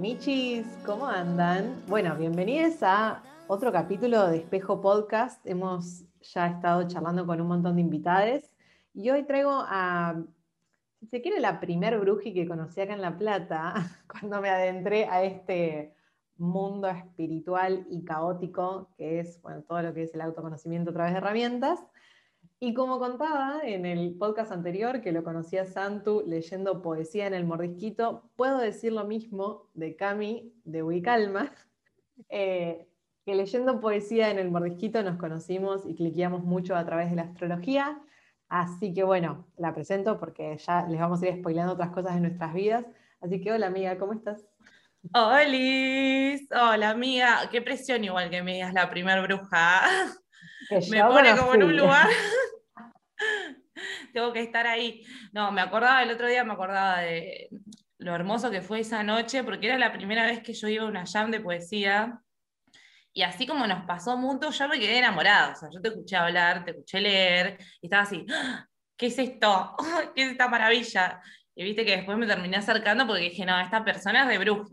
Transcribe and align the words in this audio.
Michis, 0.00 0.66
¿cómo 0.86 1.06
andan? 1.06 1.84
Bueno, 1.86 2.16
bienvenidos 2.16 2.82
a 2.82 3.22
otro 3.48 3.70
capítulo 3.70 4.28
de 4.28 4.38
Espejo 4.38 4.80
Podcast. 4.80 5.46
Hemos 5.46 6.06
ya 6.22 6.46
estado 6.46 6.88
charlando 6.88 7.26
con 7.26 7.38
un 7.38 7.48
montón 7.48 7.74
de 7.74 7.82
invitados 7.82 8.44
y 8.94 9.10
hoy 9.10 9.24
traigo 9.24 9.50
a, 9.52 10.24
si 11.00 11.06
se 11.06 11.20
quiere, 11.20 11.38
la 11.38 11.60
primer 11.60 11.98
bruji 11.98 12.32
que 12.32 12.48
conocí 12.48 12.80
acá 12.80 12.94
en 12.94 13.02
La 13.02 13.18
Plata, 13.18 13.74
cuando 14.10 14.40
me 14.40 14.48
adentré 14.48 15.04
a 15.04 15.22
este 15.22 15.94
mundo 16.38 16.88
espiritual 16.88 17.86
y 17.90 18.02
caótico 18.02 18.88
que 18.96 19.20
es 19.20 19.42
bueno, 19.42 19.62
todo 19.68 19.82
lo 19.82 19.92
que 19.92 20.04
es 20.04 20.14
el 20.14 20.22
autoconocimiento 20.22 20.92
a 20.92 20.94
través 20.94 21.12
de 21.12 21.18
herramientas. 21.18 21.78
Y 22.62 22.74
como 22.74 22.98
contaba 22.98 23.62
en 23.64 23.86
el 23.86 24.18
podcast 24.18 24.52
anterior, 24.52 25.00
que 25.00 25.12
lo 25.12 25.24
conocía 25.24 25.64
Santu 25.64 26.22
leyendo 26.26 26.82
poesía 26.82 27.26
en 27.26 27.32
el 27.32 27.46
mordisquito, 27.46 28.30
puedo 28.36 28.58
decir 28.58 28.92
lo 28.92 29.04
mismo 29.04 29.70
de 29.72 29.96
Cami 29.96 30.52
de 30.64 30.82
Wicalma, 30.82 31.50
eh, 32.28 32.86
que 33.24 33.34
leyendo 33.34 33.80
poesía 33.80 34.30
en 34.30 34.38
el 34.38 34.50
mordisquito 34.50 35.02
nos 35.02 35.16
conocimos 35.16 35.86
y 35.86 35.94
cliqueamos 35.94 36.44
mucho 36.44 36.76
a 36.76 36.84
través 36.84 37.08
de 37.08 37.16
la 37.16 37.22
astrología. 37.22 37.98
Así 38.50 38.92
que 38.92 39.04
bueno, 39.04 39.46
la 39.56 39.72
presento 39.72 40.20
porque 40.20 40.58
ya 40.58 40.86
les 40.86 41.00
vamos 41.00 41.22
a 41.22 41.28
ir 41.28 41.38
spoilando 41.38 41.72
otras 41.72 41.92
cosas 41.92 42.14
de 42.14 42.20
nuestras 42.20 42.52
vidas. 42.52 42.84
Así 43.22 43.40
que 43.40 43.52
hola 43.52 43.68
amiga, 43.68 43.96
¿cómo 43.96 44.12
estás? 44.12 44.46
Hola, 45.14 45.40
hola 46.60 46.90
amiga, 46.90 47.48
qué 47.50 47.62
presión 47.62 48.04
igual 48.04 48.28
que 48.28 48.42
me 48.42 48.52
digas 48.52 48.74
la 48.74 48.90
primer 48.90 49.22
bruja. 49.22 49.80
me 50.90 51.02
pone 51.02 51.36
como 51.36 51.54
en 51.54 51.62
un 51.62 51.76
lugar. 51.76 52.08
Tengo 54.12 54.32
que 54.32 54.40
estar 54.40 54.66
ahí. 54.66 55.04
No, 55.32 55.52
me 55.52 55.60
acordaba 55.60 56.02
el 56.02 56.10
otro 56.10 56.26
día, 56.28 56.44
me 56.44 56.52
acordaba 56.52 57.00
de 57.00 57.48
lo 57.98 58.14
hermoso 58.14 58.50
que 58.50 58.62
fue 58.62 58.80
esa 58.80 59.02
noche, 59.02 59.44
porque 59.44 59.66
era 59.66 59.78
la 59.78 59.92
primera 59.92 60.24
vez 60.24 60.42
que 60.42 60.54
yo 60.54 60.68
iba 60.68 60.84
a 60.84 60.88
una 60.88 61.04
jam 61.06 61.30
de 61.30 61.40
poesía. 61.40 62.20
Y 63.12 63.22
así 63.22 63.46
como 63.46 63.66
nos 63.66 63.84
pasó 63.86 64.16
mucho, 64.16 64.50
yo 64.50 64.68
me 64.68 64.78
quedé 64.78 64.98
enamorada. 64.98 65.52
O 65.52 65.56
sea, 65.56 65.68
yo 65.72 65.80
te 65.80 65.88
escuché 65.88 66.16
hablar, 66.16 66.64
te 66.64 66.70
escuché 66.70 67.00
leer, 67.00 67.58
y 67.80 67.86
estaba 67.86 68.04
así, 68.04 68.24
¡Ah! 68.32 68.66
¿qué 68.96 69.06
es 69.06 69.18
esto? 69.18 69.76
¿Qué 70.14 70.22
es 70.22 70.30
esta 70.32 70.48
maravilla? 70.48 71.20
Y 71.54 71.64
viste 71.64 71.84
que 71.84 71.96
después 71.96 72.16
me 72.16 72.26
terminé 72.26 72.56
acercando 72.56 73.06
porque 73.06 73.22
dije, 73.22 73.44
no, 73.44 73.60
esta 73.60 73.84
persona 73.84 74.22
es 74.22 74.28
de 74.28 74.38
bruja. 74.38 74.70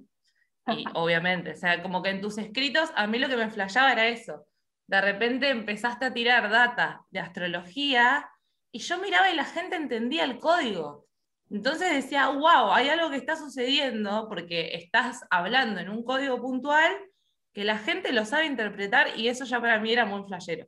Y 0.70 0.84
obviamente, 0.94 1.52
o 1.52 1.56
sea, 1.56 1.82
como 1.82 2.04
que 2.04 2.10
en 2.10 2.22
tus 2.22 2.38
escritos, 2.38 2.92
a 2.96 3.08
mí 3.08 3.20
lo 3.20 3.30
que 3.30 3.38
me 3.38 3.50
flashaba 3.50 3.94
era 3.94 4.08
eso 4.08 4.46
de 4.88 5.02
repente 5.02 5.50
empezaste 5.50 6.06
a 6.06 6.14
tirar 6.14 6.50
data 6.50 7.02
de 7.12 7.20
astrología 7.20 8.30
y 8.72 8.80
yo 8.80 8.98
miraba 9.00 9.30
y 9.30 9.36
la 9.36 9.46
gente 9.46 9.76
entendía 9.76 10.24
el 10.24 10.40
código. 10.40 11.06
Entonces 11.50 11.94
decía, 11.94 12.30
wow, 12.30 12.72
hay 12.72 12.90
algo 12.90 13.10
que 13.10 13.18
está 13.18 13.36
sucediendo 13.36 14.28
porque 14.28 14.76
estás 14.76 15.26
hablando 15.30 15.80
en 15.80 15.90
un 15.90 16.04
código 16.04 16.42
puntual 16.42 16.92
que 17.54 17.64
la 17.64 17.78
gente 17.78 18.12
lo 18.12 18.26
sabe 18.26 18.46
interpretar 18.46 19.18
y 19.18 19.30
eso 19.30 19.46
ya 19.46 19.60
para 19.60 19.80
mí 19.80 19.92
era 19.92 20.06
muy 20.06 20.24
flashero. 20.28 20.68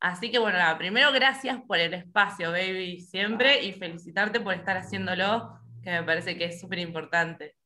Así 0.00 0.30
que 0.30 0.38
bueno, 0.38 0.58
primero 0.76 1.12
gracias 1.12 1.58
por 1.66 1.78
el 1.78 1.94
espacio, 1.94 2.50
baby, 2.50 3.00
siempre, 3.00 3.64
y 3.64 3.72
felicitarte 3.72 4.40
por 4.40 4.54
estar 4.54 4.76
haciéndolo, 4.76 5.58
que 5.82 5.90
me 5.90 6.02
parece 6.02 6.36
que 6.36 6.46
es 6.46 6.60
súper 6.60 6.80
importante. 6.80 7.56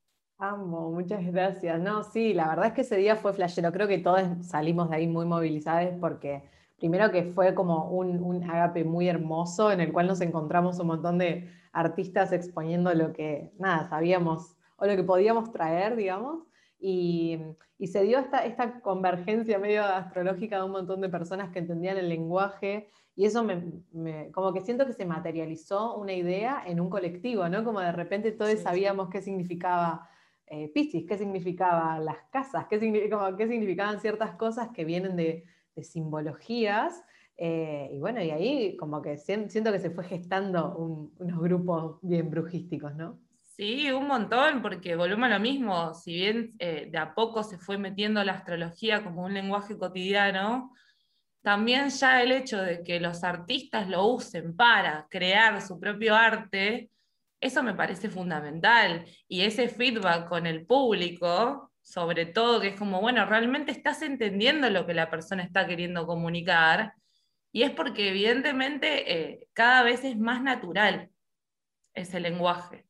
Amo, 0.43 0.91
muchas 0.91 1.23
gracias. 1.27 1.79
No, 1.81 2.03
sí, 2.03 2.33
la 2.33 2.49
verdad 2.49 2.69
es 2.69 2.73
que 2.73 2.81
ese 2.81 2.97
día 2.97 3.15
fue 3.15 3.35
flashero. 3.35 3.73
Creo 3.73 3.87
que 3.87 3.99
todos 3.99 4.23
salimos 4.41 4.89
de 4.89 4.97
ahí 4.97 5.07
muy 5.07 5.27
movilizados 5.27 5.95
porque 6.01 6.43
primero 6.79 7.11
que 7.11 7.25
fue 7.25 7.55
como 7.55 7.91
un, 7.91 8.23
un 8.23 8.43
agape 8.51 8.83
muy 8.83 9.07
hermoso 9.07 9.71
en 9.71 9.81
el 9.81 9.93
cual 9.93 10.07
nos 10.07 10.23
encontramos 10.23 10.79
un 10.79 10.87
montón 10.87 11.19
de 11.19 11.51
artistas 11.73 12.33
exponiendo 12.33 12.95
lo 12.95 13.13
que, 13.13 13.53
nada, 13.59 13.91
sabíamos 13.91 14.57
o 14.77 14.87
lo 14.87 14.97
que 14.97 15.03
podíamos 15.03 15.53
traer, 15.53 15.95
digamos. 15.95 16.47
Y, 16.81 17.39
se 17.87 18.03
dio 18.03 18.19
esta, 18.19 18.47
esta 18.47 18.81
convergencia 18.81 19.59
medio 19.59 19.85
astrológica 19.85 20.57
de 20.57 20.65
un 20.65 20.73
montón 20.73 21.03
de 21.03 21.11
personas 21.11 21.51
que 21.51 21.59
entendían 21.59 21.99
el 21.99 22.09
lenguaje 22.09 22.89
y 23.15 23.27
eso 23.27 23.45
me, 23.45 24.31
como 24.33 24.53
que 24.55 24.61
siento 24.61 24.87
que 24.87 24.93
se 24.95 25.05
materializó 25.05 25.97
una 25.97 26.13
idea 26.15 26.63
en 26.67 26.81
un 26.81 26.89
colectivo, 26.89 27.49
¿no? 27.49 27.65
Como 27.65 27.81
de 27.81 27.93
repente 27.93 28.33
todos 28.33 28.59
sabíamos 28.61 29.11
qué 29.11 29.21
significaba 29.21 30.09
eh, 30.51 30.69
Piscis, 30.75 31.07
qué 31.07 31.17
significaban 31.17 32.05
las 32.05 32.19
casas, 32.33 32.67
qué, 32.69 32.81
significaban 32.81 34.01
ciertas 34.01 34.35
cosas 34.35 34.71
que 34.75 34.85
vienen 34.85 35.17
de, 35.17 35.45
simbologías. 35.81 37.03
Eh, 37.39 37.89
y 37.93 37.99
bueno, 38.01 38.23
y 38.23 38.31
ahí 38.31 38.77
como 38.77 39.01
que 39.01 39.17
siento 39.17 39.73
que 39.73 39.79
se 39.79 39.91
fue 39.91 40.05
gestando 40.05 40.77
unos 40.77 41.41
grupos 41.41 41.99
bien 42.03 42.29
brujísticos, 42.29 42.95
¿no? 42.97 43.19
Sí, 43.57 43.91
un 43.93 44.09
montón, 44.09 44.61
porque 44.61 44.97
volvemos 44.97 45.31
a 45.31 45.35
lo 45.35 45.41
mismo, 45.41 45.95
si 45.95 46.15
bien 46.15 46.55
eh, 46.59 46.89
de 46.91 46.99
a 46.99 47.15
poco 47.15 47.43
se 47.43 47.57
fue 47.57 47.79
metiendo 47.79 48.23
la 48.25 48.33
astrología 48.33 49.05
como 49.05 49.25
un 49.25 49.33
lenguaje 49.33 49.79
cotidiano, 49.79 50.73
también 51.43 51.89
ya 51.91 52.23
el 52.23 52.33
hecho 52.33 52.61
de 52.61 52.83
que 52.83 53.01
los 53.01 53.23
artistas 53.23 53.89
lo 53.89 54.07
usen 54.07 54.57
para 54.57 55.07
crear 55.09 55.63
su 55.63 55.79
propio 55.79 56.15
arte, 56.15 56.91
eso 57.41 57.63
me 57.63 57.75
parece 57.75 58.11
fundamental. 58.11 59.07
Y 59.29 59.43
ese 59.43 59.69
feedback 59.69 60.29
con 60.29 60.47
el 60.47 60.67
público, 60.67 61.73
sobre 61.81 62.27
todo, 62.27 62.61
que 62.61 62.69
es 62.69 62.77
como, 62.79 63.01
bueno, 63.01 63.25
realmente 63.27 63.73
estás 63.73 64.03
entendiendo 64.03 64.69
lo 64.71 64.87
que 64.87 64.95
la 64.95 65.11
persona 65.11 65.43
está 65.43 65.67
queriendo 65.67 66.07
comunicar. 66.07 66.95
Y 67.53 67.63
es 67.63 67.71
porque 67.71 68.11
evidentemente 68.11 69.13
eh, 69.13 69.49
cada 69.53 69.83
vez 69.83 70.05
es 70.05 70.19
más 70.19 70.43
natural 70.43 71.11
ese 71.95 72.21
lenguaje. 72.21 72.87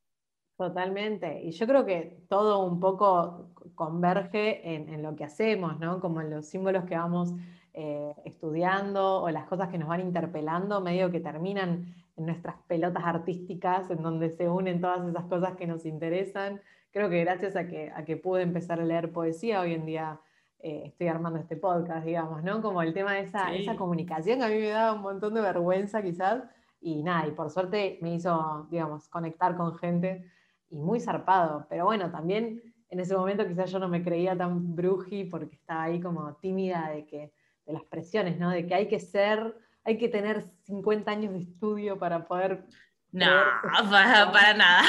Totalmente. 0.57 1.43
Y 1.43 1.53
yo 1.53 1.67
creo 1.67 1.87
que 1.87 2.19
todo 2.29 2.59
un 2.59 2.81
poco 2.81 3.55
converge 3.75 4.75
en, 4.75 5.03
lo 5.03 5.17
que 5.17 5.25
hacemos, 5.25 5.79
¿no? 5.79 6.01
Como 6.01 6.21
en 6.21 6.29
los 6.29 6.47
símbolos 6.47 6.85
que 6.85 6.97
vamos 6.97 7.33
eh, 7.73 8.13
estudiando 8.27 9.23
o 9.23 9.31
las 9.31 9.47
cosas 9.47 9.69
que 9.71 9.79
nos 9.79 9.89
van 9.89 10.01
interpelando, 10.01 10.83
medio 10.83 11.11
que 11.11 11.21
terminan 11.21 11.95
en 12.21 12.27
nuestras 12.27 12.57
pelotas 12.69 13.03
artísticas, 13.05 13.91
en 13.91 14.03
donde 14.03 14.29
se 14.29 14.47
unen 14.47 14.81
todas 14.81 15.09
esas 15.09 15.25
cosas 15.25 15.57
que 15.57 15.67
nos 15.67 15.87
interesan. 15.87 16.61
Creo 16.93 17.09
que 17.09 17.21
gracias 17.21 17.57
a 17.57 17.67
que, 17.67 17.91
a 17.95 18.05
que 18.05 18.19
pude 18.19 18.43
empezar 18.43 18.79
a 18.79 18.85
leer 18.85 19.11
poesía, 19.11 19.63
hoy 19.63 19.73
en 19.73 19.87
día 19.87 20.21
eh, 20.59 20.83
estoy 20.85 21.09
armando 21.09 21.39
este 21.39 21.57
podcast, 21.57 22.05
digamos, 22.05 22.45
¿no? 22.45 22.61
Como 22.61 22.83
el 22.83 22.93
tema 22.93 23.15
de 23.15 23.21
esa, 23.21 23.55
esa 23.55 23.75
comunicación 23.75 24.41
que 24.41 24.45
a 24.45 24.49
mí 24.49 24.59
me 24.59 24.69
daba 24.69 24.93
un 24.93 25.01
montón 25.01 25.33
de 25.33 25.41
vergüenza 25.41 26.03
quizás, 26.03 26.43
y 26.83 27.03
nada, 27.03 27.27
y 27.27 27.31
por 27.31 27.49
suerte 27.49 27.99
me 28.03 28.15
hizo, 28.15 28.67
digamos, 28.71 29.09
conectar 29.09 29.57
con 29.57 29.75
gente 29.77 30.27
y 30.69 30.79
muy 30.79 31.01
zarpado, 31.01 31.67
pero 31.71 31.87
bueno, 31.87 32.11
también 32.11 32.63
en 32.91 33.01
ese 33.01 33.17
momento 33.17 33.47
quizás 33.49 33.71
yo 33.71 33.79
no 33.79 33.89
me 33.89 34.05
creía 34.05 34.37
tan 34.37 34.77
bruji 34.77 35.25
porque 35.25 35.57
estaba 35.57 35.85
ahí 35.85 36.01
como 36.01 36.35
tímida 36.35 36.91
de 36.91 37.07
que 37.07 37.33
de 37.65 37.73
las 37.73 37.85
presiones, 37.85 38.39
¿no? 38.39 38.51
De 38.51 38.67
que 38.67 38.75
hay 38.75 38.89
que 38.89 38.99
ser 38.99 39.57
hay 39.85 39.99
que 39.99 40.09
tener 40.09 40.45
50 40.65 41.11
años 41.11 41.33
de 41.33 41.41
estudio 41.41 41.99
para 41.99 42.27
poder... 42.27 42.65
No, 43.13 43.27
para, 43.91 44.55
nada. 44.55 44.83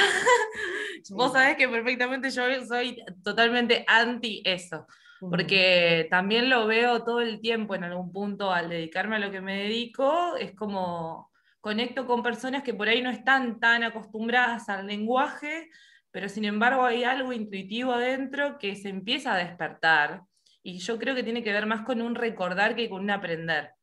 Vos 1.09 1.31
sabés 1.31 1.57
que 1.57 1.67
perfectamente 1.67 2.29
yo 2.29 2.43
soy 2.65 3.03
totalmente 3.23 3.83
anti 3.87 4.43
eso, 4.45 4.85
porque 5.19 6.07
también 6.11 6.49
lo 6.49 6.67
veo 6.67 7.03
todo 7.03 7.21
el 7.21 7.41
tiempo 7.41 7.73
en 7.73 7.83
algún 7.83 8.11
punto 8.11 8.51
al 8.51 8.69
dedicarme 8.69 9.15
a 9.15 9.19
lo 9.19 9.31
que 9.31 9.41
me 9.41 9.63
dedico, 9.63 10.35
es 10.37 10.53
como 10.53 11.31
conecto 11.61 12.05
con 12.05 12.21
personas 12.21 12.61
que 12.61 12.75
por 12.75 12.87
ahí 12.87 13.01
no 13.01 13.09
están 13.09 13.59
tan 13.59 13.83
acostumbradas 13.83 14.69
al 14.69 14.85
lenguaje, 14.85 15.69
pero 16.11 16.29
sin 16.29 16.45
embargo 16.45 16.85
hay 16.85 17.03
algo 17.03 17.33
intuitivo 17.33 17.93
adentro 17.93 18.59
que 18.59 18.75
se 18.75 18.89
empieza 18.89 19.33
a 19.33 19.37
despertar. 19.37 20.21
Y 20.61 20.77
yo 20.77 20.99
creo 20.99 21.15
que 21.15 21.23
tiene 21.23 21.43
que 21.43 21.53
ver 21.53 21.65
más 21.65 21.81
con 21.81 22.01
un 22.01 22.13
recordar 22.13 22.75
que 22.75 22.87
con 22.87 23.01
un 23.01 23.09
aprender 23.09 23.73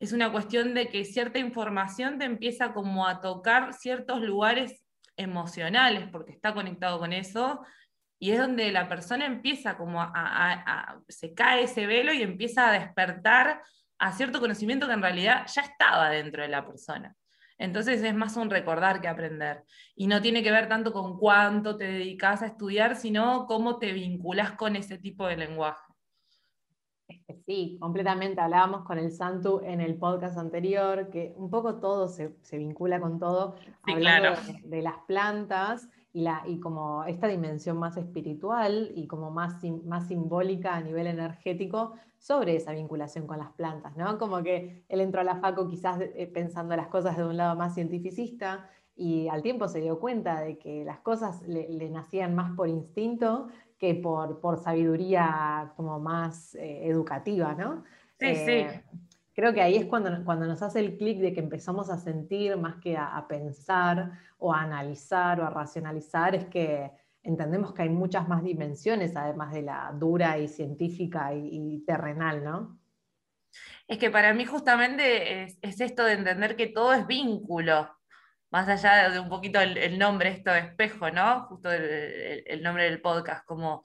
es 0.00 0.12
una 0.12 0.30
cuestión 0.30 0.74
de 0.74 0.88
que 0.88 1.04
cierta 1.04 1.38
información 1.38 2.18
te 2.18 2.24
empieza 2.24 2.72
como 2.72 3.06
a 3.06 3.20
tocar 3.20 3.74
ciertos 3.74 4.20
lugares 4.20 4.84
emocionales, 5.16 6.08
porque 6.10 6.32
está 6.32 6.54
conectado 6.54 6.98
con 6.98 7.12
eso, 7.12 7.60
y 8.20 8.32
es 8.32 8.38
donde 8.38 8.72
la 8.72 8.88
persona 8.88 9.26
empieza 9.26 9.76
como 9.76 10.00
a, 10.02 11.00
se 11.08 11.34
cae 11.34 11.64
ese 11.64 11.86
velo 11.86 12.12
y 12.12 12.22
empieza 12.22 12.68
a 12.68 12.72
despertar 12.72 13.62
a 13.98 14.12
cierto 14.12 14.40
conocimiento 14.40 14.86
que 14.86 14.92
en 14.92 15.02
realidad 15.02 15.46
ya 15.52 15.62
estaba 15.62 16.10
dentro 16.10 16.42
de 16.42 16.48
la 16.48 16.66
persona. 16.66 17.14
Entonces 17.58 18.02
es 18.02 18.14
más 18.14 18.36
un 18.36 18.50
recordar 18.50 19.00
que 19.00 19.08
aprender. 19.08 19.64
Y 19.96 20.06
no 20.06 20.22
tiene 20.22 20.42
que 20.44 20.52
ver 20.52 20.68
tanto 20.68 20.92
con 20.92 21.18
cuánto 21.18 21.76
te 21.76 21.84
dedicas 21.84 22.42
a 22.42 22.46
estudiar, 22.46 22.94
sino 22.94 23.46
cómo 23.46 23.78
te 23.78 23.92
vinculas 23.92 24.52
con 24.52 24.76
ese 24.76 24.98
tipo 24.98 25.26
de 25.26 25.36
lenguaje. 25.36 25.87
Sí, 27.46 27.78
completamente. 27.80 28.40
Hablábamos 28.40 28.84
con 28.84 28.98
el 28.98 29.10
Santu 29.10 29.60
en 29.64 29.80
el 29.80 29.96
podcast 29.96 30.36
anterior, 30.36 31.08
que 31.08 31.32
un 31.36 31.48
poco 31.48 31.76
todo 31.76 32.06
se, 32.08 32.34
vincula 32.52 33.00
con 33.00 33.18
todo, 33.18 33.54
hablando 33.84 34.38
de, 34.64 34.82
las 34.82 34.98
plantas 35.06 35.88
y, 36.12 36.20
la, 36.20 36.42
y 36.46 36.60
como 36.60 37.04
esta 37.04 37.26
dimensión 37.26 37.78
más 37.78 37.96
espiritual 37.96 38.92
y 38.94 39.06
como 39.06 39.30
más, 39.30 39.62
más 39.84 40.08
simbólica 40.08 40.76
a 40.76 40.82
nivel 40.82 41.06
energético 41.06 41.94
sobre 42.18 42.56
esa 42.56 42.72
vinculación 42.72 43.26
con 43.26 43.38
las 43.38 43.52
plantas, 43.52 43.96
¿no? 43.96 44.18
Como 44.18 44.42
que 44.42 44.84
él 44.88 45.00
entró 45.00 45.22
a 45.22 45.24
la 45.24 45.36
FACO 45.36 45.68
quizás 45.68 46.00
eh, 46.00 46.30
pensando 46.32 46.76
las 46.76 46.88
cosas 46.88 47.16
de 47.16 47.24
un 47.24 47.36
lado 47.38 47.56
más 47.56 47.74
cientificista 47.74 48.68
y 48.94 49.28
al 49.28 49.42
tiempo 49.42 49.68
se 49.68 49.80
dio 49.80 50.00
cuenta 50.00 50.40
de 50.40 50.58
que 50.58 50.84
las 50.84 50.98
cosas 50.98 51.40
le, 51.46 51.68
le 51.70 51.88
nacían 51.88 52.34
más 52.34 52.54
por 52.56 52.68
instinto 52.68 53.48
que 53.78 53.94
por, 53.94 54.40
por 54.40 54.58
sabiduría 54.58 55.72
como 55.76 55.98
más 56.00 56.54
eh, 56.56 56.88
educativa, 56.88 57.54
¿no? 57.54 57.84
Sí, 58.18 58.34
sí. 58.34 58.50
Eh, 58.50 58.82
creo 59.38 59.54
que 59.54 59.62
ahí 59.62 59.76
es 59.76 59.86
cuando, 59.86 60.24
cuando 60.24 60.46
nos 60.46 60.62
hace 60.62 60.80
el 60.80 60.96
clic 60.96 61.18
de 61.20 61.32
que 61.32 61.38
empezamos 61.38 61.90
a 61.90 61.96
sentir 61.96 62.56
más 62.56 62.74
que 62.82 62.96
a, 62.96 63.24
pensar 63.28 64.10
o 64.36 64.52
a 64.52 64.62
analizar 64.62 65.40
o 65.40 65.46
a 65.46 65.50
racionalizar, 65.50 66.34
es 66.34 66.46
que 66.46 66.90
entendemos 67.22 67.72
que 67.72 67.82
hay 67.82 67.88
muchas 67.88 68.26
más 68.26 68.42
dimensiones, 68.42 69.14
además 69.14 69.52
de 69.52 69.62
la 69.62 69.94
dura 69.96 70.38
y 70.38 70.48
científica 70.48 71.32
y, 71.32 71.84
terrenal, 71.86 72.42
¿no? 72.42 72.80
Es 73.86 73.98
que 73.98 74.10
para 74.10 74.34
mí 74.34 74.44
justamente 74.44 75.44
es, 75.44 75.80
esto 75.80 76.02
de 76.02 76.14
entender 76.14 76.56
que 76.56 76.66
todo 76.66 76.92
es 76.92 77.06
vínculo, 77.06 77.88
más 78.50 78.68
allá 78.68 79.10
de 79.10 79.20
un 79.20 79.28
poquito 79.28 79.60
el, 79.60 79.98
nombre, 79.98 80.30
esto 80.30 80.50
de 80.50 80.60
espejo, 80.60 81.10
¿no? 81.10 81.46
Justo 81.48 81.70
el, 81.70 82.62
nombre 82.62 82.84
del 82.84 83.00
podcast, 83.00 83.44
como 83.44 83.82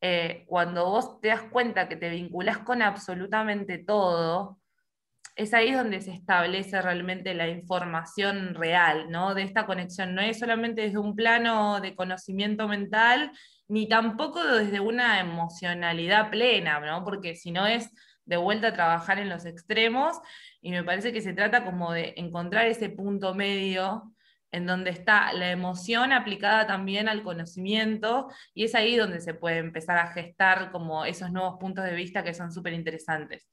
eh, 0.00 0.44
cuando 0.46 0.86
vos 0.86 1.20
te 1.20 1.28
das 1.28 1.42
cuenta 1.42 1.88
que 1.88 1.96
te 1.96 2.08
vinculás 2.08 2.58
con 2.58 2.82
absolutamente 2.82 3.78
todo, 3.78 4.58
es 5.36 5.54
ahí 5.54 5.72
donde 5.72 6.00
se 6.00 6.12
establece 6.12 6.82
realmente 6.82 7.34
la 7.34 7.48
información 7.48 8.54
real, 8.54 9.10
¿no? 9.10 9.34
De 9.34 9.42
esta 9.42 9.64
conexión. 9.64 10.14
No 10.14 10.20
es 10.20 10.38
solamente 10.38 10.82
desde 10.82 10.98
un 10.98 11.14
plano 11.14 11.80
de 11.80 11.94
conocimiento 11.94 12.68
mental, 12.68 13.32
ni 13.68 13.88
tampoco 13.88 14.44
desde 14.44 14.80
una 14.80 15.20
emocionalidad 15.20 16.30
plena, 16.30 16.80
¿no? 16.80 17.04
Porque 17.04 17.36
si 17.36 17.52
no 17.52 17.66
es 17.66 17.90
de 18.30 18.36
vuelta 18.36 18.68
a 18.68 18.72
trabajar 18.72 19.18
en 19.18 19.28
los 19.28 19.44
extremos, 19.44 20.20
y 20.62 20.70
me 20.70 20.84
parece 20.84 21.12
que 21.12 21.20
se 21.20 21.32
trata 21.32 21.64
como 21.64 21.92
de 21.92 22.14
encontrar 22.16 22.66
ese 22.66 22.88
punto 22.88 23.34
medio 23.34 24.14
en 24.52 24.66
donde 24.66 24.90
está 24.90 25.32
la 25.32 25.50
emoción 25.50 26.12
aplicada 26.12 26.66
también 26.66 27.08
al 27.08 27.24
conocimiento, 27.24 28.28
y 28.54 28.64
es 28.64 28.74
ahí 28.76 28.96
donde 28.96 29.20
se 29.20 29.34
puede 29.34 29.58
empezar 29.58 29.98
a 29.98 30.12
gestar 30.12 30.70
como 30.70 31.04
esos 31.04 31.32
nuevos 31.32 31.56
puntos 31.58 31.84
de 31.84 31.94
vista 31.94 32.22
que 32.22 32.32
son 32.32 32.52
súper 32.52 32.72
interesantes. 32.72 33.48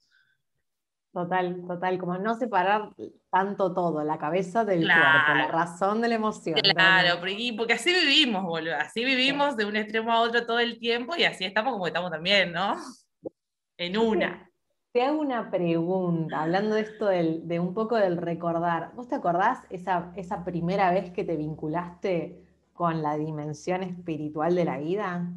Total, 1.12 1.64
total, 1.66 1.98
como 1.98 2.16
no 2.18 2.36
separar 2.36 2.90
tanto 3.30 3.74
todo, 3.74 4.04
la 4.04 4.18
cabeza 4.18 4.64
del 4.64 4.84
cuerpo, 4.84 5.34
la 5.34 5.48
razón 5.48 6.00
de 6.00 6.08
la 6.08 6.14
emoción. 6.14 6.60
Claro, 6.60 7.18
porque, 7.18 7.72
así 7.72 7.92
vivimos, 7.92 8.44
boludo, 8.44 8.76
así 8.76 9.04
vivimos 9.04 9.56
de 9.56 9.64
un 9.64 9.74
extremo 9.74 10.12
a 10.12 10.20
otro 10.20 10.46
todo 10.46 10.60
el 10.60 10.78
tiempo 10.78 11.16
y 11.16 11.24
así 11.24 11.44
estamos 11.44 11.72
como 11.72 11.88
estamos 11.88 12.12
también, 12.12 12.52
¿no? 12.52 12.76
En 13.80 13.96
una. 13.96 14.47
Te 14.92 15.02
hago 15.02 15.20
una 15.20 15.50
pregunta, 15.50 16.42
hablando 16.42 16.74
de 16.74 16.80
esto 16.80 17.06
de 17.06 17.60
un 17.60 17.74
poco 17.74 17.96
del 17.96 18.16
recordar. 18.16 18.92
¿Vos 18.94 19.08
te 19.08 19.16
acordás 19.16 19.58
esa, 19.68 20.12
esa 20.16 20.44
primera 20.44 20.90
vez 20.90 21.12
que 21.12 21.24
te 21.24 21.36
vinculaste 21.36 22.42
con 22.72 23.02
la 23.02 23.16
dimensión 23.16 23.82
espiritual 23.82 24.54
de 24.54 24.64
la 24.64 24.78
vida? 24.78 25.30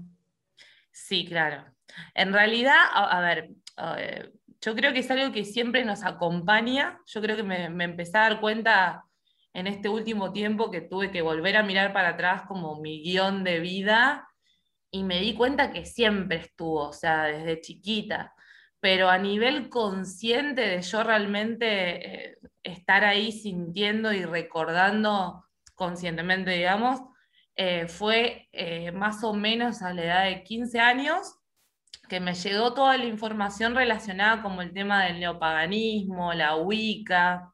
Sí, 0.92 1.26
claro. 1.26 1.66
En 2.14 2.32
realidad, 2.32 2.78
a, 2.94 3.20
ver, 3.20 3.52
eh, 3.98 4.32
yo 4.62 4.76
creo 4.76 4.94
que 4.94 5.00
es 5.00 5.12
algo 5.12 5.34
que 5.34 5.44
siempre 5.44 5.84
nos 5.84 6.04
acompaña. 6.04 7.00
Yo 7.08 7.22
creo 7.22 7.36
que 7.36 7.44
me, 7.44 7.66
empecé 7.84 8.18
a 8.18 8.22
dar 8.22 8.40
cuenta 8.40 9.04
en 9.54 9.68
este 9.68 9.90
último 9.90 10.32
tiempo 10.32 10.72
que 10.72 10.82
tuve 10.82 11.12
que 11.12 11.22
volver 11.22 11.58
a 11.58 11.64
mirar 11.64 11.92
para 11.92 12.10
atrás 12.10 12.44
como 12.48 12.80
mi 12.80 13.04
guion 13.04 13.44
de 13.44 13.60
vida 13.60 14.30
y 14.92 15.04
me 15.04 15.20
di 15.20 15.34
cuenta 15.36 15.72
que 15.72 15.86
siempre 15.86 16.38
estuvo, 16.38 16.90
o 16.90 16.94
sea, 16.94 17.24
desde 17.24 17.60
chiquita, 17.60 18.34
pero 18.82 19.10
a 19.10 19.18
nivel 19.18 19.70
consciente 19.70 20.62
de 20.62 20.82
yo 20.82 21.04
realmente 21.04 22.32
eh, 22.32 22.38
estar 22.64 23.06
ahí 23.06 23.32
sintiendo 23.32 24.12
y 24.12 24.26
recordando 24.26 25.46
conscientemente, 25.76 26.52
digamos, 26.52 27.00
eh, 27.56 27.88
fue 27.88 28.50
eh, 28.52 28.92
más 28.92 29.24
o 29.24 29.34
menos 29.34 29.82
a 29.82 29.94
la 29.94 30.04
edad 30.04 30.26
de 30.26 30.44
15 30.44 30.80
años 30.80 31.36
que 32.10 32.20
me 32.20 32.34
llegó 32.34 32.74
toda 32.74 32.98
la 32.98 33.06
información 33.06 33.76
relacionada 33.76 34.42
como 34.42 34.62
el 34.62 34.74
tema 34.74 35.06
del 35.06 35.20
neopaganismo, 35.20 36.34
la 36.34 36.58
Wicca, 36.58 37.54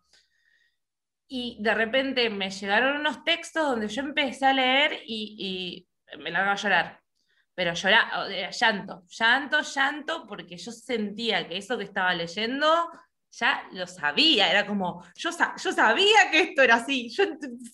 y 1.28 1.58
de 1.62 1.74
repente 1.74 2.30
me 2.30 2.50
llegaron 2.50 2.98
unos 2.98 3.24
textos 3.24 3.64
donde 3.64 3.88
yo 3.88 4.02
empecé 4.02 4.46
a 4.46 4.54
leer 4.54 5.02
y, 5.06 5.88
me 6.20 6.32
largaba 6.32 6.54
a 6.54 6.56
llorar. 6.56 7.02
Pero 7.58 7.74
llorar, 7.74 8.30
llanto, 8.52 9.04
llanto, 9.08 9.62
llanto, 9.62 10.28
porque 10.28 10.58
yo 10.58 10.72
sentía 10.72 11.48
que 11.48 11.58
eso 11.58 11.76
que 11.76 11.86
estaba 11.86 12.14
leyendo 12.14 12.68
ya 13.32 13.68
lo 13.72 13.88
sabía, 13.88 14.52
era 14.52 14.68
como, 14.68 15.04
yo, 15.16 15.32
yo 15.32 15.72
sabía 15.72 16.30
que 16.30 16.42
esto 16.42 16.62
era 16.62 16.76
así, 16.76 17.10
yo 17.10 17.24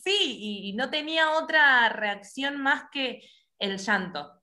sí, 0.01 0.69
y 0.69 0.73
no 0.73 0.89
tenía 0.89 1.31
otra 1.31 1.89
reacción 1.89 2.61
más 2.61 2.85
que 2.93 3.23
el 3.59 3.77
llanto. 3.77 4.41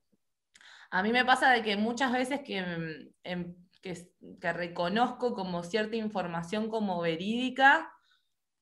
A 0.91 1.01
mí 1.01 1.11
me 1.11 1.25
pasa 1.25 1.49
de 1.49 1.63
que 1.63 1.75
muchas 1.75 2.11
veces 2.11 2.41
mm, 2.41 3.09
em, 3.23 3.55
que, 3.81 3.97
que, 4.39 4.53
reconozco 4.53 5.33
como 5.33 5.63
cierta 5.63 5.95
información 5.95 6.69
como 6.69 7.01
verídica, 7.01 7.91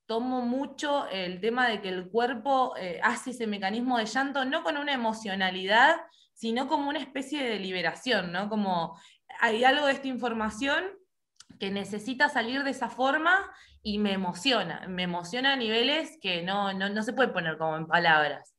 tomo 0.06 0.44
mucho 0.44 1.10
el 1.10 1.42
tema 1.42 1.68
de 1.68 1.82
que 1.82 1.90
el 1.90 2.10
cuerpo 2.10 2.74
eh, 2.78 3.02
hace 3.04 3.32
ese 3.32 3.48
mecanismo 3.48 3.98
de 3.98 4.06
llanto 4.06 4.46
no 4.46 4.64
con 4.64 4.78
una 4.78 4.94
emocionalidad, 4.94 5.98
sino 6.40 6.70
como 6.70 6.88
una 6.88 7.00
especie 7.00 7.44
de 7.44 7.60
liberación, 7.60 8.32
¿no? 8.32 8.48
Como 8.48 8.98
hay 9.42 9.66
algo 9.66 9.88
de 9.88 9.92
esta 9.92 10.08
información 10.08 10.86
que 11.60 11.70
necesita 11.70 12.30
salir 12.30 12.64
de 12.64 12.72
esa 12.72 12.90
forma 12.90 13.52
y 13.84 13.98
me 14.00 14.14
emociona, 14.14 14.88
me 14.88 15.04
emociona 15.04 15.52
a 15.52 15.58
niveles 15.58 16.18
que 16.22 16.42
no, 16.42 16.72
no, 16.72 16.88
no 16.88 17.04
se 17.04 17.12
puede 17.12 17.28
poner 17.28 17.58
como 17.58 17.76
en 17.76 17.88
palabras. 17.88 18.56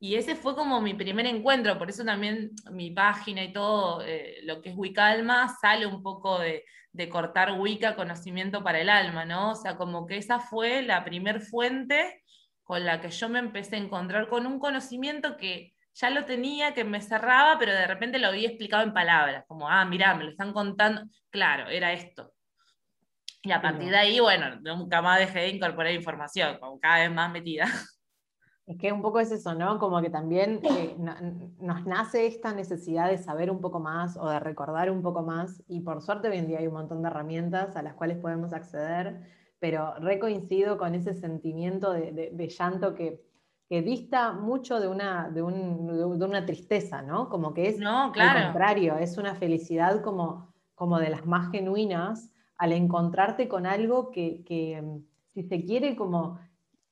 Y 0.00 0.14
ese 0.14 0.34
fue 0.34 0.54
como 0.54 0.80
mi 0.80 0.94
primer 0.94 1.26
encuentro, 1.26 1.76
por 1.78 1.90
eso 1.90 2.06
también 2.06 2.52
mi 2.70 2.90
página 2.90 3.44
y 3.44 3.52
todo 3.52 4.02
eh, 4.02 4.38
lo 4.44 4.62
que 4.62 4.70
es 4.70 4.76
Wicca 4.76 5.08
Alma 5.08 5.54
sale 5.60 5.84
un 5.84 6.02
poco 6.02 6.38
de, 6.38 6.64
cortar 7.10 7.60
Wicca 7.60 7.96
conocimiento 7.96 8.64
para 8.64 8.80
el 8.80 8.88
alma, 8.88 9.26
¿no? 9.26 9.50
O 9.50 9.54
sea, 9.56 9.76
como 9.76 10.06
que 10.06 10.16
esa 10.16 10.40
fue 10.40 10.80
la 10.80 11.04
primer 11.04 11.42
fuente 11.42 12.22
con 12.62 12.86
la 12.86 13.02
que 13.02 13.10
yo 13.10 13.28
me 13.28 13.40
empecé 13.40 13.76
a 13.76 13.80
encontrar 13.80 14.28
con 14.30 14.46
un 14.46 14.58
conocimiento 14.58 15.36
que 15.36 15.73
ya 15.94 16.10
lo 16.10 16.24
tenía, 16.24 16.74
que 16.74 16.84
me 16.84 17.00
cerraba, 17.00 17.58
pero 17.58 17.72
de 17.72 17.86
repente 17.86 18.18
lo 18.18 18.28
había 18.28 18.48
explicado 18.48 18.82
en 18.82 18.92
palabras, 18.92 19.44
como, 19.46 19.68
ah, 19.68 19.84
mirá, 19.84 20.14
me 20.14 20.24
lo 20.24 20.30
están 20.30 20.52
contando, 20.52 21.02
claro, 21.30 21.68
era 21.68 21.92
esto. 21.92 22.32
Y 23.42 23.52
a 23.52 23.60
partir 23.60 23.90
de 23.90 23.96
ahí, 23.96 24.20
bueno, 24.20 24.58
nunca 24.62 25.02
más 25.02 25.18
dejé 25.18 25.40
de 25.40 25.48
incorporar 25.50 25.92
información, 25.92 26.58
como 26.58 26.80
cada 26.80 27.00
vez 27.00 27.12
más 27.12 27.30
metida. 27.30 27.66
Es 28.66 28.78
que 28.78 28.90
un 28.90 29.02
poco 29.02 29.20
es 29.20 29.30
eso, 29.30 29.54
¿no? 29.54 29.78
Como 29.78 30.00
que 30.00 30.08
también 30.08 30.58
eh, 30.62 30.96
nos 31.60 31.84
nace 31.84 32.26
esta 32.26 32.54
necesidad 32.54 33.10
de 33.10 33.18
saber 33.18 33.50
un 33.50 33.60
poco 33.60 33.78
más 33.78 34.16
o 34.16 34.26
de 34.30 34.40
recordar 34.40 34.90
un 34.90 35.02
poco 35.02 35.22
más, 35.22 35.62
y 35.68 35.80
por 35.80 36.00
suerte 36.00 36.28
hoy 36.28 36.38
en 36.38 36.46
día 36.46 36.60
hay 36.60 36.66
un 36.66 36.72
montón 36.72 37.02
de 37.02 37.08
herramientas 37.08 37.76
a 37.76 37.82
las 37.82 37.92
cuales 37.92 38.16
podemos 38.16 38.54
acceder, 38.54 39.20
pero 39.58 39.94
recoincido 39.96 40.78
con 40.78 40.94
ese 40.94 41.12
sentimiento 41.12 41.92
de, 41.92 42.54
llanto 42.58 42.94
que, 42.94 43.20
que, 43.68 43.82
dista 43.82 44.32
mucho 44.32 44.80
de 44.80 44.88
una, 44.88 45.30
de, 45.30 45.42
una 45.42 46.46
tristeza, 46.46 47.02
¿no? 47.02 47.28
Como 47.28 47.54
que 47.54 47.68
es 47.68 47.78
no, 47.78 48.12
claro. 48.12 48.44
contrario, 48.44 48.96
es 48.98 49.18
una 49.18 49.34
felicidad 49.34 50.02
como, 50.02 50.52
como 50.74 50.98
de 50.98 51.10
las 51.10 51.26
más 51.26 51.50
genuinas 51.50 52.30
al 52.56 52.72
encontrarte 52.72 53.48
con 53.48 53.66
algo 53.66 54.10
que, 54.10 54.44
que 54.44 54.82
si 55.34 55.42
se 55.42 55.64
quiere, 55.64 55.96
como 55.96 56.38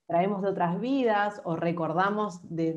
traemos 0.07 0.43
de 0.43 0.49
otras 0.49 0.79
vidas 0.81 1.41
o 1.45 1.57
recordamos 1.57 2.41
de, 2.55 2.75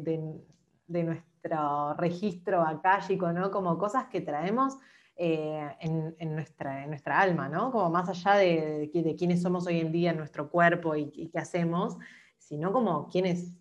nuestro 0.87 1.93
registro 1.95 2.61
acálico, 2.61 3.31
¿no? 3.33 3.51
Como 3.51 3.77
cosas 3.77 4.05
que 4.05 4.21
traemos 4.21 4.77
eh, 5.17 5.69
en, 5.79 6.35
nuestra, 6.35 6.87
nuestra 6.87 7.19
alma, 7.19 7.49
¿no? 7.49 7.71
Como 7.71 7.89
más 7.89 8.07
allá 8.09 8.35
de, 8.35 8.89
de, 8.93 9.15
quiénes 9.17 9.41
somos 9.41 9.67
hoy 9.67 9.79
en 9.79 9.91
día 9.91 10.11
en 10.11 10.17
nuestro 10.17 10.49
cuerpo 10.49 10.95
y, 10.95 11.29
qué 11.29 11.39
hacemos, 11.39 11.97
sino 12.37 12.71
como 12.71 13.09
quiénes, 13.09 13.51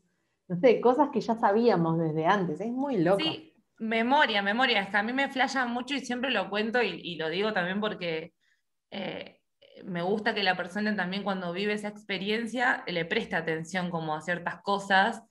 no 0.49 0.57
sé, 0.57 0.81
cosas 0.81 1.09
que 1.13 1.21
ya 1.21 1.35
sabíamos 1.37 1.99
desde 1.99 2.27
antes. 2.27 2.61
Es 2.61 2.71
muy 2.71 2.99
loco. 2.99 3.21
Sí, 3.21 3.55
memoria, 3.79 4.43
memoria. 4.43 4.83
Es 4.83 4.89
que 4.89 4.97
a 4.97 5.03
mí 5.03 5.13
me 5.13 5.29
flasha 5.29 5.67
mucho 5.67 5.95
y 5.95 6.01
siempre 6.01 6.31
lo 6.31 6.51
cuento 6.51 6.83
y, 6.83 7.17
lo 7.17 7.29
digo 7.29 7.53
también 7.53 7.81
porque 7.81 8.35
eh, 8.91 9.41
me 9.85 10.03
gusta 10.03 10.35
que 10.35 10.43
la 10.43 10.57
persona 10.57 10.95
también 10.95 11.23
cuando 11.23 11.53
vive 11.53 11.73
esa 11.73 11.89
experiencia 11.89 12.85
le 12.87 13.05
preste 13.05 13.37
atención 13.37 13.91
como 13.91 14.15
a 14.15 14.21
ciertas 14.21 14.61
cosas 14.63 15.23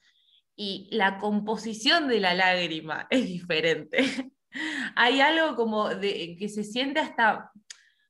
y 0.55 0.89
la 0.91 1.17
composición 1.17 2.07
de 2.07 2.19
la 2.19 2.33
lágrima 2.33 3.07
es 3.09 3.25
diferente. 3.25 4.05
Hay 4.95 5.21
algo 5.21 5.55
como 5.55 5.89
de, 5.89 6.35
que 6.37 6.49
se 6.49 6.63
siente 6.63 6.99
hasta 6.99 7.51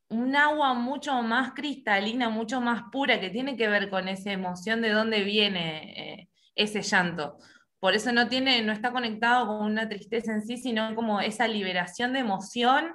un 0.10 0.36
agua 0.36 0.74
mucho 0.74 1.22
más 1.22 1.54
cristalina, 1.54 2.30
mucho 2.30 2.62
más 2.62 2.84
pura, 2.92 3.20
que 3.20 3.30
tiene 3.30 3.56
que 3.56 3.68
ver 3.68 3.90
con 3.90 4.08
esa 4.08 4.32
emoción 4.32 4.82
de 4.82 4.90
dónde 4.90 5.24
viene 5.24 5.94
eh, 5.98 6.30
ese 6.56 6.82
llanto. 6.82 7.38
Por 7.80 7.96
eso 7.96 8.12
no, 8.14 8.30
tiene, 8.30 8.62
no 8.62 8.72
está 8.72 8.92
conectado 8.92 9.48
con 9.48 9.66
una 9.66 9.90
tristeza 9.90 10.34
en 10.34 10.42
sí, 10.42 10.58
sino 10.58 10.96
como 10.96 11.20
esa 11.20 11.48
liberación 11.48 12.14
de 12.14 12.20
emoción 12.20 12.94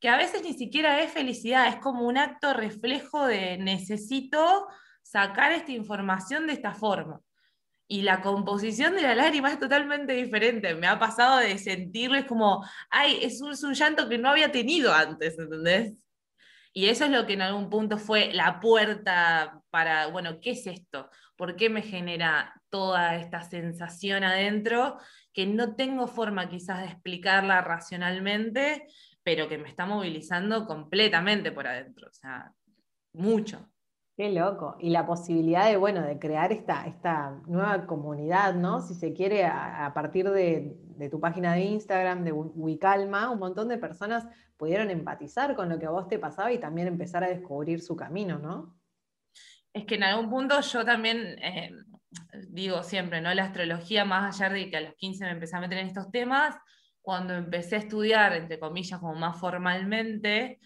que 0.00 0.08
a 0.08 0.16
veces 0.16 0.42
ni 0.42 0.52
siquiera 0.52 1.00
es 1.02 1.12
felicidad, 1.12 1.68
es 1.68 1.76
como 1.76 2.06
un 2.06 2.18
acto 2.18 2.52
reflejo 2.52 3.26
de 3.26 3.56
necesito 3.58 4.66
sacar 5.02 5.52
esta 5.52 5.72
información 5.72 6.46
de 6.46 6.52
esta 6.54 6.74
forma. 6.74 7.20
y 7.86 8.02
la 8.02 8.22
composición 8.22 8.94
de 8.96 9.02
la 9.02 9.14
lágrima 9.14 9.50
es 9.52 9.58
totalmente 9.60 10.14
diferente. 10.14 10.74
Me 10.74 10.86
ha 10.86 10.98
pasado 10.98 11.38
de 11.38 11.58
sentirles 11.58 12.24
como, 12.24 12.64
ay, 12.90 13.18
es 13.22 13.40
un, 13.42 13.52
es 13.52 13.62
un 13.62 13.74
llanto 13.74 14.08
que 14.08 14.18
no 14.18 14.30
había 14.30 14.50
tenido 14.50 14.92
antes, 14.92 15.38
¿entendés? 15.38 15.94
Y 16.72 16.88
eso 16.88 17.04
es 17.04 17.10
lo 17.10 17.26
que 17.26 17.34
en 17.34 17.42
algún 17.42 17.70
punto 17.70 17.98
fue 17.98 18.32
la 18.32 18.58
puerta 18.60 19.62
para, 19.70 20.08
bueno, 20.08 20.40
¿qué 20.40 20.52
es 20.52 20.66
esto? 20.66 21.08
¿Por 21.36 21.56
qué 21.56 21.68
me 21.68 21.82
genera 21.82 22.60
toda 22.68 23.16
esta 23.16 23.42
sensación 23.42 24.24
adentro 24.24 24.98
que 25.32 25.46
no 25.46 25.74
tengo 25.74 26.06
forma 26.06 26.48
quizás 26.48 26.80
de 26.80 26.86
explicarla 26.86 27.60
racionalmente, 27.60 28.86
pero 29.22 29.48
que 29.48 29.58
me 29.58 29.68
está 29.68 29.86
movilizando 29.86 30.66
completamente 30.66 31.50
por 31.52 31.66
adentro? 31.66 32.08
O 32.08 32.12
sea, 32.12 32.52
mucho. 33.12 33.68
Qué 34.16 34.30
loco. 34.30 34.76
Y 34.78 34.90
la 34.90 35.06
posibilidad 35.06 35.68
de, 35.68 35.76
bueno, 35.76 36.02
de 36.02 36.20
crear 36.20 36.52
esta, 36.52 36.86
esta 36.86 37.40
nueva 37.46 37.84
comunidad, 37.84 38.54
¿no? 38.54 38.80
Si 38.80 38.94
se 38.94 39.12
quiere, 39.12 39.44
a, 39.44 39.90
partir 39.92 40.30
de, 40.30 40.78
tu 41.10 41.18
página 41.18 41.54
de 41.54 41.62
Instagram, 41.62 42.22
de 42.22 42.30
Wicalma, 42.32 43.30
un 43.30 43.40
montón 43.40 43.68
de 43.68 43.76
personas 43.76 44.24
pudieron 44.56 44.90
empatizar 44.90 45.56
con 45.56 45.68
lo 45.68 45.80
que 45.80 45.86
a 45.86 45.90
vos 45.90 46.06
te 46.06 46.20
pasaba 46.20 46.52
y 46.52 46.58
también 46.58 46.86
empezar 46.86 47.24
a 47.24 47.28
descubrir 47.28 47.80
su 47.82 47.96
camino, 47.96 48.38
¿no? 48.38 48.76
Es 49.74 49.84
que 49.84 49.96
en 49.96 50.04
algún 50.04 50.30
punto 50.30 50.60
yo 50.60 50.84
también 50.84 51.36
eh, 51.42 51.70
digo 52.48 52.82
siempre, 52.84 53.20
¿no? 53.20 53.34
La 53.34 53.44
astrología, 53.44 54.04
más 54.04 54.40
allá 54.40 54.54
de 54.54 54.70
que 54.70 54.76
a 54.76 54.80
los 54.80 54.94
15 54.94 55.24
me 55.24 55.32
empecé 55.32 55.56
a 55.56 55.60
meter 55.60 55.78
en 55.78 55.88
estos 55.88 56.10
temas, 56.10 56.56
cuando 57.02 57.34
empecé 57.34 57.76
a 57.76 57.80
estudiar, 57.80 58.32
entre 58.34 58.58
comillas, 58.58 59.00
como 59.00 59.14
más 59.14 59.38
formalmente, 59.38 60.60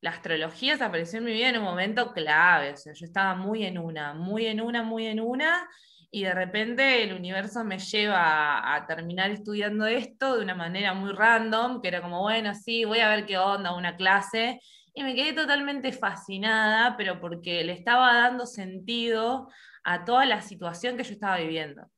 la 0.00 0.10
astrología 0.10 0.76
se 0.76 0.84
apareció 0.84 1.18
en 1.18 1.24
mi 1.24 1.32
vida 1.32 1.48
en 1.48 1.58
un 1.58 1.64
momento 1.64 2.12
clave, 2.12 2.70
o 2.70 2.76
sea, 2.76 2.92
yo 2.94 3.04
estaba 3.04 3.34
muy 3.34 3.64
en 3.64 3.78
una, 3.78 4.14
muy 4.14 4.46
en 4.46 4.60
una, 4.60 4.82
muy 4.82 5.06
en 5.06 5.20
una, 5.20 5.68
y 6.10 6.22
de 6.22 6.32
repente 6.32 7.02
el 7.02 7.12
universo 7.12 7.64
me 7.64 7.78
lleva 7.78 8.74
a, 8.74 8.86
terminar 8.86 9.30
estudiando 9.32 9.86
esto 9.86 10.36
de 10.36 10.44
una 10.44 10.54
manera 10.54 10.94
muy 10.94 11.12
random, 11.12 11.82
que 11.82 11.88
era 11.88 12.00
como, 12.00 12.22
bueno, 12.22 12.54
sí, 12.54 12.84
voy 12.84 13.00
a 13.00 13.08
ver 13.08 13.26
qué 13.26 13.36
onda, 13.36 13.74
una 13.74 13.96
clase, 13.96 14.60
y 14.96 15.02
me 15.02 15.14
quedé 15.14 15.34
totalmente 15.34 15.92
fascinada, 15.92 16.96
pero 16.96 17.20
porque 17.20 17.62
le 17.64 17.72
estaba 17.72 18.14
dando 18.14 18.46
sentido 18.46 19.50
a 19.84 20.06
toda 20.06 20.24
la 20.24 20.40
situación 20.40 20.96
que 20.96 21.04
yo 21.04 21.12
estaba 21.12 21.36
viviendo. 21.36 21.90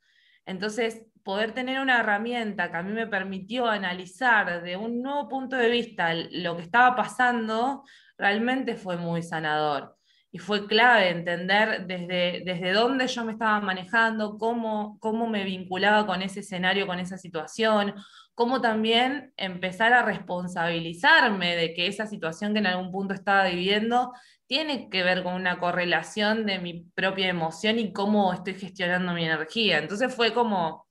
Entonces, 0.44 1.06
poder 1.22 1.52
tener 1.52 1.78
una 1.80 2.00
herramienta 2.00 2.70
que 2.70 2.76
a 2.76 2.82
mí 2.82 2.92
me 2.92 3.06
permitió 3.06 3.66
analizar 3.66 4.62
de 4.62 4.76
un 4.76 5.02
nuevo 5.02 5.28
punto 5.28 5.56
de 5.56 5.70
vista 5.70 6.12
lo 6.12 6.56
que 6.56 6.62
estaba 6.62 6.96
pasando, 6.96 7.84
realmente 8.16 8.76
fue 8.76 8.96
muy 8.96 9.22
sanador. 9.22 9.97
Y 10.30 10.38
fue 10.38 10.66
clave 10.66 11.08
entender 11.08 11.87
desde, 11.87 12.42
desde 12.44 12.73
dónde 12.73 13.06
yo 13.06 13.25
me 13.25 13.32
estaba 13.32 13.61
manejando, 13.61 14.37
cómo, 14.38 14.99
cómo 15.00 15.26
me 15.26 15.44
vinculaba 15.44 16.06
con 16.06 16.20
ese 16.20 16.40
escenario, 16.40 16.87
con 16.87 16.99
esa 16.99 17.16
situación, 17.16 17.94
cómo 18.35 18.61
también 18.61 19.32
empezar 19.37 19.92
a 19.92 20.02
responsabilizarme 20.02 21.56
de 21.56 21.75
que 21.75 21.87
esa 21.87 22.06
situación 22.06 22.52
que 22.52 22.61
en 22.61 22.66
algún 22.66 22.92
punto 22.92 23.14
estaba 23.14 23.49
viviendo 23.49 24.12
tiene 24.47 24.88
que 24.90 25.02
ver 25.02 25.23
con 25.23 25.35
una 25.35 25.58
correlación 25.58 26.47
de 26.47 26.58
mi 26.58 26.85
propia 26.94 27.28
emoción 27.28 27.78
y 27.78 27.92
cómo 27.92 28.32
estoy 28.32 28.54
gestionando 28.54 29.12
mi 29.12 29.25
energía. 29.25 29.78
Entonces 29.78 30.14
fue 30.14 30.32
como 30.32 30.87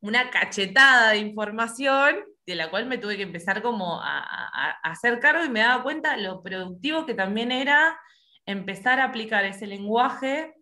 una 0.00 0.30
cachetada 0.30 1.10
de 1.10 1.18
información 1.18 2.16
de 2.46 2.54
la 2.54 2.70
cual 2.70 2.86
me 2.86 2.98
tuve 2.98 3.16
que 3.16 3.22
empezar 3.22 3.62
como 3.62 4.00
a, 4.00 4.22
hacer 4.82 5.20
cargo 5.20 5.44
y 5.44 5.50
me 5.50 5.60
daba 5.60 5.82
cuenta 5.82 6.16
lo 6.16 6.42
productivo 6.42 7.04
que 7.04 7.14
también 7.14 7.52
era 7.52 7.98
empezar 8.50 9.00
a 9.00 9.04
aplicar 9.04 9.44
ese 9.44 9.66
lenguaje 9.66 10.54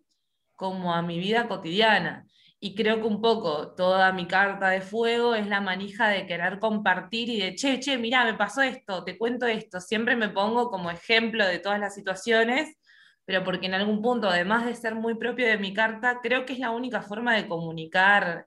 como 0.55 0.93
a 0.93 1.01
mi 1.01 1.19
vida 1.19 1.47
cotidiana. 1.47 2.25
Y 2.59 2.75
creo 2.75 2.97
que 2.97 3.07
un 3.07 3.21
poco 3.21 3.73
toda 3.73 4.11
mi 4.11 4.27
carta 4.27 4.69
de 4.69 4.81
fuego 4.81 5.33
es 5.33 5.47
la 5.47 5.61
manija 5.61 6.09
de 6.09 6.25
querer 6.27 6.59
compartir 6.59 7.29
y 7.29 7.39
de, 7.39 7.55
che, 7.55 7.79
che, 7.79 7.97
mira, 7.97 8.25
me 8.25 8.33
pasó 8.33 8.61
esto, 8.61 9.03
te 9.05 9.17
cuento 9.17 9.45
esto. 9.45 9.79
Siempre 9.79 10.17
me 10.17 10.29
pongo 10.29 10.69
como 10.69 10.91
ejemplo 10.91 11.45
de 11.45 11.59
todas 11.59 11.79
las 11.79 11.95
situaciones, 11.95 12.75
pero 13.23 13.43
porque 13.45 13.67
en 13.67 13.75
algún 13.75 14.01
punto, 14.01 14.29
además 14.29 14.65
de 14.65 14.75
ser 14.75 14.95
muy 14.95 15.15
propio 15.15 15.47
de 15.47 15.57
mi 15.57 15.73
carta, 15.73 16.19
creo 16.21 16.45
que 16.45 16.53
es 16.53 16.59
la 16.59 16.71
única 16.71 17.01
forma 17.01 17.33
de 17.35 17.47
comunicar 17.47 18.45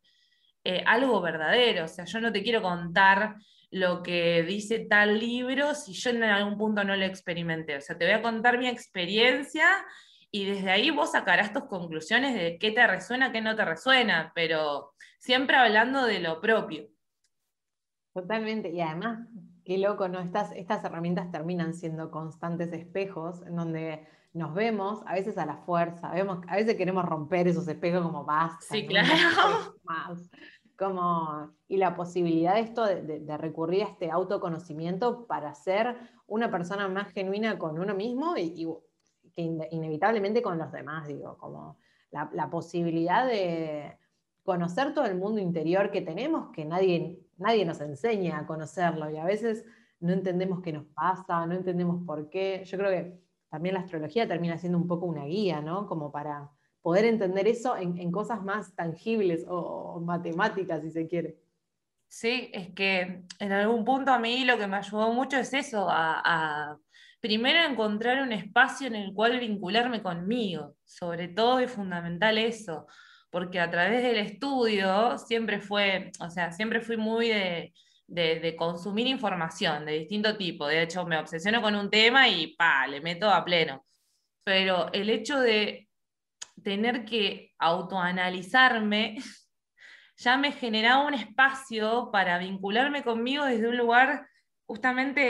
eh, 0.64 0.84
algo 0.87 1.20
verdadero. 1.22 1.87
O 1.87 1.88
sea, 1.88 2.04
yo 2.04 2.20
no 2.20 2.30
te 2.32 2.42
quiero 2.42 2.61
contar 2.61 3.37
lo 3.72 4.02
que 4.02 4.42
dice 4.42 4.80
tal 4.80 5.18
libro 5.18 5.74
si 5.74 5.94
yo 5.94 6.10
en 6.10 6.22
algún 6.22 6.58
punto 6.58 6.84
no 6.84 6.94
lo 6.94 7.06
experimenté. 7.06 7.76
O 7.76 7.80
sea, 7.80 7.96
te 7.96 8.04
voy 8.04 8.14
a 8.14 8.22
contar 8.22 8.58
mi 8.58 8.68
experiencia 8.68 9.64
y 10.30 10.44
desde 10.44 10.70
ahí 10.70 10.90
vos 10.90 11.12
sacarás 11.12 11.54
tus 11.54 11.64
conclusiones 11.64 12.34
de 12.34 12.58
qué 12.58 12.70
te 12.70 12.86
resuena, 12.86 13.32
qué 13.32 13.40
no 13.40 13.56
te 13.56 13.64
resuena, 13.64 14.30
pero 14.34 14.92
siempre 15.18 15.56
hablando 15.56 16.04
de 16.04 16.20
lo 16.20 16.40
propio. 16.40 16.86
Totalmente, 18.12 18.68
y 18.70 18.82
además, 18.82 19.26
qué 19.64 19.78
loco, 19.78 20.06
¿no? 20.06 20.20
Estas, 20.20 20.52
estas 20.52 20.84
herramientas 20.84 21.30
terminan 21.30 21.72
siendo 21.72 22.10
constantes 22.10 22.74
espejos 22.74 23.40
en 23.46 23.56
donde 23.56 24.06
nos 24.34 24.54
vemos, 24.54 25.00
a 25.06 25.14
veces 25.14 25.38
a 25.38 25.46
la 25.46 25.56
fuerza, 25.56 26.10
vemos, 26.10 26.40
a 26.46 26.56
veces 26.56 26.76
queremos 26.76 27.06
romper 27.06 27.48
esos 27.48 27.66
espejos 27.68 28.02
como 28.02 28.24
basta. 28.24 28.58
Sí, 28.60 28.86
claro. 28.86 29.08
Más. 29.84 30.30
Y 31.68 31.76
la 31.76 31.94
posibilidad 31.94 32.54
de 32.54 32.60
esto 32.60 32.84
de, 32.84 33.36
recurrir 33.36 33.82
a 33.82 33.88
este 33.88 34.10
autoconocimiento 34.10 35.26
para 35.26 35.54
ser 35.54 35.96
una 36.26 36.50
persona 36.50 36.88
más 36.88 37.12
genuina 37.12 37.58
con 37.58 37.78
uno 37.78 37.94
mismo 37.94 38.36
y, 38.36 38.66
que 39.34 39.42
inevitablemente 39.70 40.42
con 40.42 40.58
los 40.58 40.70
demás, 40.72 41.08
digo, 41.08 41.38
como 41.38 41.78
la, 42.10 42.28
la, 42.34 42.50
posibilidad 42.50 43.26
de 43.26 43.96
conocer 44.42 44.92
todo 44.92 45.06
el 45.06 45.16
mundo 45.16 45.40
interior 45.40 45.90
que 45.90 46.02
tenemos, 46.02 46.50
que 46.52 46.64
nadie, 46.64 47.26
nadie 47.38 47.64
nos 47.64 47.80
enseña 47.80 48.38
a 48.38 48.46
conocerlo 48.46 49.10
y 49.10 49.16
a 49.16 49.24
veces 49.24 49.64
no 50.00 50.12
entendemos 50.12 50.60
qué 50.60 50.72
nos 50.72 50.84
pasa, 50.86 51.46
no 51.46 51.54
entendemos 51.54 52.04
por 52.04 52.28
qué. 52.28 52.62
Yo 52.66 52.76
creo 52.76 52.90
que 52.90 53.22
también 53.48 53.74
la 53.74 53.80
astrología 53.80 54.26
termina 54.26 54.58
siendo 54.58 54.78
un 54.78 54.88
poco 54.88 55.06
una 55.06 55.24
guía, 55.24 55.60
¿no? 55.60 55.86
Como 55.86 56.10
para 56.10 56.50
poder 56.82 57.04
entender 57.04 57.46
eso 57.46 57.76
en, 57.76 58.10
cosas 58.10 58.42
más 58.42 58.74
tangibles 58.74 59.46
o, 59.48 60.00
matemáticas, 60.00 60.82
si 60.82 60.90
se 60.90 61.06
quiere. 61.06 61.38
Sí, 62.08 62.50
es 62.52 62.70
que 62.74 63.22
en 63.38 63.52
algún 63.52 63.84
punto 63.84 64.12
a 64.12 64.18
mí 64.18 64.44
lo 64.44 64.58
que 64.58 64.66
me 64.66 64.76
ayudó 64.76 65.12
mucho 65.12 65.38
es 65.38 65.54
eso, 65.54 65.86
a, 65.88 66.76
primero 67.20 67.64
encontrar 67.64 68.20
un 68.20 68.32
espacio 68.32 68.88
en 68.88 68.96
el 68.96 69.14
cual 69.14 69.38
vincularme 69.38 70.02
conmigo, 70.02 70.74
sobre 70.84 71.28
todo 71.28 71.60
es 71.60 71.70
fundamental 71.70 72.36
eso, 72.36 72.86
porque 73.30 73.60
a 73.60 73.70
través 73.70 74.02
del 74.02 74.16
estudio 74.16 75.16
siempre 75.18 75.60
fue, 75.60 76.10
o 76.20 76.28
sea, 76.28 76.52
siempre 76.52 76.80
fui 76.80 76.96
muy 76.96 77.28
de, 77.28 77.72
de, 78.08 78.56
consumir 78.56 79.06
información 79.06 79.86
de 79.86 80.00
distinto 80.00 80.36
tipo. 80.36 80.66
De 80.66 80.82
hecho, 80.82 81.06
me 81.06 81.18
obsesiono 81.18 81.62
con 81.62 81.74
un 81.74 81.88
tema 81.88 82.28
y 82.28 82.48
pa, 82.56 82.86
le 82.86 83.00
meto 83.00 83.30
a 83.30 83.44
pleno. 83.44 83.86
Pero 84.44 84.92
el 84.92 85.08
hecho 85.08 85.40
de 85.40 85.88
tener 86.62 87.04
que 87.04 87.52
autoanalizarme 87.59 89.16
ya 90.16 90.37
me 90.37 90.52
generaba 90.52 91.07
un 91.07 91.14
espacio 91.14 92.11
para 92.12 92.38
vincularme 92.38 93.02
conmigo 93.02 93.45
desde 93.45 93.69
un 93.69 93.76
lugar 93.76 94.26
justamente 94.66 95.21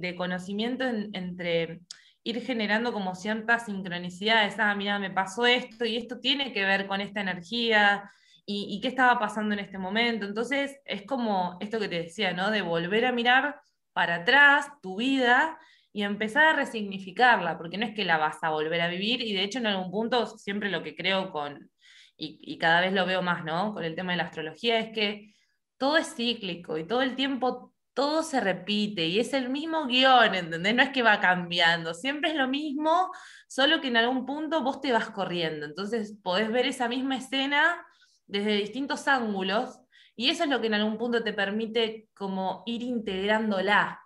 de, 0.00 0.14
conocimiento 0.16 0.84
entre 0.84 1.80
ir 2.22 2.40
generando 2.42 2.92
como 2.92 3.14
ciertas 3.14 3.64
sincronicidades. 3.64 4.58
Ah, 4.58 4.74
mira, 4.74 4.98
me 4.98 5.10
pasó 5.10 5.46
esto 5.46 5.84
y 5.84 5.96
esto 5.96 6.20
tiene 6.20 6.52
que 6.52 6.64
ver 6.64 6.86
con 6.86 7.00
esta 7.00 7.20
energía 7.20 8.10
y, 8.44 8.80
qué 8.80 8.88
estaba 8.88 9.18
pasando 9.18 9.54
en 9.54 9.60
este 9.60 9.78
momento. 9.78 10.26
Entonces, 10.26 10.78
es 10.84 11.02
como 11.04 11.56
esto 11.60 11.78
que 11.80 11.88
te 11.88 12.02
decía, 12.02 12.32
¿no? 12.32 12.50
De 12.50 12.62
volver 12.62 13.06
a 13.06 13.12
mirar 13.12 13.60
para 13.92 14.16
atrás 14.16 14.68
tu 14.80 14.96
vida 14.96 15.58
y 15.98 16.04
empezar 16.04 16.46
a 16.46 16.52
resignificarla, 16.52 17.58
porque 17.58 17.76
no 17.76 17.84
es 17.84 17.92
que 17.92 18.04
la 18.04 18.18
vas 18.18 18.38
a 18.42 18.50
volver 18.50 18.80
a 18.82 18.86
vivir, 18.86 19.20
y 19.20 19.32
de 19.32 19.42
hecho 19.42 19.58
en 19.58 19.66
algún 19.66 19.90
punto 19.90 20.26
siempre 20.26 20.70
lo 20.70 20.84
que 20.84 20.94
creo 20.94 21.32
con, 21.32 21.72
y, 22.16 22.56
cada 22.58 22.82
vez 22.82 22.92
lo 22.92 23.04
veo 23.04 23.20
más, 23.20 23.44
¿no? 23.44 23.74
Con 23.74 23.82
el 23.82 23.96
tema 23.96 24.12
de 24.12 24.18
la 24.18 24.24
astrología, 24.24 24.78
es 24.78 24.92
que 24.92 25.34
todo 25.76 25.96
es 25.96 26.14
cíclico 26.14 26.78
y 26.78 26.86
todo 26.86 27.02
el 27.02 27.16
tiempo 27.16 27.74
todo 27.94 28.22
se 28.22 28.38
repite 28.38 29.06
y 29.06 29.18
es 29.18 29.32
el 29.34 29.48
mismo 29.48 29.86
guion, 29.86 30.36
¿entendés? 30.36 30.72
No 30.72 30.84
es 30.84 30.90
que 30.90 31.02
va 31.02 31.18
cambiando, 31.18 31.94
siempre 31.94 32.30
es 32.30 32.36
lo 32.36 32.46
mismo, 32.46 33.10
solo 33.48 33.80
que 33.80 33.88
en 33.88 33.96
algún 33.96 34.24
punto 34.24 34.62
vos 34.62 34.80
te 34.80 34.92
vas 34.92 35.10
corriendo. 35.10 35.66
Entonces 35.66 36.16
podés 36.22 36.52
ver 36.52 36.66
esa 36.66 36.88
misma 36.88 37.16
escena 37.16 37.84
desde 38.24 38.52
distintos 38.52 39.08
ángulos 39.08 39.80
y 40.14 40.30
eso 40.30 40.44
es 40.44 40.50
lo 40.50 40.60
que 40.60 40.68
en 40.68 40.74
algún 40.74 40.96
punto 40.96 41.24
te 41.24 41.32
permite 41.32 42.08
como 42.14 42.62
ir 42.66 42.82
integrándola. 42.84 44.00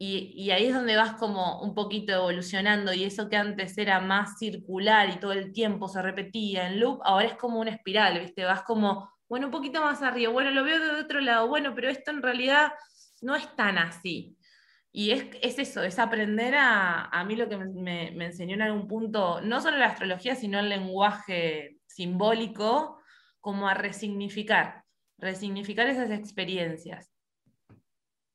Y, 0.00 0.50
ahí 0.52 0.66
es 0.66 0.74
donde 0.74 0.96
vas 0.96 1.14
como 1.14 1.60
un 1.60 1.74
poquito 1.74 2.12
evolucionando 2.12 2.92
y 2.92 3.02
eso 3.02 3.28
que 3.28 3.36
antes 3.36 3.76
era 3.78 3.98
más 4.00 4.38
circular 4.38 5.10
y 5.10 5.18
todo 5.18 5.32
el 5.32 5.52
tiempo 5.52 5.88
se 5.88 6.00
repetía 6.00 6.68
en 6.68 6.78
loop, 6.78 7.00
ahora 7.04 7.26
es 7.26 7.34
como 7.34 7.58
una 7.58 7.72
espiral, 7.72 8.20
¿viste? 8.20 8.44
Vas 8.44 8.62
como, 8.62 9.10
bueno, 9.28 9.46
un 9.46 9.52
poquito 9.52 9.82
más 9.82 10.00
arriba, 10.02 10.30
bueno, 10.32 10.52
lo 10.52 10.62
veo 10.62 10.78
de 10.78 11.00
otro 11.00 11.20
lado, 11.20 11.48
bueno, 11.48 11.74
pero 11.74 11.88
esto 11.90 12.12
en 12.12 12.22
realidad 12.22 12.72
no 13.22 13.34
es 13.34 13.54
tan 13.56 13.76
así. 13.76 14.36
Y 14.92 15.10
es, 15.10 15.26
es 15.42 15.58
eso, 15.58 15.82
es 15.82 15.98
aprender 15.98 16.54
a, 16.54 17.06
a 17.06 17.24
mí 17.24 17.36
lo 17.36 17.48
que 17.48 17.56
me, 17.56 18.12
me, 18.12 18.26
enseñó 18.26 18.54
en 18.54 18.62
algún 18.62 18.86
punto, 18.88 19.40
no 19.40 19.60
solo 19.60 19.78
la 19.78 19.86
astrología, 19.86 20.36
sino 20.36 20.60
el 20.60 20.68
lenguaje 20.68 21.78
simbólico 21.86 23.00
como 23.40 23.68
a 23.68 23.74
resignificar, 23.74 24.84
resignificar 25.18 25.88
esas 25.88 26.10
experiencias. 26.10 27.17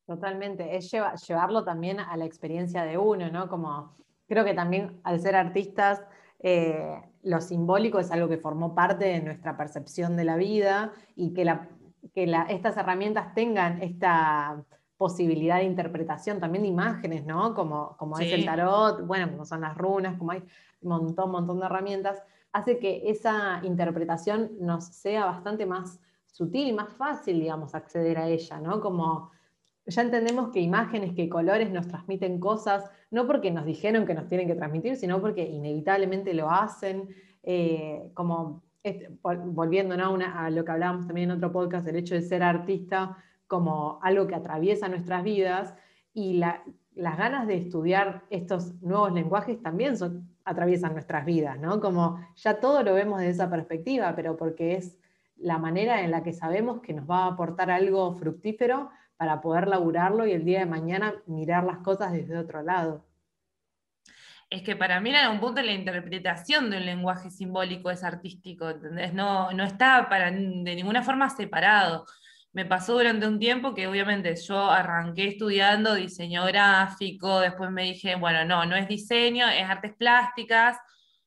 Totalmente, 0.06 0.76
es 0.76 0.92
llevarlo 0.92 1.64
también 1.64 2.00
a 2.00 2.18
la 2.18 2.26
experiencia 2.26 2.84
de 2.84 2.98
uno, 2.98 3.30
¿no? 3.32 3.48
Como 3.48 3.94
creo 4.28 4.44
que 4.44 4.54
también 4.54 5.00
al 5.04 5.20
ser 5.20 5.36
artistas, 5.36 6.04
eh, 6.40 7.02
lo 7.24 7.40
simbólico 7.40 8.00
es 8.00 8.12
algo 8.12 8.28
que 8.28 8.38
formó 8.38 8.76
parte 8.76 9.06
de 9.06 9.22
nuestra 9.22 9.56
percepción 9.56 10.18
de 10.18 10.26
la 10.26 10.36
vida 10.36 10.92
y 11.16 11.34
que, 11.34 11.50
estas 12.50 12.76
herramientas 12.76 13.34
tengan 13.34 13.82
esta 13.82 14.62
posibilidad 14.98 15.58
de 15.58 15.64
interpretación 15.64 16.40
también 16.40 16.64
de 16.64 16.70
imágenes, 16.70 17.26
¿no? 17.26 17.54
Como, 17.54 17.96
como 17.98 18.20
es 18.20 18.32
el 18.32 18.46
tarot, 18.46 19.08
bueno, 19.08 19.32
como 19.32 19.46
son 19.46 19.62
las 19.62 19.78
runas, 19.78 20.18
como 20.18 20.32
hay 20.32 20.44
un 20.82 20.90
montón, 20.90 21.32
montón 21.32 21.60
de 21.60 21.66
herramientas, 21.66 22.22
hace 22.52 22.78
que 22.78 23.10
esa 23.10 23.62
interpretación 23.64 24.52
nos 24.60 24.86
sea 24.86 25.26
bastante 25.26 25.66
más 25.66 26.00
sutil 26.28 26.68
y 26.68 26.74
más 26.74 26.94
fácil, 26.94 27.40
digamos, 27.40 27.74
acceder 27.74 28.18
a 28.18 28.28
ella, 28.28 28.60
¿no? 28.60 28.82
Como 28.82 29.32
ya 29.86 30.02
entendemos 30.02 30.50
que 30.50 30.62
imágenes, 30.62 31.14
que 31.14 31.30
colores 31.30 31.70
nos 31.72 31.88
transmiten 31.88 32.40
cosas, 32.40 32.90
no 33.12 33.28
porque 33.28 33.52
nos 33.52 33.66
dijeron 33.66 34.06
que 34.06 34.14
nos 34.14 34.28
tienen 34.28 34.48
que 34.48 34.56
transmitir, 34.56 34.96
sino 34.96 35.20
porque 35.20 35.44
inevitablemente 35.44 36.34
lo 36.34 36.50
hacen, 36.50 37.10
eh, 37.44 38.12
como 38.14 38.64
volviendo 39.46 39.96
a 39.96 40.50
lo 40.50 40.66
que 40.66 40.72
hablábamos 40.72 41.08
también 41.08 41.32
en 41.32 41.38
otro 41.38 41.52
podcast, 41.52 41.88
el 41.88 41.96
hecho 41.96 42.16
de 42.16 42.22
ser 42.22 42.44
artista 42.44 43.18
como 43.48 44.00
algo 44.02 44.28
que 44.28 44.36
atraviesa 44.36 44.90
nuestras 44.90 45.24
vidas 45.24 45.74
y 46.14 46.34
las 46.34 47.18
ganas 47.18 47.48
de 47.48 47.58
estudiar 47.58 48.24
estos 48.30 48.82
nuevos 48.82 49.14
lenguajes 49.14 49.62
también 49.62 49.96
atraviesan 50.44 50.94
nuestras 50.94 51.26
vidas, 51.26 51.60
¿no? 51.60 51.80
Como 51.80 52.20
ya 52.36 52.60
todo 52.60 52.84
lo 52.84 52.94
vemos 52.94 53.20
desde 53.20 53.32
esa 53.32 53.50
perspectiva, 53.50 54.14
pero 54.16 54.36
porque 54.36 54.76
es 54.76 54.98
la 55.38 55.58
manera 55.58 56.04
en 56.04 56.12
la 56.12 56.24
que 56.24 56.34
sabemos 56.34 56.82
que 56.82 56.94
nos 56.94 57.10
va 57.10 57.26
a 57.26 57.28
aportar 57.28 57.72
algo 57.72 58.14
fructífero 58.14 58.90
para 59.18 59.42
poder 59.42 59.68
laburarlo 59.68 60.26
y 60.26 60.32
el 60.32 60.46
día 60.46 60.60
de 60.60 60.66
mañana 60.66 61.14
mirar 61.28 61.64
las 61.64 61.80
cosas 61.80 62.12
desde 62.12 62.38
otro 62.38 62.62
lado. 62.62 63.06
Es 64.50 64.62
que 64.62 64.76
para 64.76 65.00
mí 65.02 65.10
en 65.10 65.16
algún 65.16 65.40
punto 65.40 65.62
la 65.62 65.72
interpretación 65.72 66.70
de 66.70 66.78
un 66.78 66.86
lenguaje 66.86 67.32
simbólico 67.32 67.90
es 67.90 68.04
artístico. 68.04 68.72
No, 69.14 69.52
no 69.52 69.64
está 69.64 70.08
para, 70.10 70.30
de 70.30 70.76
ninguna 70.76 71.02
forma 71.02 71.30
separado. 71.30 72.06
Me 72.52 72.66
pasó 72.66 72.94
durante 72.94 73.28
un 73.28 73.40
tiempo 73.40 73.74
que 73.74 73.88
obviamente 73.88 74.36
yo 74.36 74.70
arranqué 74.70 75.30
estudiando 75.30 75.96
diseño 75.96 76.46
gráfico, 76.46 77.40
después 77.40 77.72
me 77.72 77.84
dije, 77.84 78.16
bueno, 78.16 78.46
no, 78.46 78.64
no 78.66 78.76
es 78.76 78.88
diseño, 78.88 79.50
es 79.50 79.68
artes 79.68 79.94
plásticas, 79.96 80.78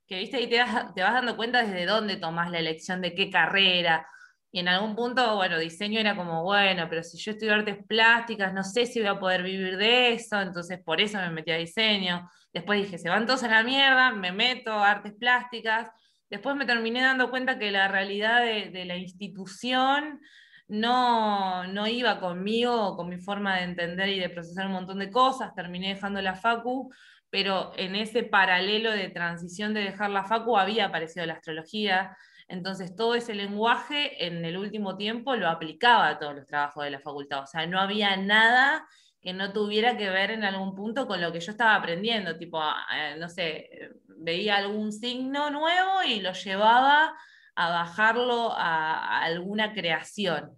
que 0.06 0.18
viste, 0.18 0.40
y 0.40 0.48
te 0.48 0.60
vas, 0.60 0.94
te 0.94 1.02
vas 1.02 1.14
dando 1.14 1.36
cuenta 1.36 1.64
desde 1.64 1.84
dónde 1.84 2.16
tomás 2.16 2.52
la 2.52 2.60
elección 2.60 3.00
de 3.00 3.12
qué 3.16 3.28
carrera. 3.28 4.06
Y 4.52 4.60
en 4.60 4.68
algún 4.68 4.94
punto, 4.94 5.36
bueno, 5.36 5.58
diseño 5.58 6.00
era 6.00 6.16
como, 6.16 6.42
bueno, 6.42 6.86
pero 6.88 7.02
si 7.02 7.18
yo 7.18 7.32
estudio 7.32 7.54
artes 7.54 7.78
plásticas, 7.86 8.54
no 8.54 8.62
sé 8.62 8.86
si 8.86 9.00
voy 9.00 9.08
a 9.08 9.18
poder 9.18 9.42
vivir 9.42 9.76
de 9.76 10.14
eso, 10.14 10.40
entonces 10.40 10.80
por 10.82 11.00
eso 11.00 11.18
me 11.18 11.30
metí 11.30 11.50
a 11.50 11.56
diseño. 11.56 12.28
Después 12.52 12.80
dije, 12.82 12.98
se 12.98 13.10
van 13.10 13.26
todos 13.26 13.42
a 13.42 13.48
la 13.48 13.62
mierda, 13.62 14.12
me 14.12 14.32
meto 14.32 14.72
a 14.72 14.90
artes 14.90 15.12
plásticas. 15.18 15.90
Después 16.30 16.56
me 16.56 16.64
terminé 16.64 17.02
dando 17.02 17.30
cuenta 17.30 17.58
que 17.58 17.70
la 17.70 17.88
realidad 17.88 18.42
de, 18.42 18.84
la 18.86 18.96
institución 18.96 20.20
no, 20.68 21.66
no 21.66 21.86
iba 21.86 22.18
conmigo, 22.18 22.96
con 22.96 23.08
mi 23.08 23.18
forma 23.18 23.56
de 23.56 23.64
entender 23.64 24.08
y 24.08 24.18
de 24.18 24.30
procesar 24.30 24.66
un 24.66 24.72
montón 24.72 24.98
de 25.00 25.10
cosas. 25.10 25.54
Terminé 25.54 25.88
dejando 25.94 26.22
la 26.22 26.34
facu, 26.34 26.90
pero 27.30 27.72
en 27.76 27.94
ese 27.94 28.22
paralelo 28.22 28.90
de 28.90 29.10
transición 29.10 29.74
de 29.74 29.82
dejar 29.82 30.10
la 30.10 30.24
facu 30.24 30.56
había 30.56 30.86
aparecido 30.86 31.26
la 31.26 31.34
astrología 31.34 32.16
entonces, 32.48 32.94
todo 32.94 33.14
ese 33.14 33.34
lenguaje 33.34 34.26
en 34.26 34.44
el 34.44 34.56
último 34.56 34.96
tiempo 34.96 35.34
lo 35.34 35.48
aplicaba 35.48 36.08
a 36.08 36.18
todos 36.18 36.36
los 36.36 36.46
trabajos 36.46 36.84
de 36.84 36.90
la 36.90 37.00
facultad. 37.00 37.42
O 37.42 37.46
sea, 37.46 37.66
no 37.66 37.80
había 37.80 38.16
nada 38.16 38.86
que 39.20 39.32
no 39.32 39.52
tuviera 39.52 39.96
que 39.96 40.08
ver 40.10 40.30
en 40.30 40.44
algún 40.44 40.74
punto 40.74 41.08
con 41.08 41.20
lo 41.20 41.32
que 41.32 41.40
yo 41.40 41.50
estaba 41.50 41.74
aprendiendo. 41.74 42.38
Tipo, 42.38 42.60
ah, 42.60 42.86
eh, 42.94 43.16
no 43.18 43.28
sé, 43.28 43.90
veía 44.06 44.56
algún 44.56 44.92
signo 44.92 45.50
nuevo 45.50 46.04
y 46.04 46.20
lo 46.20 46.32
llevaba 46.32 47.14
a 47.56 47.70
bajarlo 47.70 48.52
a, 48.52 49.22
alguna 49.22 49.72
creación. 49.72 50.52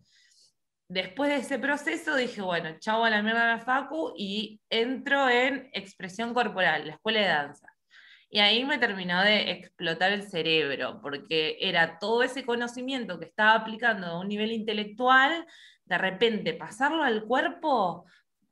Después 0.89 1.31
de 1.31 1.37
ese 1.37 1.59
proceso 1.59 2.17
dije, 2.17 2.43
bueno, 2.43 2.79
chavo 2.81 3.05
a 3.05 3.11
la 3.11 3.23
mierda 3.23 3.47
de 3.47 3.53
la 3.57 3.61
facu 3.61 4.13
y 4.17 4.61
entro 4.69 5.29
en 5.29 5.71
expresión 5.73 6.35
corporal, 6.35 6.87
la 6.87 6.95
escuela 6.95 7.21
de 7.21 7.27
danza. 7.27 7.78
Y 8.31 8.41
ahí 8.41 8.65
me 8.65 8.79
terminó 8.79 9.23
de 9.23 9.51
explotar 9.51 10.13
el 10.13 10.23
cerebro, 10.23 11.01
porque 11.01 11.57
era 11.61 11.99
todo 11.99 12.23
ese 12.23 12.45
conocimiento 12.45 13.19
que 13.19 13.25
estaba 13.25 13.55
aplicando 13.55 14.07
a 14.07 14.21
un 14.21 14.29
nivel 14.29 14.53
intelectual, 14.53 15.47
de 15.87 15.99
repente 15.99 16.53
pasarlo 16.53 17.03
al 17.03 17.25
cuerpo 17.25 18.05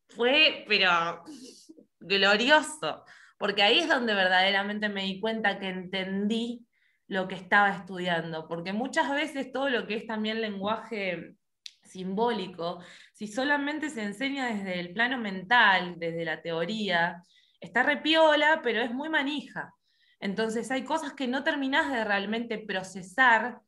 fue, 0.09 0.65
pero 0.67 1.23
glorioso, 2.01 3.05
porque 3.39 3.63
ahí 3.63 3.81
es 3.81 3.89
donde 3.89 4.15
verdaderamente 4.15 4.89
me 4.89 5.05
di 5.05 5.21
cuenta 5.21 5.59
que 5.59 5.69
entendí 5.69 6.67
lo 7.09 7.29
que 7.29 7.35
estaba 7.35 7.71
estudiando, 7.71 8.49
porque 8.49 8.73
muchas 8.73 9.11
veces 9.11 9.53
todo 9.53 9.69
lo 9.69 9.87
que 9.87 9.97
es 9.97 10.07
también 10.07 10.41
lenguaje 10.41 11.35
simbólico, 11.83 12.83
si 13.13 13.29
solamente 13.29 13.91
se 13.91 14.03
enseña 14.03 14.47
desde 14.47 14.81
el 14.81 14.93
plano 14.93 15.19
mental, 15.19 15.95
desde 15.99 16.25
la 16.25 16.43
teoría, 16.43 17.23
está 17.61 17.83
repiola, 17.83 18.61
pero 18.63 18.81
es 18.81 18.93
muy 18.93 19.09
manija. 19.09 19.75
Entonces 20.21 20.71
hay 20.71 20.85
cosas 20.85 21.13
que 21.13 21.29
no 21.29 21.45
terminás 21.45 21.91
de 21.93 22.05
realmente 22.05 22.59
procesar 22.59 23.61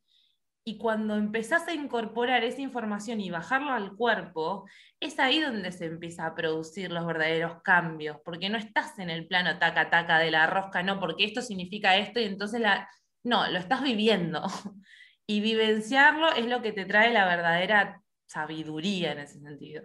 y 0.69 0.77
cuando 0.77 1.17
empezás 1.17 1.67
a 1.67 1.73
incorporar 1.73 2.45
esa 2.45 2.61
información 2.61 3.23
y 3.23 3.31
bajarlo 3.31 3.73
al 3.73 3.97
cuerpo, 3.97 4.67
es 5.01 5.19
ahí 5.19 5.41
donde 5.41 5.73
se 5.73 5.87
empieza 5.87 6.27
a 6.27 6.35
producir 6.35 6.93
los 6.93 7.07
verdaderos 7.07 7.63
cambios, 7.63 8.19
porque 8.23 8.51
no 8.51 8.59
estás 8.59 8.99
en 8.99 9.09
el 9.09 9.27
plano 9.27 9.59
taca 9.59 9.89
taca 9.89 10.19
de 10.19 10.31
la 10.31 10.47
rosca, 10.47 10.83
no, 10.83 11.01
porque 11.01 11.25
esto 11.25 11.41
significa 11.41 11.97
esto 11.97 12.21
y 12.21 12.25
entonces 12.25 12.61
la... 12.61 12.87
No, 13.25 13.51
lo 13.51 13.59
estás 13.59 13.83
viviendo. 13.83 14.43
Y 15.31 15.43
vivenciarlo 15.43 16.33
es 16.33 16.47
lo 16.47 16.63
que 16.63 16.73
te 16.73 16.87
trae 16.87 17.13
la 17.13 17.27
verdadera 17.27 18.03
sabiduría 18.27 19.13
en 19.13 19.19
ese 19.19 19.39
sentido. 19.41 19.83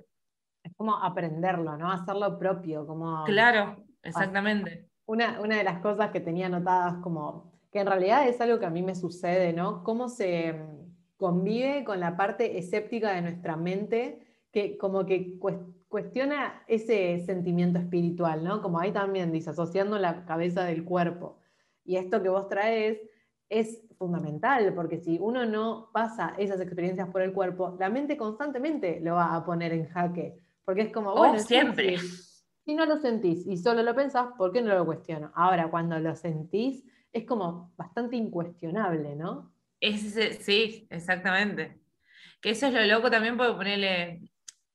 Es 0.64 0.74
como 0.78 0.96
aprenderlo, 1.04 1.78
¿no? 1.78 1.92
Hacerlo 1.92 2.40
propio, 2.40 2.88
como... 2.88 3.26
Claro, 3.26 3.83
Exactamente. 4.04 4.90
Una, 5.06 5.40
de 5.40 5.64
las 5.64 5.80
cosas 5.80 6.12
que 6.12 6.20
tenía 6.20 6.48
anotadas 6.48 6.96
como 7.02 7.52
que 7.72 7.80
en 7.80 7.88
realidad 7.88 8.28
es 8.28 8.40
algo 8.40 8.60
que 8.60 8.66
a 8.66 8.70
mí 8.70 8.84
me 8.84 8.96
sucede, 8.96 9.52
¿no? 9.52 9.84
Cómo 9.84 10.08
se 10.08 10.54
mm, 10.54 11.18
convive 11.18 11.84
con 11.84 12.00
la 12.00 12.16
parte 12.16 12.58
escéptica 12.58 13.12
de 13.14 13.22
nuestra 13.22 13.58
mente 13.58 14.20
que 14.52 14.78
como 14.78 15.06
que 15.06 15.40
cuestiona 15.88 16.64
ese 16.68 17.20
sentimiento 17.26 17.80
espiritual, 17.80 18.44
¿no? 18.44 18.62
Como 18.62 18.80
ahí 18.80 18.92
también 18.92 19.32
dice, 19.32 19.50
asociando 19.50 19.98
la 19.98 20.26
cabeza 20.26 20.64
del 20.64 20.86
cuerpo. 20.86 21.40
Y 21.84 21.96
esto 21.96 22.22
que 22.22 22.30
vos 22.30 22.48
traes 22.48 23.00
es 23.50 23.82
fundamental, 23.98 24.74
porque 24.74 25.00
si 25.00 25.18
uno 25.20 25.46
no 25.46 25.90
pasa 25.92 26.36
esas 26.38 26.62
experiencias 26.62 27.10
por 27.10 27.22
el 27.22 27.34
cuerpo, 27.34 27.76
la 27.80 27.90
mente 27.90 28.16
constantemente 28.16 29.00
lo 29.02 29.16
va 29.16 29.36
a 29.36 29.44
poner 29.44 29.74
en 29.74 29.88
jaque, 29.88 30.40
porque 30.66 30.82
es 30.82 30.92
como, 30.92 31.12
oh, 31.12 31.18
bueno, 31.18 31.40
siempre. 31.40 31.98
Si 32.66 32.76
no 32.76 32.86
lo 32.86 32.98
sentís 32.98 33.46
y 33.46 33.58
solo 33.58 33.84
lo 33.84 33.94
pensás, 33.94 34.28
¿por 34.38 34.52
qué 34.52 34.62
no 34.62 34.74
lo 34.74 34.86
cuestiono? 34.86 35.32
Ahora, 35.36 35.70
cuando 35.70 36.00
lo 36.00 36.16
sentís, 36.16 36.84
es 37.12 37.26
como 37.26 37.74
bastante 37.76 38.16
incuestionable, 38.16 39.16
¿no? 39.16 39.54
sí, 40.42 40.88
exactamente. 40.90 41.80
Que 42.42 42.52
eso 42.52 42.68
es 42.68 42.74
lo 42.74 42.86
loco 42.86 43.12
también 43.12 43.38
porque 43.38 43.54
ponerle. 43.54 44.22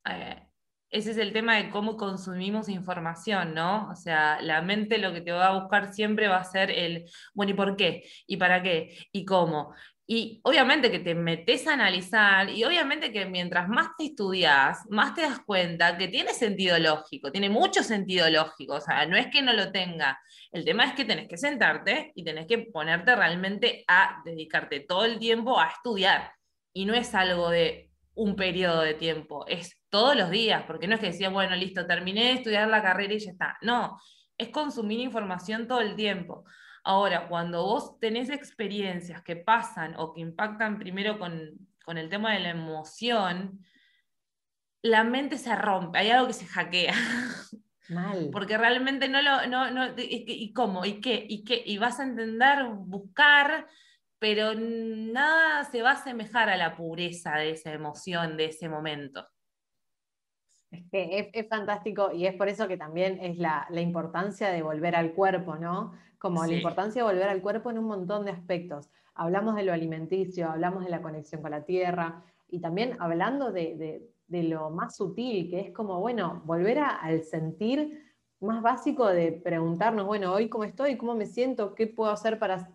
Eh, 0.04 0.48
ese 0.90 1.10
es 1.10 1.18
el 1.18 1.32
tema 1.32 1.56
de 1.56 1.70
cómo 1.70 1.96
consumimos 1.96 2.68
información, 2.68 3.54
¿no? 3.54 3.90
O 3.90 3.96
sea, 3.96 4.40
la 4.40 4.62
mente 4.62 4.98
lo 4.98 5.12
que 5.12 5.20
te 5.20 5.32
va 5.32 5.48
a 5.48 5.60
buscar 5.60 5.92
siempre 5.92 6.28
va 6.28 6.38
a 6.38 6.44
ser 6.44 6.70
el, 6.70 7.04
bueno, 7.34 7.52
¿y 7.52 7.54
por 7.54 7.76
qué? 7.76 8.04
¿Y 8.26 8.38
para 8.38 8.62
qué? 8.62 8.96
¿Y 9.12 9.24
cómo? 9.26 9.74
Y 10.10 10.40
obviamente 10.42 10.90
que 10.90 11.00
te 11.00 11.14
metes 11.14 11.66
a 11.66 11.74
analizar 11.74 12.48
y 12.48 12.64
obviamente 12.64 13.12
que 13.12 13.26
mientras 13.26 13.68
más 13.68 13.90
te 13.98 14.06
estudias, 14.06 14.78
más 14.88 15.14
te 15.14 15.20
das 15.20 15.40
cuenta 15.40 15.98
que 15.98 16.08
tiene 16.08 16.32
sentido 16.32 16.78
lógico, 16.78 17.30
tiene 17.30 17.50
mucho 17.50 17.82
sentido 17.82 18.30
lógico, 18.30 18.76
o 18.76 18.80
sea, 18.80 19.04
no 19.04 19.18
es 19.18 19.26
que 19.26 19.42
no 19.42 19.52
lo 19.52 19.70
tenga. 19.70 20.18
El 20.50 20.64
tema 20.64 20.86
es 20.86 20.94
que 20.94 21.04
tenés 21.04 21.28
que 21.28 21.36
sentarte 21.36 22.12
y 22.14 22.24
tenés 22.24 22.46
que 22.46 22.56
ponerte 22.56 23.14
realmente 23.14 23.84
a 23.86 24.22
dedicarte 24.24 24.80
todo 24.80 25.04
el 25.04 25.18
tiempo 25.18 25.60
a 25.60 25.66
estudiar. 25.66 26.32
Y 26.72 26.86
no 26.86 26.94
es 26.94 27.14
algo 27.14 27.50
de 27.50 27.90
un 28.14 28.34
periodo 28.34 28.80
de 28.80 28.94
tiempo, 28.94 29.46
es 29.46 29.78
todos 29.90 30.16
los 30.16 30.30
días, 30.30 30.64
porque 30.66 30.88
no 30.88 30.94
es 30.94 31.00
que 31.00 31.08
decía, 31.08 31.28
bueno, 31.28 31.54
listo, 31.54 31.86
terminé 31.86 32.24
de 32.24 32.32
estudiar 32.32 32.66
la 32.68 32.82
carrera 32.82 33.12
y 33.12 33.18
ya 33.18 33.32
está. 33.32 33.58
No, 33.60 34.00
es 34.38 34.48
consumir 34.48 35.00
información 35.00 35.68
todo 35.68 35.82
el 35.82 35.96
tiempo. 35.96 36.46
Ahora, 36.88 37.28
cuando 37.28 37.64
vos 37.64 38.00
tenés 38.00 38.30
experiencias 38.30 39.22
que 39.22 39.36
pasan 39.36 39.94
o 39.98 40.14
que 40.14 40.22
impactan 40.22 40.78
primero 40.78 41.18
con, 41.18 41.68
el 41.86 42.08
tema 42.08 42.32
de 42.32 42.40
la 42.40 42.50
emoción, 42.50 43.60
la 44.80 45.04
mente 45.04 45.36
se 45.36 45.54
rompe, 45.54 45.98
hay 45.98 46.10
algo 46.10 46.28
que 46.28 46.32
se 46.32 46.46
hackea. 46.46 46.94
Mal. 47.90 48.30
Porque 48.32 48.56
realmente 48.56 49.06
no 49.10 49.20
lo, 49.20 49.46
no, 49.48 49.70
no, 49.70 49.94
y, 49.98 50.52
cómo, 50.54 50.86
y 50.86 51.02
qué, 51.02 51.26
y 51.28 51.44
qué, 51.44 51.62
y 51.62 51.76
vas 51.76 52.00
a 52.00 52.04
entender, 52.04 52.64
buscar 52.64 53.66
pero 54.18 54.54
nada 54.54 55.64
se 55.64 55.82
va 55.82 55.90
a 55.90 55.94
asemejar 55.94 56.48
a 56.48 56.56
la 56.56 56.74
pureza 56.74 57.36
de 57.36 57.50
esa 57.50 57.72
emoción, 57.72 58.36
de 58.36 58.46
ese 58.46 58.68
momento. 58.68 59.26
Es 60.70 60.84
que 60.90 61.30
es, 61.32 61.48
fantástico 61.48 62.12
y 62.12 62.26
es 62.26 62.34
por 62.34 62.48
eso 62.48 62.68
que 62.68 62.76
también 62.76 63.18
es 63.22 63.38
la, 63.38 63.66
importancia 63.72 64.50
de 64.50 64.62
volver 64.62 64.96
al 64.96 65.12
cuerpo, 65.12 65.56
¿no? 65.56 65.94
Como 66.18 66.44
la 66.44 66.52
importancia 66.52 67.02
de 67.02 67.08
volver 67.08 67.28
al 67.28 67.40
cuerpo 67.40 67.70
en 67.70 67.78
un 67.78 67.84
montón 67.84 68.24
de 68.24 68.32
aspectos. 68.32 68.90
Hablamos 69.14 69.54
de 69.56 69.62
lo 69.62 69.72
alimenticio, 69.72 70.50
hablamos 70.50 70.84
de 70.84 70.90
la 70.90 71.02
conexión 71.02 71.42
con 71.42 71.50
la 71.50 71.64
tierra 71.64 72.22
y 72.48 72.60
también 72.60 72.96
hablando 72.98 73.52
de, 73.52 74.08
lo 74.28 74.70
más 74.70 74.96
sutil, 74.96 75.50
que 75.50 75.60
es 75.60 75.70
como, 75.72 76.00
bueno, 76.00 76.42
volver 76.44 76.78
al 76.78 77.22
sentir 77.22 78.04
más 78.40 78.62
básico 78.62 79.06
de 79.06 79.32
preguntarnos, 79.32 80.06
bueno, 80.06 80.32
hoy 80.32 80.48
cómo 80.48 80.64
estoy, 80.64 80.96
cómo 80.96 81.14
me 81.14 81.26
siento, 81.26 81.74
qué 81.74 81.86
puedo 81.86 82.10
hacer 82.10 82.38
para 82.38 82.70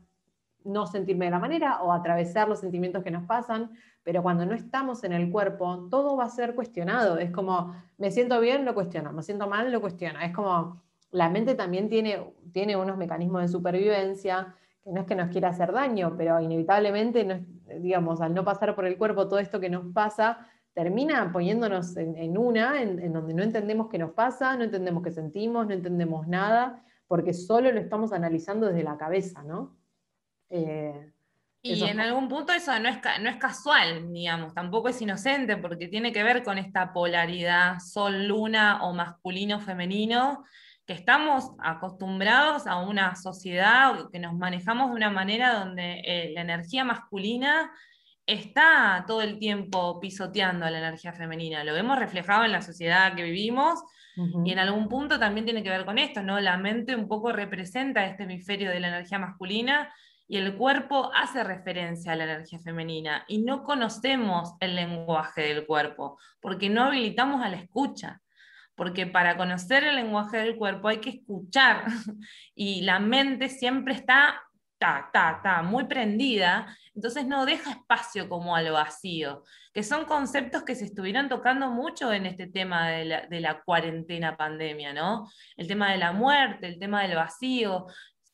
no 0.66 0.88
sentirme 0.88 1.26
de 1.26 1.32
la 1.32 1.40
manera 1.40 1.82
o 1.82 1.92
atravesar 1.92 2.48
los 2.48 2.60
sentimientos 2.60 3.04
que 3.04 3.12
nos 3.12 3.26
pasan, 3.26 3.72
pero 4.04 4.22
cuando 4.22 4.46
no 4.46 4.54
estamos 4.54 5.04
en 5.04 5.14
el 5.14 5.32
cuerpo, 5.32 5.88
todo 5.90 6.18
va 6.18 6.26
a 6.26 6.30
ser 6.30 6.56
cuestionado. 6.56 7.18
Es 7.18 7.32
como, 7.32 7.74
me 7.98 8.12
siento 8.12 8.40
bien, 8.40 8.66
lo 8.66 8.74
cuestiono, 8.74 9.14
me 9.14 9.24
siento 9.24 9.48
mal, 9.48 9.72
lo 9.72 9.80
cuestiono. 9.82 10.20
Es 10.20 10.34
como, 10.34 10.82
la 11.14 11.30
mente 11.30 11.56
también 11.56 11.90
tiene, 11.90 12.34
tiene 12.52 12.76
unos 12.76 12.98
mecanismos 12.98 13.44
de 13.44 13.48
supervivencia, 13.48 14.56
que 14.84 14.92
no 14.92 15.02
es 15.02 15.08
que 15.08 15.16
nos 15.16 15.30
quiera 15.30 15.50
hacer 15.50 15.72
daño, 15.72 16.16
pero 16.18 16.42
inevitablemente, 16.42 17.46
digamos, 17.80 18.20
al 18.20 18.34
no 18.34 18.44
pasar 18.44 18.76
por 18.76 18.86
el 18.86 18.98
cuerpo 18.98 19.28
todo 19.28 19.40
esto 19.40 19.60
que 19.60 19.70
nos 19.70 19.94
pasa, 19.94 20.46
termina 20.74 21.32
poniéndonos 21.32 21.96
en, 21.98 22.38
una, 22.38 22.82
en, 22.82 23.14
donde 23.14 23.34
no 23.34 23.44
entendemos 23.44 23.90
qué 23.90 24.00
nos 24.00 24.12
pasa, 24.12 24.58
no 24.58 24.64
entendemos 24.64 25.04
qué 25.04 25.12
sentimos, 25.12 25.68
no 25.68 25.74
entendemos 25.74 26.28
nada, 26.28 26.84
porque 27.08 27.34
solo 27.34 27.72
lo 27.72 27.80
estamos 27.80 28.12
analizando 28.12 28.68
desde 28.68 28.84
la 28.84 28.98
cabeza, 28.98 29.44
¿no? 29.44 29.78
Eh, 30.50 31.14
y 31.66 31.82
en 31.86 32.02
algún 32.02 32.28
punto 32.28 32.52
eso 32.52 32.78
no 32.80 32.90
es, 32.90 32.98
no 33.22 33.30
es 33.30 33.38
casual, 33.38 34.12
digamos, 34.12 34.54
tampoco 34.54 34.90
es 34.90 35.02
inocente, 35.02 35.56
porque 35.56 35.88
tiene 35.88 36.12
que 36.12 36.24
ver 36.24 36.44
con 36.44 36.58
esta 36.58 36.92
polaridad 36.92 37.80
sol-luna 37.80 38.84
o 38.84 38.94
masculino-femenino, 38.94 40.44
que 40.86 40.94
estamos 40.94 41.52
acostumbrados 41.60 42.68
a 42.68 42.78
una 42.78 43.16
sociedad 43.16 43.94
que 44.12 44.20
nos 44.20 44.34
manejamos 44.36 44.90
de 44.90 44.96
una 44.96 45.10
manera 45.10 45.54
donde 45.54 46.02
eh, 46.06 46.32
la 46.34 46.42
energía 46.42 46.84
masculina 46.84 47.72
está 48.26 49.04
todo 49.08 49.22
el 49.22 49.40
tiempo 49.40 50.00
pisoteando 50.00 50.66
a 50.66 50.72
la 50.72 50.80
energía 50.80 51.14
femenina. 51.14 51.64
Lo 51.64 51.74
vemos 51.74 52.00
reflejado 52.00 52.46
en 52.46 52.52
la 52.52 52.62
sociedad 52.62 53.16
que 53.16 53.24
vivimos 53.24 53.82
y 54.46 54.52
en 54.52 54.60
algún 54.60 54.90
punto 54.90 55.18
también 55.18 55.46
tiene 55.46 55.64
que 55.64 55.72
ver 55.72 55.86
con 55.86 55.98
esto, 55.98 56.22
¿no? 56.22 56.40
La 56.40 56.56
mente 56.56 56.96
un 56.96 57.08
poco 57.08 57.32
representa 57.32 58.06
este 58.06 58.24
hemisferio 58.24 58.70
de 58.70 58.80
la 58.80 58.90
energía 58.90 59.18
masculina 59.18 59.92
y 60.28 60.38
el 60.38 60.56
cuerpo 60.56 61.12
hace 61.16 61.44
referencia 61.44 62.14
a 62.14 62.16
la 62.16 62.26
energía 62.26 62.60
femenina 62.60 63.26
y 63.28 63.42
no 63.42 63.64
conocemos 63.64 64.54
el 64.60 64.76
lenguaje 64.76 65.42
del 65.42 65.66
cuerpo 65.66 66.20
porque 66.40 66.70
no 66.70 66.84
habilitamos 66.84 67.44
a 67.44 67.50
la 67.50 67.58
escucha. 67.58 68.22
Porque 68.76 69.06
para 69.06 69.38
conocer 69.38 69.84
el 69.84 69.96
lenguaje 69.96 70.38
del 70.38 70.56
cuerpo 70.56 70.88
hay 70.88 70.98
que 70.98 71.12
escuchar 71.12 71.86
y 72.56 72.82
la 72.82 73.00
mente 73.00 73.50
siempre 73.50 73.94
está 73.94 74.42
ta, 74.84 75.10
ta, 75.14 75.40
ta, 75.42 75.62
muy 75.62 75.86
prendida, 75.86 76.68
entonces 76.94 77.26
no 77.26 77.46
deja 77.46 77.72
espacio 77.72 78.28
como 78.28 78.54
al 78.54 78.70
vacío, 78.70 79.46
que 79.74 79.82
son 79.82 80.04
conceptos 80.04 80.64
que 80.64 80.76
se 80.76 80.84
estuvieron 80.84 81.30
tocando 81.30 81.70
mucho 81.70 82.12
en 82.12 82.26
este 82.26 82.48
tema 82.48 82.90
de 82.90 83.40
la, 83.40 83.62
cuarentena 83.64 84.36
pandemia, 84.36 84.92
¿no? 84.92 85.30
El 85.56 85.68
tema 85.68 85.92
de 85.92 86.00
la 86.00 86.12
muerte, 86.12 86.68
el 86.68 86.80
tema 86.80 87.04
del 87.04 87.16
vacío, 87.16 87.86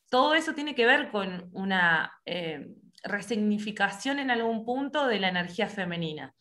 todo 0.10 0.34
eso 0.34 0.54
tiene 0.56 0.74
que 0.74 0.88
ver 0.88 1.12
con 1.12 1.50
una 1.52 2.12
eh, 2.26 2.68
resignificación 3.04 4.18
en 4.18 4.32
algún 4.32 4.66
punto 4.66 5.06
de 5.06 5.20
la 5.20 5.30
energía 5.30 5.70
femenina. 5.70 6.34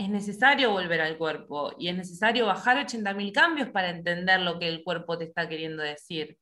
Es 0.00 0.08
necesario 0.08 0.70
volver 0.70 1.02
al 1.02 1.18
cuerpo 1.18 1.74
y 1.78 1.88
es 1.88 1.94
necesario 1.94 2.46
bajar 2.46 2.78
80.000 2.78 3.32
cambios 3.32 3.68
para 3.68 3.90
entender 3.90 4.40
lo 4.40 4.58
que 4.58 4.66
el 4.66 4.82
cuerpo 4.82 5.18
te 5.18 5.24
está 5.24 5.46
queriendo 5.46 5.82
decir. 5.82 6.38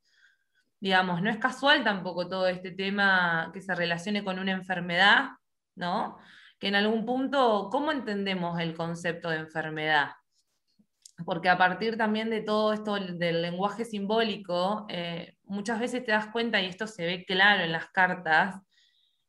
Digamos, 0.79 1.21
no 1.23 1.29
es 1.29 1.39
casual 1.39 1.83
tampoco 1.83 2.29
todo 2.29 2.47
este 2.47 2.71
tema 2.71 3.51
que 3.53 3.61
se 3.61 3.75
relacione 3.75 4.23
con 4.23 4.39
una 4.39 4.53
enfermedad, 4.53 5.31
¿no? 5.75 6.19
Que 6.61 6.69
en 6.69 6.77
algún 6.77 7.05
punto, 7.05 7.69
¿cómo 7.73 7.91
entendemos 7.91 8.61
el 8.61 8.77
concepto 8.77 9.29
de 9.29 9.39
enfermedad? 9.39 10.11
porque 11.25 11.49
a 11.49 11.59
partir 11.59 11.97
también 11.97 12.31
de 12.31 12.43
todo 12.43 12.73
esto 12.73 12.95
del 12.95 13.43
lenguaje 13.43 13.85
simbólico, 13.85 14.87
eh, 14.89 15.35
muchas 15.43 15.81
veces 15.81 16.05
te 16.05 16.13
das 16.13 16.29
cuenta, 16.29 16.61
y 16.61 16.67
esto 16.67 16.87
se 16.87 17.05
ve 17.05 17.25
claro 17.25 17.65
en 17.65 17.73
las 17.73 17.91
cartas, 17.91 18.55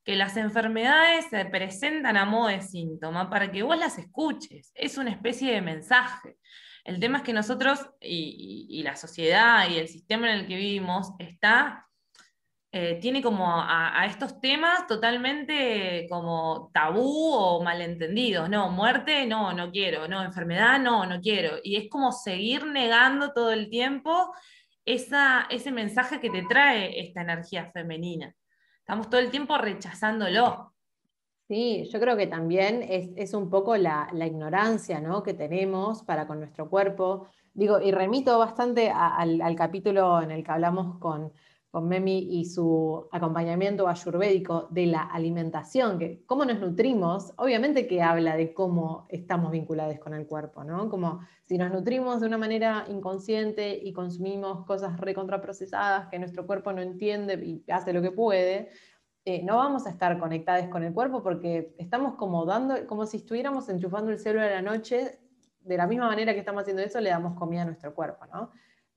que 0.04 0.16
las 0.16 0.38
enfermedades 0.38 1.26
se 1.30 1.46
presentan 1.46 2.18
a 2.18 2.26
modo 2.26 2.48
de 2.48 2.62
síntoma 2.62 3.30
para 3.30 3.52
que 3.52 3.64
vos 3.64 3.78
las 3.78 3.98
escuches. 3.98 4.72
Es 4.76 4.98
una 4.98 5.12
especie 5.12 5.52
de 5.52 5.62
mensaje. 5.62 6.38
El 6.84 7.00
tema 7.00 7.20
es 7.20 7.24
que 7.24 7.34
nosotros 7.34 7.90
y 8.02 8.82
la 8.84 8.96
sociedad 8.96 9.70
y 9.70 9.78
el 9.78 9.88
sistema 9.88 10.32
en 10.32 10.40
el 10.40 10.48
que 10.48 10.56
vivimos 10.56 11.12
está 11.20 11.90
eh, 12.72 13.00
tiene 13.02 13.24
como 13.24 13.48
a, 13.52 14.06
estos 14.06 14.40
temas 14.40 14.86
totalmente 14.86 16.06
como 16.08 16.70
tabú 16.72 17.34
o 17.34 17.64
malentendidos. 17.64 18.48
No, 18.48 18.70
muerte, 18.70 19.26
no, 19.26 19.54
no 19.54 19.72
quiero. 19.72 20.08
No, 20.08 20.22
enfermedad, 20.24 20.80
no, 20.80 21.06
no 21.08 21.20
quiero. 21.20 21.58
Y 21.64 21.78
es 21.78 21.90
como 21.90 22.12
seguir 22.12 22.68
negando 22.68 23.34
todo 23.34 23.52
el 23.52 23.70
tiempo 23.70 24.32
esa, 24.86 25.48
ese 25.50 25.72
mensaje 25.72 26.20
que 26.20 26.30
te 26.30 26.44
trae 26.44 27.00
esta 27.00 27.22
energía 27.22 27.72
femenina. 27.72 28.36
Estamos 28.90 29.08
todo 29.08 29.22
el 29.22 29.30
tiempo 29.30 29.56
rechazándolo. 29.56 30.74
Sí, 31.48 31.88
yo 31.94 32.00
creo 32.00 32.18
que 32.18 32.26
también 32.26 32.84
es, 32.84 33.36
un 33.36 33.48
poco 33.48 33.78
la, 33.78 34.10
ignorancia 34.12 35.00
¿no? 35.00 35.22
que 35.22 35.36
tenemos 35.36 36.02
para 36.02 36.26
con 36.26 36.40
nuestro 36.40 36.72
cuerpo. 36.72 37.28
Digo, 37.54 37.80
y 37.80 37.92
remito 37.92 38.40
bastante 38.40 38.90
al 38.90 39.56
capítulo 39.56 40.24
en 40.24 40.32
el 40.32 40.44
que 40.44 40.52
hablamos 40.52 40.98
con, 40.98 41.32
con 41.72 41.88
Memi 41.88 42.40
y 42.40 42.46
su 42.46 43.08
acompañamiento 43.12 43.88
ayurvédico 43.88 44.68
de 44.72 44.88
la 44.88 45.04
alimentación, 45.04 46.00
que 46.00 46.24
cómo 46.26 46.44
nos 46.44 46.60
nutrimos, 46.60 47.32
obviamente 47.38 47.86
que 47.88 48.02
habla 48.02 48.36
de 48.36 48.54
cómo 48.54 49.06
estamos 49.10 49.52
vinculados 49.52 50.00
con 50.00 50.16
el 50.16 50.26
cuerpo, 50.26 50.64
¿no? 50.64 50.90
Como 50.90 51.20
si 51.46 51.60
nos 51.60 51.72
nutrimos 51.72 52.22
de 52.22 52.28
una 52.28 52.40
manera 52.40 52.86
inconsciente 52.90 53.80
y 53.84 53.94
consumimos 53.94 54.66
cosas 54.66 55.00
recontraprocesadas 55.00 56.08
que 56.10 56.18
nuestro 56.18 56.48
cuerpo 56.48 56.74
no 56.74 56.82
entiende 56.82 57.34
y 57.36 57.64
hace 57.72 57.94
lo 57.94 58.02
que 58.02 58.12
puede, 58.12 58.70
eh, 59.26 59.44
no 59.44 59.58
vamos 59.58 59.86
a 59.86 59.92
estar 59.92 60.18
conectados 60.18 60.68
con 60.70 60.84
el 60.84 60.92
cuerpo 60.92 61.22
porque 61.22 61.76
estamos 61.78 62.16
como 62.16 62.46
dando, 62.46 62.88
como 62.88 63.06
si 63.06 63.18
estuviéramos 63.18 63.70
enchufando 63.70 64.10
el 64.10 64.18
celular 64.18 64.52
a 64.52 64.56
la 64.56 64.62
noche, 64.64 65.20
de 65.62 65.78
la 65.78 65.86
misma 65.86 66.08
manera 66.08 66.34
que 66.34 66.40
estamos 66.40 66.62
haciendo 66.62 66.82
eso, 66.82 67.00
le 67.00 67.12
damos 67.12 67.38
comida 67.38 67.62
a 67.62 67.66
nuestro 67.66 67.94
cuerpo, 67.94 68.26
¿no? 68.26 68.50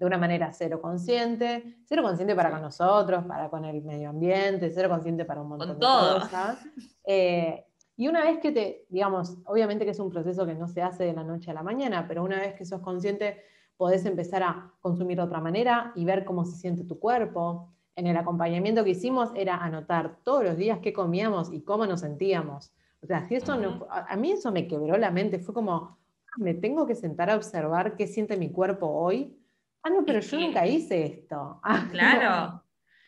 De 0.03 0.07
una 0.07 0.19
manera 0.19 0.53
cero 0.53 0.81
consciente, 0.83 1.77
cero 1.85 2.03
consciente 2.03 2.35
para 2.35 2.51
con 2.51 2.61
nosotros, 2.61 3.25
para 3.25 3.49
con 3.49 3.65
el 3.65 3.83
medio 3.83 4.11
ambiente, 4.11 4.69
cero 4.75 4.89
consciente 4.89 5.25
para 5.25 5.43
un 5.43 5.51
montón 5.51 5.79
de 5.79 5.87
cosas. 5.87 6.59
Eh, 7.05 7.65
y 7.97 8.09
una 8.09 8.25
vez 8.25 8.41
que 8.41 8.51
te, 8.51 8.85
digamos, 8.89 9.39
obviamente 9.45 9.85
que 9.85 9.93
es 9.93 10.01
un 10.01 10.11
proceso 10.11 10.45
que 10.45 10.57
no 10.57 10.67
se 10.67 10.83
hace 10.83 11.05
de 11.05 11.13
la 11.13 11.23
noche 11.23 11.53
a 11.53 11.55
la 11.55 11.63
mañana, 11.63 12.07
pero 12.09 12.25
una 12.25 12.41
vez 12.41 12.55
que 12.55 12.65
sos 12.65 12.81
consciente, 12.81 13.45
podés 13.77 14.05
empezar 14.05 14.43
a 14.43 14.73
consumir 14.81 15.19
de 15.19 15.23
otra 15.23 15.41
manera 15.41 15.93
y 15.95 16.05
ver 16.05 16.25
cómo 16.25 16.45
se 16.45 16.57
siente 16.57 16.83
tu 16.83 16.99
cuerpo. 16.99 17.69
En 17.95 18.09
el 18.09 18.17
acompañamiento 18.17 18.83
que 18.83 18.91
hicimos 18.91 19.31
era 19.37 19.59
anotar 19.59 20.17
todos 20.25 20.43
los 20.43 20.57
días 20.57 20.81
qué 20.83 20.93
comíamos 20.93 21.53
y 21.53 21.61
cómo 21.61 21.87
nos 21.87 22.01
sentíamos. 22.01 22.73
O 23.05 23.07
sea, 23.07 23.29
si 23.29 23.37
eso 23.37 23.57
no, 23.57 23.87
a 23.89 24.17
mí 24.17 24.33
eso 24.33 24.51
me 24.51 24.67
quebró 24.67 24.97
la 24.97 25.13
mente, 25.13 25.39
fue 25.39 25.55
como, 25.55 25.75
ah, 25.77 25.97
me 26.39 26.55
tengo 26.55 26.89
que 26.89 26.97
sentar 26.97 27.31
a 27.31 27.37
observar 27.37 27.95
qué 27.95 28.09
siente 28.09 28.37
mi 28.37 28.51
cuerpo 28.51 28.89
hoy 28.89 29.39
Ah, 29.83 29.91
no, 29.91 30.05
pero 30.05 30.21
yo 30.21 30.39
nunca 30.39 30.67
hice 30.67 31.05
esto. 31.05 31.61
Ah, 31.65 31.89
claro. 31.91 32.63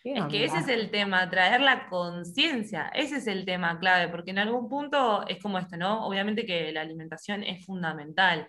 Es 0.04 0.24
que 0.26 0.44
ese 0.44 0.58
es 0.58 0.68
el 0.68 0.90
tema, 0.90 1.30
traer 1.30 1.62
la 1.62 1.88
conciencia, 1.88 2.90
ese 2.94 3.16
es 3.16 3.26
el 3.26 3.46
tema 3.46 3.78
clave, 3.78 4.08
porque 4.08 4.32
en 4.32 4.38
algún 4.38 4.68
punto 4.68 5.26
es 5.26 5.40
como 5.40 5.58
esto, 5.58 5.78
¿no? 5.78 6.06
Obviamente 6.06 6.44
que 6.44 6.72
la 6.72 6.82
alimentación 6.82 7.42
es 7.42 7.64
fundamental, 7.64 8.46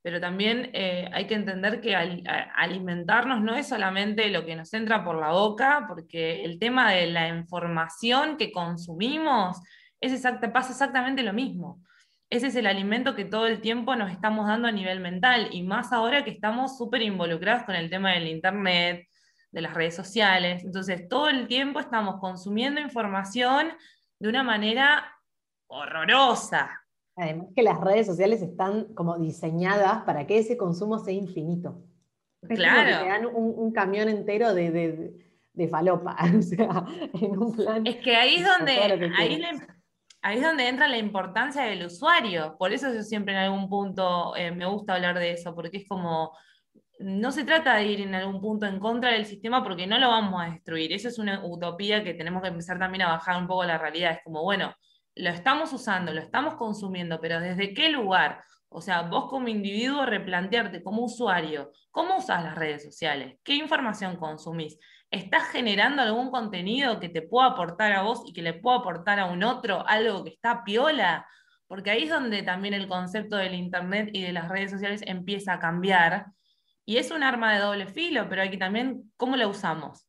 pero 0.00 0.18
también 0.18 0.70
eh, 0.72 1.10
hay 1.12 1.26
que 1.26 1.34
entender 1.34 1.82
que 1.82 1.94
alimentarnos 1.94 3.42
no 3.42 3.54
es 3.54 3.68
solamente 3.68 4.30
lo 4.30 4.46
que 4.46 4.56
nos 4.56 4.72
entra 4.72 5.04
por 5.04 5.20
la 5.20 5.32
boca, 5.32 5.84
porque 5.86 6.42
el 6.42 6.58
tema 6.58 6.90
de 6.92 7.08
la 7.08 7.28
información 7.28 8.38
que 8.38 8.50
consumimos 8.50 9.60
es 10.00 10.10
exacta, 10.10 10.50
pasa 10.54 10.72
exactamente 10.72 11.22
lo 11.22 11.34
mismo 11.34 11.82
ese 12.30 12.48
es 12.48 12.56
el 12.56 12.66
alimento 12.66 13.14
que 13.14 13.24
todo 13.24 13.46
el 13.46 13.60
tiempo 13.60 13.94
nos 13.96 14.10
estamos 14.10 14.46
dando 14.46 14.68
a 14.68 14.72
nivel 14.72 15.00
mental 15.00 15.48
y 15.52 15.62
más 15.62 15.92
ahora 15.92 16.24
que 16.24 16.30
estamos 16.30 16.76
súper 16.76 17.02
involucrados 17.02 17.64
con 17.64 17.74
el 17.74 17.90
tema 17.90 18.12
del 18.12 18.28
Internet, 18.28 19.06
de 19.52 19.60
las 19.60 19.74
redes 19.74 19.94
sociales. 19.94 20.64
Entonces, 20.64 21.08
todo 21.08 21.28
el 21.28 21.46
tiempo 21.46 21.78
estamos 21.78 22.20
consumiendo 22.20 22.80
información 22.80 23.68
de 24.18 24.28
una 24.28 24.42
manera 24.42 25.04
horrorosa. 25.68 26.70
Además 27.16 27.46
que 27.54 27.62
las 27.62 27.80
redes 27.80 28.06
sociales 28.06 28.42
están 28.42 28.92
como 28.94 29.16
diseñadas 29.18 30.02
para 30.02 30.26
que 30.26 30.38
ese 30.38 30.56
consumo 30.56 30.98
sea 30.98 31.14
infinito. 31.14 31.84
claro. 32.48 32.98
que 32.98 33.04
te 33.04 33.08
dan 33.10 33.26
un, 33.26 33.72
camión 33.72 34.08
entero 34.08 34.52
de, 34.52 35.14
de 35.54 35.68
falopa, 35.68 36.16
o 36.38 36.42
sea, 36.42 36.84
en 37.14 37.38
un 37.38 37.54
plan... 37.54 37.86
Es 37.86 37.96
que 37.96 38.16
ahí 38.16 38.36
es 38.36 38.46
donde, 38.46 38.72
ahí, 39.16 39.42
ahí, 40.24 40.38
es 40.38 40.42
donde 40.42 40.68
entra 40.68 40.88
la 40.88 40.98
importancia 40.98 41.62
del 41.64 41.86
usuario, 41.86 42.56
por 42.58 42.72
eso 42.72 42.92
yo 42.92 43.02
siempre 43.02 43.34
en 43.34 43.40
algún 43.40 43.68
punto 43.68 44.34
eh, 44.36 44.50
me 44.50 44.66
gusta 44.66 44.94
hablar 44.94 45.18
de 45.18 45.32
eso, 45.32 45.54
porque 45.54 45.78
es 45.78 45.88
como, 45.88 46.36
no 46.98 47.30
se 47.30 47.44
trata 47.44 47.76
de 47.76 47.84
ir 47.84 48.00
en 48.00 48.14
algún 48.14 48.40
punto 48.40 48.66
en 48.66 48.80
contra 48.80 49.10
del 49.12 49.26
sistema 49.26 49.62
porque 49.62 49.86
no 49.86 49.98
lo 49.98 50.08
vamos 50.08 50.42
a 50.42 50.50
destruir, 50.50 50.92
eso 50.92 51.08
es 51.08 51.18
una 51.18 51.44
utopía 51.44 52.02
que 52.02 52.14
tenemos 52.14 52.42
que 52.42 52.48
empezar 52.48 52.78
también 52.78 53.02
a 53.02 53.08
bajar 53.08 53.40
un 53.40 53.46
poco 53.46 53.64
la 53.64 53.78
realidad, 53.78 54.12
es 54.12 54.20
como, 54.24 54.42
bueno, 54.42 54.74
lo 55.16 55.30
estamos 55.30 55.72
usando, 55.72 56.12
lo 56.12 56.20
estamos 56.20 56.54
consumiendo, 56.54 57.20
pero 57.20 57.40
¿desde 57.40 57.72
qué 57.74 57.88
lugar? 57.88 58.42
O 58.68 58.80
sea, 58.80 59.02
vos 59.02 59.26
como 59.30 59.48
individuo 59.48 60.04
replantearte 60.04 60.82
como 60.82 61.04
usuario, 61.04 61.70
¿cómo 61.90 62.16
usas 62.16 62.42
las 62.42 62.56
redes 62.56 62.82
sociales? 62.82 63.38
¿Qué 63.44 63.54
información 63.54 64.16
consumís? 64.16 64.78
¿Estás 65.14 65.44
generando 65.52 66.02
algún 66.02 66.32
contenido 66.32 66.98
que 66.98 67.08
te 67.08 67.22
pueda 67.22 67.50
aportar 67.50 67.92
a 67.92 68.02
vos 68.02 68.24
y 68.26 68.32
que 68.32 68.42
le 68.42 68.52
pueda 68.52 68.78
aportar 68.78 69.20
a 69.20 69.26
un 69.26 69.44
otro 69.44 69.86
algo 69.86 70.24
que 70.24 70.30
está 70.30 70.64
piola? 70.64 71.24
Porque 71.68 71.92
ahí 71.92 72.02
es 72.02 72.10
donde 72.10 72.42
también 72.42 72.74
el 72.74 72.88
concepto 72.88 73.36
del 73.36 73.54
Internet 73.54 74.10
y 74.12 74.22
de 74.22 74.32
las 74.32 74.48
redes 74.48 74.72
sociales 74.72 75.02
empieza 75.06 75.52
a 75.52 75.60
cambiar. 75.60 76.26
Y 76.84 76.96
es 76.96 77.12
un 77.12 77.22
arma 77.22 77.54
de 77.54 77.60
doble 77.60 77.86
filo, 77.86 78.28
pero 78.28 78.42
hay 78.42 78.50
que 78.50 78.56
también, 78.56 79.12
¿cómo 79.16 79.36
la 79.36 79.46
usamos? 79.46 80.04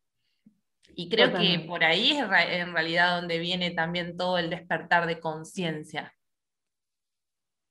Y 0.95 1.07
creo 1.07 1.31
que 1.37 1.63
por 1.67 1.83
ahí 1.83 2.13
es 2.13 2.23
en 2.23 2.73
realidad 2.73 3.17
donde 3.19 3.37
viene 3.37 3.69
también 3.71 4.17
todo 4.17 4.39
el 4.39 4.49
despertar 4.49 5.05
de 5.05 5.19
conciencia. 5.19 6.11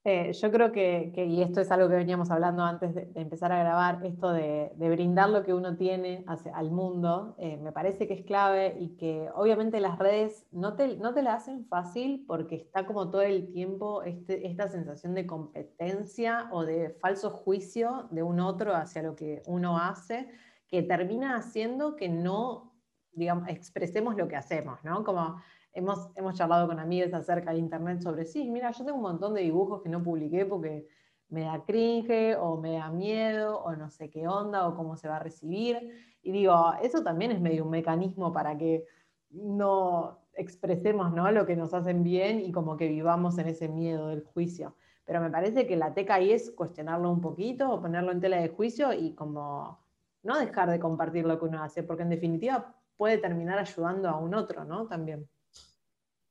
Eh, 0.06 0.34
yo 0.34 0.50
creo 0.50 0.70
que, 0.70 1.12
y 1.16 1.40
esto 1.40 1.62
es 1.62 1.70
algo 1.70 1.88
que 1.88 1.94
veníamos 1.94 2.30
hablando 2.30 2.62
antes 2.62 2.94
de, 2.94 3.10
empezar 3.14 3.52
a 3.52 3.58
grabar, 3.58 4.04
esto 4.04 4.32
de, 4.32 4.70
brindar 4.76 5.30
lo 5.30 5.42
que 5.42 5.54
uno 5.54 5.76
tiene 5.76 6.26
al 6.26 6.70
mundo, 6.70 7.34
eh, 7.38 7.56
me 7.56 7.72
parece 7.72 8.06
que 8.06 8.12
es 8.12 8.22
clave 8.22 8.76
y 8.78 8.96
que 8.96 9.30
obviamente 9.34 9.80
las 9.80 9.98
redes 9.98 10.46
no 10.52 10.74
te, 10.74 10.98
no 10.98 11.14
te 11.14 11.22
la 11.22 11.32
hacen 11.32 11.64
fácil 11.64 12.22
porque 12.28 12.56
está 12.56 12.84
como 12.84 13.10
todo 13.10 13.22
el 13.22 13.50
tiempo 13.50 14.02
este, 14.02 14.46
esta 14.46 14.68
sensación 14.68 15.14
de 15.14 15.26
competencia 15.26 16.50
o 16.52 16.66
de 16.66 16.90
falso 17.00 17.30
juicio 17.30 18.06
de 18.10 18.22
un 18.22 18.40
otro 18.40 18.74
hacia 18.74 19.02
lo 19.02 19.16
que 19.16 19.42
uno 19.46 19.78
hace, 19.78 20.28
que 20.68 20.82
termina 20.82 21.36
haciendo 21.36 21.96
que 21.96 22.10
no, 22.10 22.74
digamos, 23.12 23.48
expresemos 23.48 24.16
lo 24.16 24.28
que 24.28 24.36
hacemos, 24.36 24.84
¿no? 24.84 25.02
Como 25.02 25.40
hemos, 25.74 26.08
hemos 26.16 26.34
charlado 26.36 26.66
con 26.68 26.78
amigos 26.78 27.12
acerca 27.12 27.52
de 27.52 27.58
Internet 27.58 28.00
sobre, 28.00 28.24
sí, 28.24 28.48
mira, 28.50 28.70
yo 28.70 28.84
tengo 28.84 28.96
un 28.96 29.02
montón 29.02 29.34
de 29.34 29.42
dibujos 29.42 29.82
que 29.82 29.88
no 29.88 30.02
publiqué 30.02 30.46
porque 30.46 30.86
me 31.28 31.42
da 31.42 31.64
cringe 31.64 32.36
o 32.36 32.56
me 32.56 32.74
da 32.74 32.90
miedo 32.90 33.58
o 33.58 33.74
no 33.74 33.90
sé 33.90 34.08
qué 34.08 34.28
onda 34.28 34.68
o 34.68 34.76
cómo 34.76 34.96
se 34.96 35.08
va 35.08 35.16
a 35.16 35.18
recibir. 35.18 35.90
Y 36.22 36.32
digo, 36.32 36.72
eso 36.80 37.02
también 37.02 37.32
es 37.32 37.40
medio 37.40 37.64
un 37.64 37.70
mecanismo 37.70 38.32
para 38.32 38.56
que 38.56 38.84
no 39.30 40.20
expresemos 40.34 41.12
¿no? 41.12 41.30
lo 41.32 41.44
que 41.44 41.56
nos 41.56 41.74
hacen 41.74 42.02
bien 42.04 42.40
y 42.40 42.52
como 42.52 42.76
que 42.76 42.88
vivamos 42.88 43.36
en 43.38 43.48
ese 43.48 43.68
miedo 43.68 44.08
del 44.08 44.22
juicio. 44.22 44.76
Pero 45.04 45.20
me 45.20 45.30
parece 45.30 45.66
que 45.66 45.76
la 45.76 45.92
teca 45.92 46.14
ahí 46.14 46.32
es 46.32 46.50
cuestionarlo 46.52 47.10
un 47.10 47.20
poquito 47.20 47.70
o 47.70 47.80
ponerlo 47.80 48.12
en 48.12 48.20
tela 48.20 48.40
de 48.40 48.48
juicio 48.48 48.92
y 48.92 49.14
como 49.14 49.78
no 50.22 50.38
dejar 50.38 50.70
de 50.70 50.80
compartir 50.80 51.26
lo 51.26 51.38
que 51.38 51.44
uno 51.44 51.62
hace, 51.62 51.82
porque 51.82 52.04
en 52.04 52.10
definitiva 52.10 52.74
puede 52.96 53.18
terminar 53.18 53.58
ayudando 53.58 54.08
a 54.08 54.18
un 54.18 54.34
otro, 54.34 54.64
¿no? 54.64 54.86
También. 54.86 55.28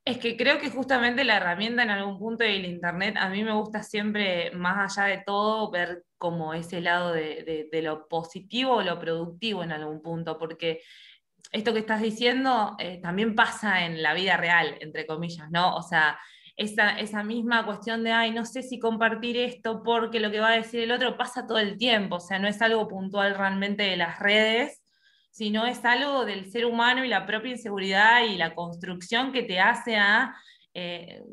Es 0.05 0.17
que 0.17 0.35
creo 0.35 0.59
que 0.59 0.69
justamente 0.69 1.23
la 1.23 1.37
herramienta 1.37 1.83
en 1.83 1.89
algún 1.89 2.19
punto 2.19 2.43
del 2.43 2.65
Internet, 2.65 3.15
a 3.17 3.29
mí 3.29 3.41
me 3.43 3.53
gusta 3.53 3.83
siempre, 3.83 4.51
más 4.51 4.97
allá 4.97 5.07
de 5.07 5.23
todo, 5.25 5.71
ver 5.71 6.03
como 6.17 6.53
ese 6.53 6.81
lado 6.81 7.13
de, 7.13 7.69
lo 7.83 8.07
positivo 8.09 8.75
o 8.75 8.81
lo 8.81 8.99
productivo 8.99 9.63
en 9.63 9.71
algún 9.71 10.01
punto, 10.01 10.37
porque 10.37 10.81
esto 11.53 11.71
que 11.73 11.79
estás 11.79 12.01
diciendo 12.01 12.75
eh, 12.79 12.99
también 13.01 13.33
pasa 13.33 13.85
en 13.85 14.03
la 14.03 14.13
vida 14.13 14.35
real, 14.35 14.75
entre 14.81 15.05
comillas, 15.05 15.49
¿no? 15.51 15.75
O 15.75 15.81
sea, 15.81 16.19
esa, 16.57 16.99
esa 16.99 17.23
misma 17.23 17.65
cuestión 17.65 18.03
de, 18.03 18.11
ay, 18.11 18.31
no 18.31 18.45
sé 18.45 18.61
si 18.61 18.79
compartir 18.79 19.37
esto 19.37 19.83
porque 19.83 20.19
lo 20.19 20.31
que 20.31 20.41
va 20.41 20.49
a 20.49 20.57
decir 20.57 20.81
el 20.81 20.91
otro 20.91 21.17
pasa 21.17 21.47
todo 21.47 21.59
el 21.59 21.77
tiempo, 21.77 22.17
o 22.17 22.19
sea, 22.19 22.39
no 22.39 22.49
es 22.49 22.61
algo 22.61 22.89
puntual 22.89 23.35
realmente 23.35 23.83
de 23.83 23.97
las 23.97 24.19
redes, 24.19 24.82
sino 25.33 25.65
es 25.65 25.83
algo 25.83 26.25
del 26.25 26.51
ser 26.51 26.63
humano 26.67 27.03
y 27.03 27.07
la 27.07 27.25
propia 27.25 27.49
inseguridad 27.49 28.23
y 28.23 28.37
la 28.37 28.53
construcción 28.53 29.31
que 29.31 29.41
te 29.41 29.59
hace 29.59 29.97
eh, 30.75 31.23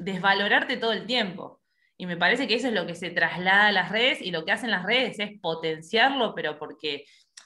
desvalorarte 0.00 0.76
todo 0.76 0.92
el 0.92 1.06
tiempo. 1.06 1.60
Y 1.96 2.06
me 2.06 2.16
parece 2.16 2.48
que 2.48 2.56
eso 2.56 2.66
es 2.66 2.74
lo 2.74 2.84
que 2.84 2.96
se 2.96 3.10
traslada 3.10 3.68
a 3.68 3.72
las 3.72 3.92
redes 3.92 4.20
y 4.20 4.32
lo 4.32 4.44
que 4.44 4.50
hacen 4.50 4.72
las 4.72 4.82
redes 4.82 5.20
es 5.20 5.38
potenciarlo, 5.40 6.34
pero 6.34 6.58
porque 6.58 7.04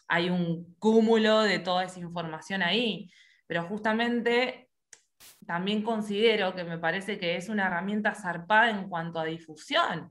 hay 0.09 0.31
un 0.31 0.75
cúmulo 0.79 1.42
de 1.42 1.59
toda 1.59 1.85
esa 1.85 2.01
información 2.01 2.62
ahí. 2.62 3.11
Pero 3.47 3.64
justamente 3.64 4.71
también 5.47 5.83
considero 5.83 6.55
que 6.55 6.64
me 6.64 6.79
parece 6.79 7.18
que 7.18 7.37
es 7.37 7.51
una 7.51 7.66
herramienta 7.66 8.14
zarpada 8.14 8.71
en 8.71 8.88
cuanto 8.88 9.18
a 9.18 9.27
difusión, 9.27 10.11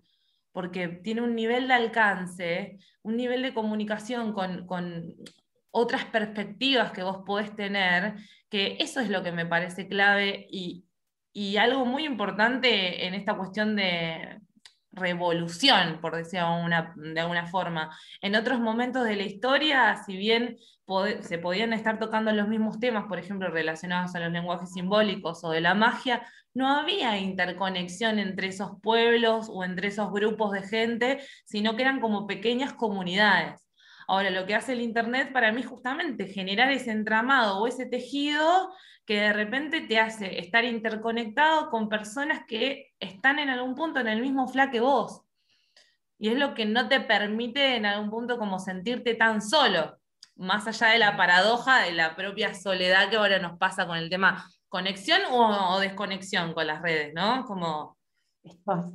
porque 0.52 0.90
tiene 0.90 1.24
un 1.24 1.34
nivel 1.34 1.68
de 1.68 1.74
alcance, 1.74 2.78
un 3.02 3.18
nivel 3.18 3.42
de 3.42 3.56
comunicación 3.56 4.32
con 4.32 4.68
otras 5.78 6.06
perspectivas 6.06 6.92
que 6.92 7.04
vos 7.04 7.20
podés 7.24 7.56
tener, 7.56 8.16
que 8.50 8.78
eso 8.80 9.00
es 9.00 9.10
lo 9.10 9.22
que 9.22 9.32
me 9.32 9.46
parece 9.46 9.88
clave 9.88 10.48
y, 10.50 10.84
algo 11.60 11.86
muy 11.86 12.04
importante 12.04 13.06
en 13.06 13.14
esta 13.14 13.38
cuestión 13.38 13.76
de 13.76 14.40
revolución, 14.92 16.00
por 16.02 16.16
decirlo 16.16 16.66
de 16.96 17.20
alguna 17.20 17.46
forma. 17.46 17.96
En 18.22 18.36
otros 18.36 18.60
momentos 18.60 19.04
de 19.04 19.16
la 19.16 19.22
historia, 19.22 20.02
si 20.04 20.18
bien 20.18 20.58
se 21.22 21.38
podían 21.38 21.74
estar 21.74 22.00
tocando 22.00 22.32
los 22.32 22.48
mismos 22.48 22.80
temas, 22.80 23.06
por 23.06 23.20
ejemplo, 23.20 23.50
relacionados 23.50 24.16
a 24.16 24.20
los 24.20 24.32
lenguajes 24.32 24.72
simbólicos 24.74 25.44
o 25.44 25.52
de 25.52 25.62
la 25.62 25.76
magia, 25.76 26.28
no 26.56 26.68
había 26.70 27.20
interconexión 27.20 28.18
entre 28.18 28.48
esos 28.48 28.72
pueblos 28.82 29.48
o 29.48 29.64
entre 29.64 29.90
esos 29.90 30.12
grupos 30.12 30.54
de 30.54 30.64
gente, 30.64 31.20
sino 31.46 31.76
que 31.76 31.84
eran 31.84 32.00
como 32.00 32.26
pequeñas 32.26 32.74
comunidades. 32.74 33.67
Ahora, 34.08 34.30
lo 34.30 34.46
que 34.46 34.56
hace 34.56 34.72
el 34.72 34.82
Internet 34.82 35.34
para 35.34 35.52
mí 35.52 35.64
justamente 35.64 36.28
generar 36.28 36.72
ese 36.72 36.92
entramado 36.92 37.60
o 37.60 37.68
ese 37.68 37.86
tejido 37.86 38.72
que 39.06 39.20
de 39.20 39.34
repente 39.34 39.82
te 39.82 40.00
hace 40.00 40.40
estar 40.40 40.64
interconectado 40.64 41.70
con 41.70 41.90
personas 41.90 42.42
que 42.48 42.94
están 43.00 43.40
en 43.40 43.50
algún 43.50 43.76
punto 43.76 44.00
en 44.00 44.08
el 44.08 44.22
mismo 44.22 44.48
fla 44.48 44.72
que 44.72 44.80
vos. 44.80 45.24
Y 46.20 46.30
es 46.30 46.38
lo 46.38 46.54
que 46.54 46.66
no 46.66 46.88
te 46.88 47.02
permite 47.02 47.76
en 47.76 47.86
algún 47.86 48.10
punto 48.10 48.38
como 48.38 48.60
sentirte 48.60 49.14
tan 49.16 49.42
solo, 49.42 49.98
más 50.36 50.68
allá 50.68 50.88
de 50.88 51.00
la 51.00 51.18
paradoja 51.18 51.82
de 51.84 51.92
la 51.92 52.16
propia 52.16 52.54
soledad 52.54 53.10
que 53.10 53.18
ahora 53.18 53.40
nos 53.40 53.58
pasa 53.58 53.86
con 53.88 53.98
el 53.98 54.10
tema 54.10 54.50
conexión 54.70 55.22
o, 55.32 55.76
o 55.76 55.80
desconexión 55.80 56.54
con 56.54 56.68
las 56.68 56.82
redes, 56.82 57.14
¿no? 57.14 57.46
Como 57.46 57.97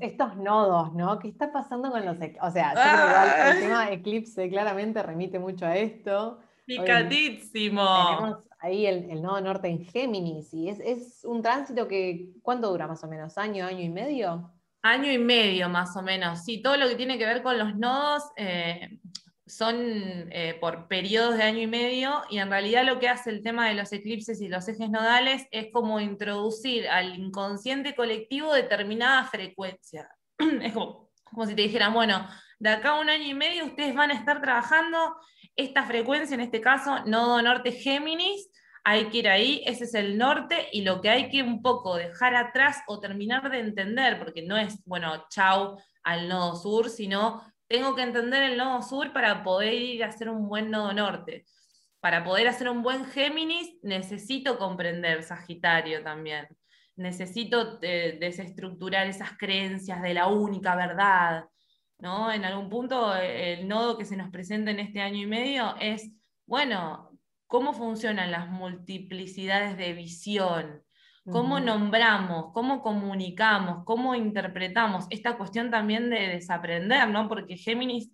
estos, 0.00 0.36
nodos, 0.36 0.92
¿no? 0.94 1.18
¿Qué 1.18 1.28
está 1.28 1.52
pasando 1.52 1.90
con 1.90 2.04
los... 2.04 2.16
O 2.40 2.50
sea, 2.50 3.50
el 3.52 3.60
tema 3.60 3.90
eclipse 3.90 4.48
claramente 4.48 5.02
remite 5.02 5.38
mucho 5.38 5.66
a 5.66 5.76
esto. 5.76 6.40
Picatísimo. 6.66 7.82
Tenemos 8.18 8.38
ahí 8.62 8.86
el, 8.86 9.20
nodo 9.20 9.40
norte 9.40 9.68
en 9.68 9.84
Géminis 9.84 10.54
y 10.54 10.68
es, 10.68 11.24
un 11.24 11.42
tránsito 11.42 11.88
que, 11.88 12.30
¿cuánto 12.42 12.70
dura 12.70 12.86
más 12.86 13.02
o 13.04 13.08
menos? 13.08 13.36
¿Año, 13.36 13.66
año 13.66 13.80
y 13.80 13.88
medio? 13.88 14.52
Año 14.82 15.12
y 15.12 15.18
medio 15.18 15.68
más 15.68 15.96
o 15.96 16.02
menos. 16.02 16.44
Sí, 16.44 16.62
todo 16.62 16.76
lo 16.76 16.88
que 16.88 16.94
tiene 16.94 17.18
que 17.18 17.26
ver 17.26 17.42
con 17.42 17.58
los 17.58 17.76
nodos, 17.76 18.24
eh, 18.36 19.00
son 19.56 19.76
eh, 20.30 20.56
por 20.60 20.88
periodos 20.88 21.36
de 21.36 21.42
año 21.42 21.60
y 21.60 21.66
medio 21.66 22.22
y 22.30 22.38
en 22.38 22.48
realidad 22.48 22.84
lo 22.84 22.98
que 22.98 23.08
hace 23.08 23.30
el 23.30 23.42
tema 23.42 23.68
de 23.68 23.74
los 23.74 23.92
eclipses 23.92 24.40
y 24.40 24.48
los 24.48 24.66
ejes 24.68 24.88
nodales 24.88 25.46
es 25.50 25.68
como 25.72 26.00
introducir 26.00 26.88
al 26.88 27.18
inconsciente 27.18 27.94
colectivo 27.94 28.54
determinada 28.54 29.24
frecuencia. 29.24 30.08
Es 30.62 30.72
como, 30.72 31.10
como 31.24 31.46
si 31.46 31.54
te 31.54 31.62
dijeran, 31.62 31.92
bueno, 31.92 32.26
de 32.58 32.70
acá 32.70 32.90
a 32.90 33.00
un 33.00 33.10
año 33.10 33.26
y 33.26 33.34
medio 33.34 33.66
ustedes 33.66 33.94
van 33.94 34.10
a 34.10 34.14
estar 34.14 34.40
trabajando 34.40 35.16
esta 35.54 35.84
frecuencia, 35.84 36.34
en 36.34 36.40
este 36.40 36.60
caso, 36.60 37.04
nodo 37.04 37.42
norte 37.42 37.72
Géminis, 37.72 38.48
hay 38.84 39.06
que 39.06 39.18
ir 39.18 39.28
ahí, 39.28 39.62
ese 39.66 39.84
es 39.84 39.94
el 39.94 40.18
norte, 40.18 40.68
y 40.72 40.82
lo 40.82 41.00
que 41.00 41.10
hay 41.10 41.28
que 41.28 41.42
un 41.42 41.62
poco 41.62 41.96
dejar 41.96 42.34
atrás 42.34 42.78
o 42.86 43.00
terminar 43.00 43.50
de 43.50 43.60
entender, 43.60 44.18
porque 44.18 44.42
no 44.42 44.56
es, 44.56 44.82
bueno, 44.84 45.26
chau 45.28 45.76
al 46.02 46.28
nodo 46.28 46.56
sur, 46.56 46.88
sino 46.88 47.42
tengo 47.72 47.96
que 47.96 48.02
entender 48.02 48.42
el 48.42 48.58
nodo 48.58 48.82
sur 48.82 49.12
para 49.12 49.42
poder 49.42 49.72
ir 49.72 50.04
a 50.04 50.08
hacer 50.08 50.28
un 50.28 50.46
buen 50.46 50.70
nodo 50.70 50.92
norte. 50.92 51.46
Para 52.00 52.22
poder 52.22 52.46
hacer 52.46 52.68
un 52.68 52.82
buen 52.82 53.06
Géminis, 53.06 53.78
necesito 53.82 54.58
comprender 54.58 55.22
Sagitario 55.22 56.02
también. 56.02 56.46
Necesito 56.96 57.78
eh, 57.80 58.18
desestructurar 58.20 59.06
esas 59.06 59.38
creencias 59.38 60.02
de 60.02 60.12
la 60.12 60.26
única 60.28 60.76
verdad. 60.76 61.46
¿no? 61.98 62.30
En 62.30 62.44
algún 62.44 62.68
punto, 62.68 63.16
eh, 63.16 63.54
el 63.54 63.66
nodo 63.66 63.96
que 63.96 64.04
se 64.04 64.16
nos 64.16 64.30
presenta 64.30 64.70
en 64.70 64.80
este 64.80 65.00
año 65.00 65.22
y 65.22 65.26
medio 65.26 65.74
es, 65.80 66.12
bueno, 66.44 67.18
¿cómo 67.46 67.72
funcionan 67.72 68.30
las 68.30 68.48
multiplicidades 68.48 69.78
de 69.78 69.94
visión? 69.94 70.82
Cómo 71.30 71.60
nombramos, 71.60 72.52
cómo 72.52 72.82
comunicamos, 72.82 73.84
cómo 73.84 74.14
interpretamos 74.14 75.06
esta 75.10 75.36
cuestión 75.36 75.70
también 75.70 76.10
de 76.10 76.28
desaprender, 76.28 77.08
¿no? 77.08 77.28
Porque 77.28 77.56
Géminis, 77.56 78.10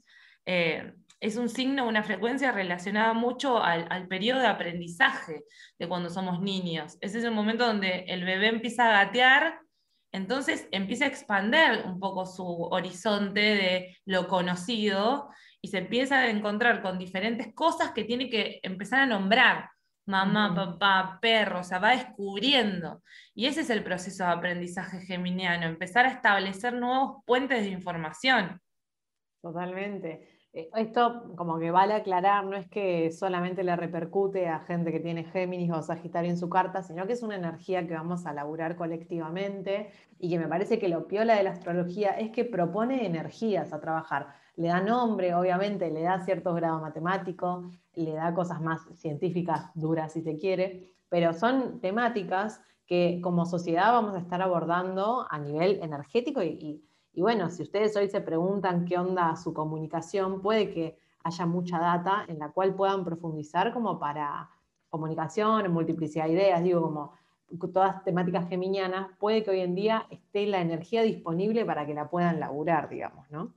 eh, 0.47 0.92
es 1.21 1.37
un 1.37 1.49
signo, 1.49 1.88
una 1.88 2.05
frecuencia 2.05 2.53
relacionada 2.53 3.12
mucho 3.12 3.62
al, 3.62 3.87
al, 3.90 4.07
periodo 4.07 4.40
de 4.40 4.47
aprendizaje 4.47 5.42
de 5.79 5.88
cuando 5.88 6.11
somos 6.11 6.40
niños. 6.40 6.97
Ese 7.01 7.18
es 7.18 7.25
el 7.25 7.33
momento 7.33 7.66
donde 7.66 8.05
el 8.09 8.25
bebé 8.25 8.49
empieza 8.49 8.88
a 8.88 9.05
gatear, 9.05 9.59
entonces 10.12 10.68
empieza 10.71 11.05
a 11.05 11.09
expander 11.09 11.85
un 11.87 11.99
poco 11.99 12.25
su 12.25 12.44
horizonte 12.71 13.40
de 13.40 13.97
lo 14.05 14.29
conocido 14.29 15.29
y 15.61 15.68
se 15.68 15.79
empieza 15.79 16.18
a 16.18 16.31
encontrar 16.31 16.83
con 16.83 16.99
diferentes 16.99 17.53
cosas 17.55 17.90
que 17.90 18.05
tiene 18.05 18.31
que 18.31 18.61
empezar 18.62 19.01
a 19.01 19.07
nombrar. 19.07 19.71
Mamá, 20.09 20.55
papá, 20.55 21.18
perro, 21.21 21.61
o 21.61 21.62
sea, 21.62 21.79
va 21.79 21.90
descubriendo. 21.90 23.03
Y 23.35 23.44
ese 23.44 23.61
es 23.61 23.68
el 23.68 23.85
proceso 23.85 24.25
de 24.25 24.31
aprendizaje 24.31 25.01
geminiano, 25.01 25.66
empezar 25.66 26.07
a 26.07 26.12
establecer 26.12 26.73
nuevos 26.73 27.23
puentes 27.27 27.61
de 27.61 27.68
información. 27.68 28.59
Totalmente. 29.42 30.38
Eh, 30.52 30.70
esto 30.76 31.34
como 31.37 31.58
que 31.58 31.70
vale 31.70 31.94
aclarar, 31.94 32.44
no 32.46 32.56
es 32.56 32.68
que 32.68 33.11
solamente 33.12 33.62
le 33.62 33.76
repercute 33.76 34.48
a 34.48 34.61
gente 34.61 34.90
que 34.92 35.00
tiene 35.00 35.24
Géminis 35.24 35.70
o 35.72 35.82
Sagitario 35.82 36.30
en 36.30 36.38
su 36.38 36.48
carta, 36.48 36.82
sino 36.82 37.06
que 37.06 37.12
es 37.12 37.22
una 37.22 37.37
energía 37.37 37.87
que 37.87 37.94
vamos 37.94 38.24
a 38.26 38.32
laburar 38.32 38.76
colectivamente 38.76 39.90
y 40.18 40.30
que 40.30 40.38
me 40.38 40.48
parece 40.48 40.78
que 40.78 40.88
lo 40.88 41.06
piola 41.06 41.37
de 41.37 41.42
la 41.42 41.50
astrología 41.50 42.11
es 42.12 42.30
que 42.30 42.44
propone 42.44 43.04
energías 43.06 43.72
a 43.72 43.80
trabajar. 43.80 44.28
Le 44.56 44.68
da 44.68 44.80
nombre, 44.80 45.34
obviamente, 45.34 45.90
le 45.90 46.02
da 46.02 46.20
cierto 46.20 46.54
grado 46.54 46.80
matemático, 46.80 47.70
le 47.94 48.12
da 48.12 48.34
cosas 48.34 48.61
más 48.61 48.80
científicas 48.94 49.70
duras 49.74 50.12
si 50.14 50.22
se 50.22 50.37
quiere, 50.37 50.94
pero 51.08 51.34
son 51.34 51.80
temáticas 51.80 52.61
que 52.87 53.20
como 53.22 53.44
sociedad 53.44 53.92
vamos 53.92 54.14
a 54.14 54.18
estar 54.18 54.40
abordando 54.40 55.26
a 55.30 55.38
nivel 55.38 55.80
energético 55.82 56.42
y 56.42 56.48
y 56.48 56.88
bueno, 57.20 57.50
si 57.50 57.62
ustedes 57.62 57.96
hoy 57.96 58.09
se 58.09 58.20
preguntan 58.20 58.85
qué 58.85 58.98
onda 58.98 59.35
su 59.37 59.52
comunicación, 59.52 60.40
puede 60.40 60.70
que 60.70 60.98
haya 61.22 61.46
mucha 61.46 61.78
data 61.78 62.24
en 62.28 62.38
la 62.38 62.50
cual 62.50 62.74
puedan 62.74 63.04
profundizar 63.04 63.72
como 63.72 63.98
para 63.98 64.50
comunicación, 64.88 65.70
multiplicidad 65.72 66.26
de 66.26 66.33
ideas, 66.33 66.62
digo, 66.62 66.83
como 66.83 67.12
todas 67.72 68.04
temáticas 68.04 68.48
geminianas, 68.48 69.09
puede 69.18 69.42
que 69.42 69.50
hoy 69.50 69.61
en 69.61 69.74
día 69.74 70.07
esté 70.11 70.46
la 70.46 70.61
energía 70.61 71.02
disponible 71.02 71.64
para 71.64 71.87
que 71.87 71.94
la 71.94 72.09
puedan 72.09 72.40
laburar, 72.40 72.88
digamos, 72.88 73.31
¿no? 73.31 73.54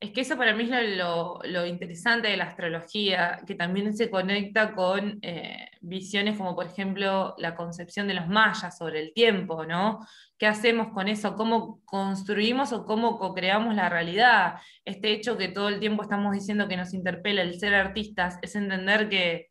Es 0.00 0.12
que 0.12 0.22
eso 0.22 0.38
para 0.38 0.54
mí 0.54 0.62
es 0.62 0.96
lo, 0.96 1.66
interesante 1.66 2.28
de 2.28 2.38
la 2.38 2.44
astrología, 2.44 3.38
que 3.46 3.54
también 3.54 3.94
se 3.94 4.08
conecta 4.08 4.72
con 4.74 5.18
eh, 5.20 5.68
visiones 5.82 6.38
como 6.38 6.54
por 6.54 6.64
ejemplo 6.64 7.34
la 7.36 7.54
concepción 7.54 8.08
de 8.08 8.14
los 8.14 8.26
mayas 8.26 8.78
sobre 8.78 9.00
el 9.00 9.12
tiempo, 9.12 9.66
¿no? 9.66 10.00
¿Qué 10.38 10.46
hacemos 10.46 10.88
con 10.94 11.08
eso? 11.08 11.34
¿Cómo 11.36 11.84
construimos 11.84 12.72
o 12.72 12.86
cómo 12.86 13.18
co-creamos 13.18 13.74
la 13.74 13.90
realidad? 13.90 14.54
Este 14.86 15.12
hecho 15.12 15.36
que 15.36 15.48
todo 15.48 15.68
el 15.68 15.80
tiempo 15.80 16.02
estamos 16.02 16.32
diciendo 16.32 16.66
que 16.66 16.78
nos 16.78 16.94
interpela 16.94 17.42
el 17.42 17.60
ser 17.60 17.74
artistas 17.74 18.38
es 18.40 18.56
entender 18.56 19.10
que 19.10 19.50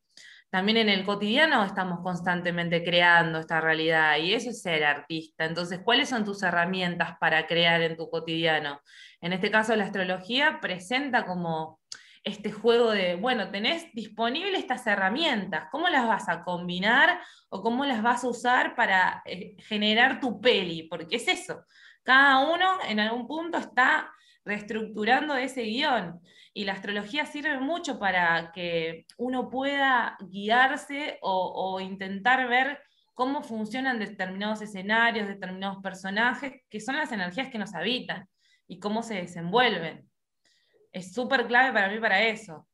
también 0.50 0.78
en 0.78 0.90
el 0.90 1.06
cotidiano 1.06 1.64
estamos 1.64 2.00
constantemente 2.02 2.84
creando 2.84 3.38
esta 3.38 3.62
realidad 3.62 4.18
y 4.18 4.34
eso 4.34 4.50
es 4.50 4.64
ser 4.64 4.84
artista. 4.84 5.46
Entonces, 5.46 5.82
¿cuáles 5.84 6.10
son 6.10 6.26
tus 6.26 6.42
herramientas 6.42 7.18
para 7.20 7.46
crear 7.46 7.82
en 7.84 7.96
tu 7.96 8.10
cotidiano? 8.10 8.82
En 9.22 9.34
este 9.34 9.52
caso, 9.52 9.76
la 9.76 9.86
astrología 9.86 10.60
presenta 10.62 11.26
como 11.26 11.80
este 12.24 12.52
juego 12.52 12.92
de, 12.92 13.16
bueno, 13.16 13.50
tenés 13.50 13.94
disponibles 13.94 14.60
estas 14.60 14.86
herramientas, 14.88 15.68
¿cómo 15.72 15.88
las 15.88 16.08
vas 16.08 16.28
a 16.30 16.44
combinar 16.44 17.20
o 17.50 17.62
cómo 17.62 17.86
las 17.86 18.02
vas 18.02 18.24
a 18.24 18.28
usar 18.28 18.76
para 18.76 19.22
eh, 19.26 19.56
generar 19.60 20.20
tu 20.20 20.40
peli? 20.40 20.84
Porque 20.84 21.18
es 21.18 21.28
eso, 21.28 21.64
cada 22.04 22.40
uno 22.40 22.78
en 22.88 23.00
algún 23.00 23.28
punto 23.28 23.58
está 23.58 24.12
reestructurando 24.44 25.36
ese 25.36 25.64
guion. 25.64 26.20
Y 26.54 26.66
la 26.66 26.74
astrología 26.74 27.26
sirve 27.26 27.60
mucho 27.60 28.00
para 28.00 28.52
que 28.52 29.06
uno 29.18 29.50
pueda 29.50 30.18
guiarse 30.20 31.20
o, 31.22 31.54
o, 31.56 31.80
intentar 31.80 32.50
ver 32.50 32.80
cómo 33.14 33.44
funcionan 33.44 34.00
determinados 34.00 34.62
escenarios, 34.62 35.28
determinados 35.28 35.78
personajes, 35.84 36.64
que 36.70 36.80
son 36.80 36.98
las 36.98 37.12
energías 37.12 37.50
que 37.50 37.60
nos 37.60 37.76
habitan 37.76 38.28
y 38.70 38.80
cómo 38.80 39.04
se 39.04 39.16
desenvuelven. 39.16 40.08
Es 40.94 41.14
súper 41.14 41.48
clave 41.48 41.74
para 41.74 41.90
mí 41.90 42.00
para 42.00 42.24
eso. 42.24 42.66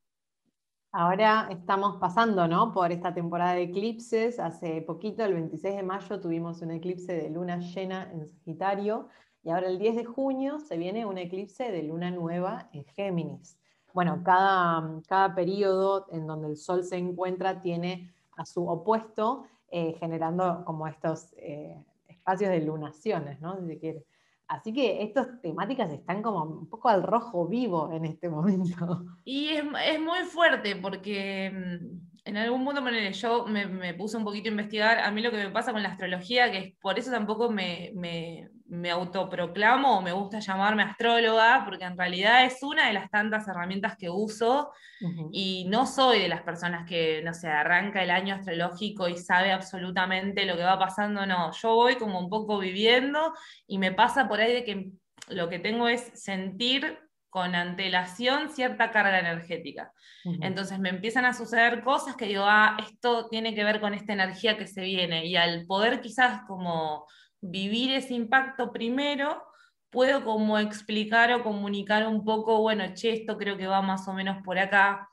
Ahora 0.92 1.48
estamos 1.50 1.96
pasando 1.96 2.46
¿no? 2.46 2.72
por 2.72 2.92
esta 2.92 3.12
temporada 3.12 3.54
de 3.54 3.62
eclipses. 3.62 4.38
Hace 4.38 4.82
poquito, 4.82 5.24
el 5.24 5.34
26 5.34 5.76
de 5.76 5.82
mayo, 5.82 6.20
tuvimos 6.20 6.62
un 6.62 6.70
eclipse 6.70 7.14
de 7.14 7.30
luna 7.30 7.58
llena 7.58 8.10
en 8.12 8.28
Sagitario 8.28 9.08
y 9.42 9.50
ahora 9.50 9.68
el 9.68 9.78
10 9.78 9.96
de 9.96 10.04
junio 10.04 10.60
se 10.60 10.76
viene 10.76 11.06
un 11.06 11.18
eclipse 11.18 11.70
de 11.72 11.82
luna 11.82 12.10
nueva 12.10 12.68
en 12.72 12.84
Géminis. 12.84 13.58
Bueno, 13.94 14.22
cada, 14.22 15.00
cada 15.08 15.34
periodo 15.34 16.06
en 16.12 16.26
donde 16.26 16.48
el 16.48 16.56
Sol 16.56 16.84
se 16.84 16.96
encuentra 16.96 17.60
tiene 17.62 18.12
a 18.36 18.44
su 18.44 18.68
opuesto, 18.68 19.46
eh, 19.68 19.94
generando 19.98 20.62
como 20.66 20.86
estos 20.86 21.32
eh, 21.38 21.82
espacios 22.06 22.50
de 22.50 22.60
lunaciones, 22.60 23.40
¿no? 23.40 23.58
Si 23.58 23.66
se 23.66 23.78
quiere. 23.78 24.04
Así 24.48 24.72
que 24.72 25.02
estas 25.02 25.40
temáticas 25.40 25.90
están 25.90 26.22
como 26.22 26.44
un 26.44 26.68
poco 26.68 26.88
al 26.88 27.02
rojo 27.02 27.48
vivo 27.48 27.90
en 27.92 28.04
este 28.04 28.28
momento. 28.30 29.04
Y 29.24 29.48
es, 29.48 29.64
es 29.84 30.00
muy 30.00 30.20
fuerte 30.20 30.76
porque 30.76 31.50
mm, 31.50 32.06
en 32.26 32.36
algún 32.36 32.64
punto 32.64 32.82
yo 33.12 33.46
me, 33.46 33.94
puse 33.94 34.16
un 34.16 34.24
poquito 34.24 34.48
a 34.48 34.50
investigar 34.50 34.98
a 34.98 35.10
mí 35.10 35.22
lo 35.22 35.30
que 35.30 35.36
me 35.36 35.50
pasa 35.50 35.72
con 35.72 35.82
la 35.82 35.90
astrología, 35.90 36.50
que 36.50 36.58
es 36.58 36.74
por 36.80 36.98
eso 36.98 37.10
tampoco 37.10 37.50
me, 37.50 38.50
me 38.68 38.90
autoproclamo 38.90 39.98
o 39.98 40.02
me 40.02 40.12
gusta 40.12 40.40
llamarme 40.40 40.82
astróloga, 40.82 41.62
porque 41.64 41.84
en 41.84 41.96
realidad 41.96 42.44
es 42.44 42.62
una 42.62 42.88
de 42.88 42.94
las 42.94 43.10
tantas 43.10 43.46
herramientas 43.46 43.96
que 43.96 44.10
uso 44.10 44.72
y 45.30 45.66
no 45.68 45.86
soy 45.86 46.20
de 46.20 46.28
las 46.28 46.42
personas 46.42 46.88
que, 46.88 47.22
no 47.22 47.32
sé, 47.32 47.48
arranca 47.48 48.02
el 48.02 48.10
año 48.10 48.34
astrológico 48.34 49.08
y 49.08 49.16
sabe 49.16 49.52
absolutamente 49.52 50.46
lo 50.46 50.56
que 50.56 50.64
va 50.64 50.78
pasando, 50.78 51.26
no, 51.26 51.52
yo 51.52 51.74
voy 51.74 51.96
como 51.96 52.18
un 52.18 52.28
poco 52.28 52.58
viviendo 52.58 53.32
y 53.66 53.78
me 53.78 53.92
pasa 53.92 54.28
por 54.28 54.40
ahí 54.40 54.52
de 54.52 54.64
que 54.64 54.90
lo 55.28 55.48
que 55.48 55.58
tengo 55.58 55.88
es 55.88 56.10
sentir 56.14 56.98
con 57.28 57.54
antelación 57.54 58.48
cierta 58.50 58.90
carga 58.90 59.18
energética. 59.18 59.92
Entonces 60.40 60.78
me 60.78 60.88
empiezan 60.88 61.26
a 61.26 61.34
suceder 61.34 61.84
cosas 61.84 62.16
que 62.16 62.26
digo, 62.26 62.44
ah, 62.46 62.76
esto 62.80 63.28
tiene 63.28 63.54
que 63.54 63.62
ver 63.62 63.80
con 63.80 63.92
esta 63.92 64.14
energía 64.14 64.56
que 64.56 64.66
se 64.66 64.80
viene. 64.80 65.26
Y 65.26 65.36
al 65.36 65.66
poder 65.66 66.00
quizás 66.00 66.40
como 66.48 67.06
vivir 67.40 67.92
ese 67.92 68.14
impacto 68.14 68.72
primero, 68.72 69.42
puedo 69.90 70.24
como 70.24 70.58
explicar 70.58 71.32
o 71.32 71.42
comunicar 71.42 72.06
un 72.06 72.24
poco, 72.24 72.60
bueno, 72.60 72.84
che, 72.94 73.12
esto 73.12 73.36
creo 73.36 73.56
que 73.56 73.66
va 73.66 73.82
más 73.82 74.06
o 74.08 74.12
menos 74.12 74.42
por 74.44 74.58
acá. 74.58 75.08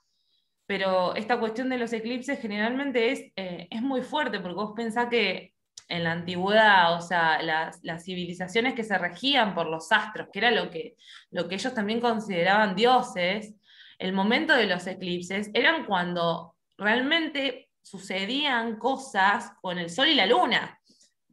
Pero 0.66 1.16
esta 1.16 1.40
cuestión 1.40 1.70
de 1.70 1.78
los 1.78 1.94
eclipses 1.94 2.40
generalmente 2.40 3.12
es, 3.12 3.20
eh, 3.36 3.68
es 3.70 3.82
muy 3.82 4.02
fuerte, 4.02 4.40
porque 4.40 4.56
vos 4.56 4.74
pensás 4.76 5.08
que 5.10 5.54
en 5.90 6.04
la 6.04 6.14
antigüedad, 6.14 6.96
o 6.96 7.02
sea, 7.02 7.42
las, 7.42 7.82
civilizaciones 8.04 8.74
que 8.74 8.84
se 8.84 8.98
regían 8.98 9.54
por 9.54 9.68
los 9.68 9.92
astros, 9.92 10.30
que 10.32 10.40
era 10.40 10.52
lo 10.52 10.70
que, 10.70 10.96
lo 11.32 11.48
que 11.48 11.56
ellos 11.56 11.74
también 11.74 12.00
consideraban 12.00 12.76
dioses, 12.76 13.54
el 14.00 14.14
momento 14.14 14.54
de 14.54 14.66
los 14.66 14.88
eclipses 14.88 15.52
eran 15.54 15.86
cuando 15.86 16.56
realmente 16.78 17.70
sucedían 17.82 18.78
cosas 18.78 19.52
con 19.62 19.78
el 19.78 19.90
sol 19.90 20.08
y 20.08 20.16
la 20.16 20.26
luna. 20.26 20.80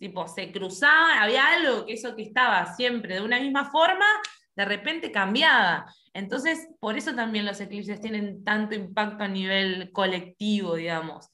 Tipo, 0.01 0.27
se 0.27 0.51
cruzaban, 0.51 1.19
había 1.19 1.47
algo 1.47 1.87
que 1.87 1.93
eso 1.93 2.17
que 2.17 2.23
estaba 2.23 2.75
siempre 2.75 3.15
de 3.15 3.23
una 3.23 3.39
misma 3.39 3.71
forma, 3.71 4.07
de 4.57 4.65
repente 4.65 5.13
cambiaba. 5.13 5.87
Entonces, 6.13 6.69
por 6.81 6.99
eso 6.99 7.15
también 7.15 7.47
los 7.47 7.61
eclipses 7.61 8.01
tienen 8.01 8.43
tanto 8.43 8.75
impacto 8.75 9.23
a 9.23 9.29
nivel 9.29 9.93
colectivo, 9.93 10.75
digamos 10.75 11.31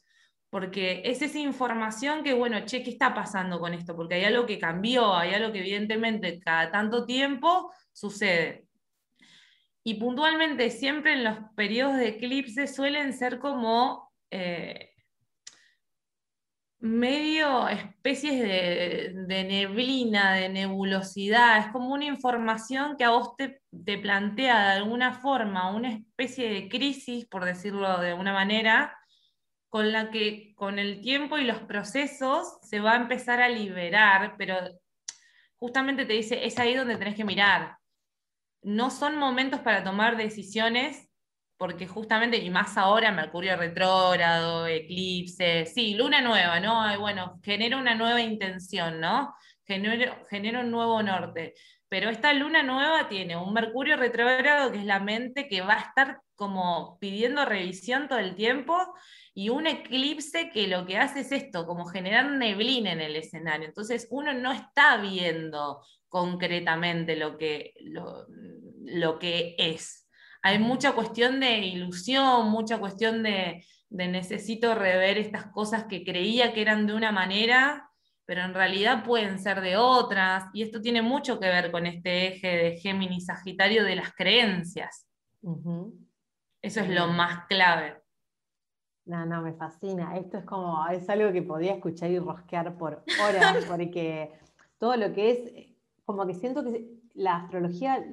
porque 0.57 1.03
es 1.05 1.21
esa 1.21 1.39
información 1.39 2.23
que, 2.23 2.33
bueno, 2.33 2.65
che, 2.65 2.83
¿qué 2.83 2.89
está 2.89 3.13
pasando 3.13 3.61
con 3.61 3.75
esto? 3.75 3.95
Porque 3.95 4.15
hay 4.15 4.25
algo 4.25 4.47
que 4.47 4.59
cambió, 4.59 5.15
hay 5.15 5.35
algo 5.35 5.53
que 5.53 5.59
evidentemente 5.59 6.41
cada 6.41 6.71
tanto 6.71 7.05
tiempo 7.05 7.71
sucede. 7.93 8.65
Y 9.85 9.95
puntualmente 9.95 10.71
siempre 10.71 11.12
en 11.12 11.25
los 11.25 11.37
periodos 11.57 11.99
de 11.99 12.09
eclipse 12.09 12.67
suelen 12.69 13.12
ser 13.12 13.39
como 13.39 14.11
eh, 14.31 14.95
medio 16.79 17.68
especies 17.68 18.41
de, 18.41 19.45
neblina, 19.45 20.35
de 20.35 20.49
nebulosidad, 20.49 21.59
es 21.59 21.66
como 21.68 21.95
una 21.95 22.05
información 22.05 22.97
que 22.97 23.05
a 23.05 23.11
vos 23.11 23.37
te, 23.37 23.62
te 23.85 23.99
plantea 23.99 24.68
de 24.68 24.72
alguna 24.74 25.14
forma 25.14 25.74
una 25.74 25.93
especie 25.93 26.49
de 26.53 26.68
crisis, 26.68 27.27
por 27.27 27.45
decirlo 27.45 27.99
de 28.01 28.11
alguna 28.11 28.33
manera, 28.33 28.97
con 29.68 29.93
la 29.93 30.11
que 30.11 30.55
con 30.55 30.79
el 30.79 31.01
tiempo 31.01 31.39
y 31.39 31.45
los 31.45 31.61
procesos 31.61 32.59
se 32.62 32.81
va 32.81 32.93
a 32.93 32.97
empezar 32.97 33.41
a 33.41 33.49
liberar, 33.49 34.35
pero 34.39 34.57
justamente 35.57 36.05
te 36.07 36.12
dice, 36.12 36.47
es 36.47 36.59
ahí 36.59 36.74
donde 36.74 36.97
tenés 36.97 37.14
que 37.14 37.24
mirar. 37.24 37.77
No 38.62 38.91
son 38.91 39.18
momentos 39.18 39.61
para 39.61 39.85
tomar 39.85 40.16
decisiones, 40.16 41.06
porque 41.57 41.87
justamente, 41.87 42.39
y 42.39 42.51
más 42.51 42.77
ahora, 42.77 43.13
Mercurio 43.13 43.57
retrógrado, 43.57 44.67
eclipse, 44.67 45.67
sí, 45.67 45.95
luna 45.95 46.21
nueva, 46.21 46.61
¿no? 46.61 46.99
bueno, 47.01 47.41
genera 47.43 47.79
una 47.79 47.95
nueva 47.95 48.21
intención, 48.21 49.01
¿no? 49.01 49.35
Genera, 49.65 50.25
genera 50.31 50.61
un 50.61 50.71
nuevo 50.71 51.03
norte. 51.03 51.55
pero 51.89 52.11
esta 52.11 52.33
luna 52.33 52.63
nueva 52.63 53.09
tiene 53.09 53.37
un 53.37 53.53
Mercurio 53.53 53.97
retrógrado, 53.97 54.73
que 54.73 54.79
es 54.79 54.85
la 54.85 55.01
mente 55.01 55.49
que 55.49 55.61
va 55.63 55.75
a 55.75 55.81
estar 55.81 56.21
como 56.37 56.99
pidiendo 57.01 57.45
revisión 57.45 58.09
todo 58.09 58.19
el 58.19 58.35
tiempo, 58.35 58.77
y 59.35 59.51
un 59.51 59.67
eclipse 59.67 60.51
que 60.51 60.67
lo 60.67 60.87
que 60.87 60.97
hace 60.97 61.21
es 61.21 61.33
esto, 61.33 61.67
como 61.67 61.85
generar 61.85 62.31
neblina 62.31 62.93
en 62.93 63.01
el 63.01 63.17
escenario. 63.17 63.67
Entonces 63.67 64.07
uno 64.11 64.33
no 64.33 64.53
está 64.53 64.97
viendo 64.99 65.83
concretamente 66.09 67.17
lo 67.17 67.37
que, 67.37 67.75
lo, 67.81 69.19
que 69.19 69.55
es. 69.59 70.06
Hay 70.47 70.59
mucha 70.59 70.92
cuestión 70.92 71.40
de 71.40 71.59
ilusión, 71.59 72.51
mucha 72.51 72.78
cuestión 72.78 73.22
de, 73.22 73.64
de 73.88 74.09
necesito 74.09 74.74
rever 74.74 75.18
estas 75.18 75.47
cosas 75.47 75.84
que 75.84 76.05
creía 76.05 76.53
que 76.53 76.62
eran 76.62 76.86
de 76.86 76.94
una 76.94 77.12
manera 77.12 77.86
pero 78.26 78.42
en 78.42 78.55
realidad 78.55 79.05
pueden 79.05 79.38
ser 79.38 79.61
de 79.61 79.76
otras, 79.76 80.51
y 80.53 80.62
esto 80.62 80.80
tiene 80.80 81.01
mucho 81.01 81.38
que 81.38 81.47
ver 81.47 81.70
con 81.70 81.86
este 81.86 82.26
eje 82.26 82.49
de 82.49 82.76
Géminis 82.76 83.26
Sagitario 83.26 83.84
de 83.84 83.94
las 83.94 84.12
creencias. 84.12 85.07
Eso 86.61 86.80
es 86.80 86.88
lo 86.88 87.07
más 87.07 87.47
clave. 87.47 88.03
No, 89.05 89.24
no, 89.24 89.42
me 89.42 89.53
fascina. 89.55 90.16
Esto 90.16 90.38
es 90.38 90.44
como, 90.44 90.84
es 90.88 91.09
algo 91.09 91.32
que 91.32 91.42
podía 91.42 91.74
escuchar 91.74 92.11
y 92.11 92.18
rosquear 92.18 92.76
por 92.76 93.05
horas, 93.22 93.64
porque 93.68 94.32
todo 94.78 94.97
lo 94.97 95.12
que 95.14 95.30
es, 95.30 95.76
como 96.05 96.26
que 96.26 96.34
siento 96.34 96.64
que 96.64 96.84
la 97.14 97.36
astrología 97.36 98.05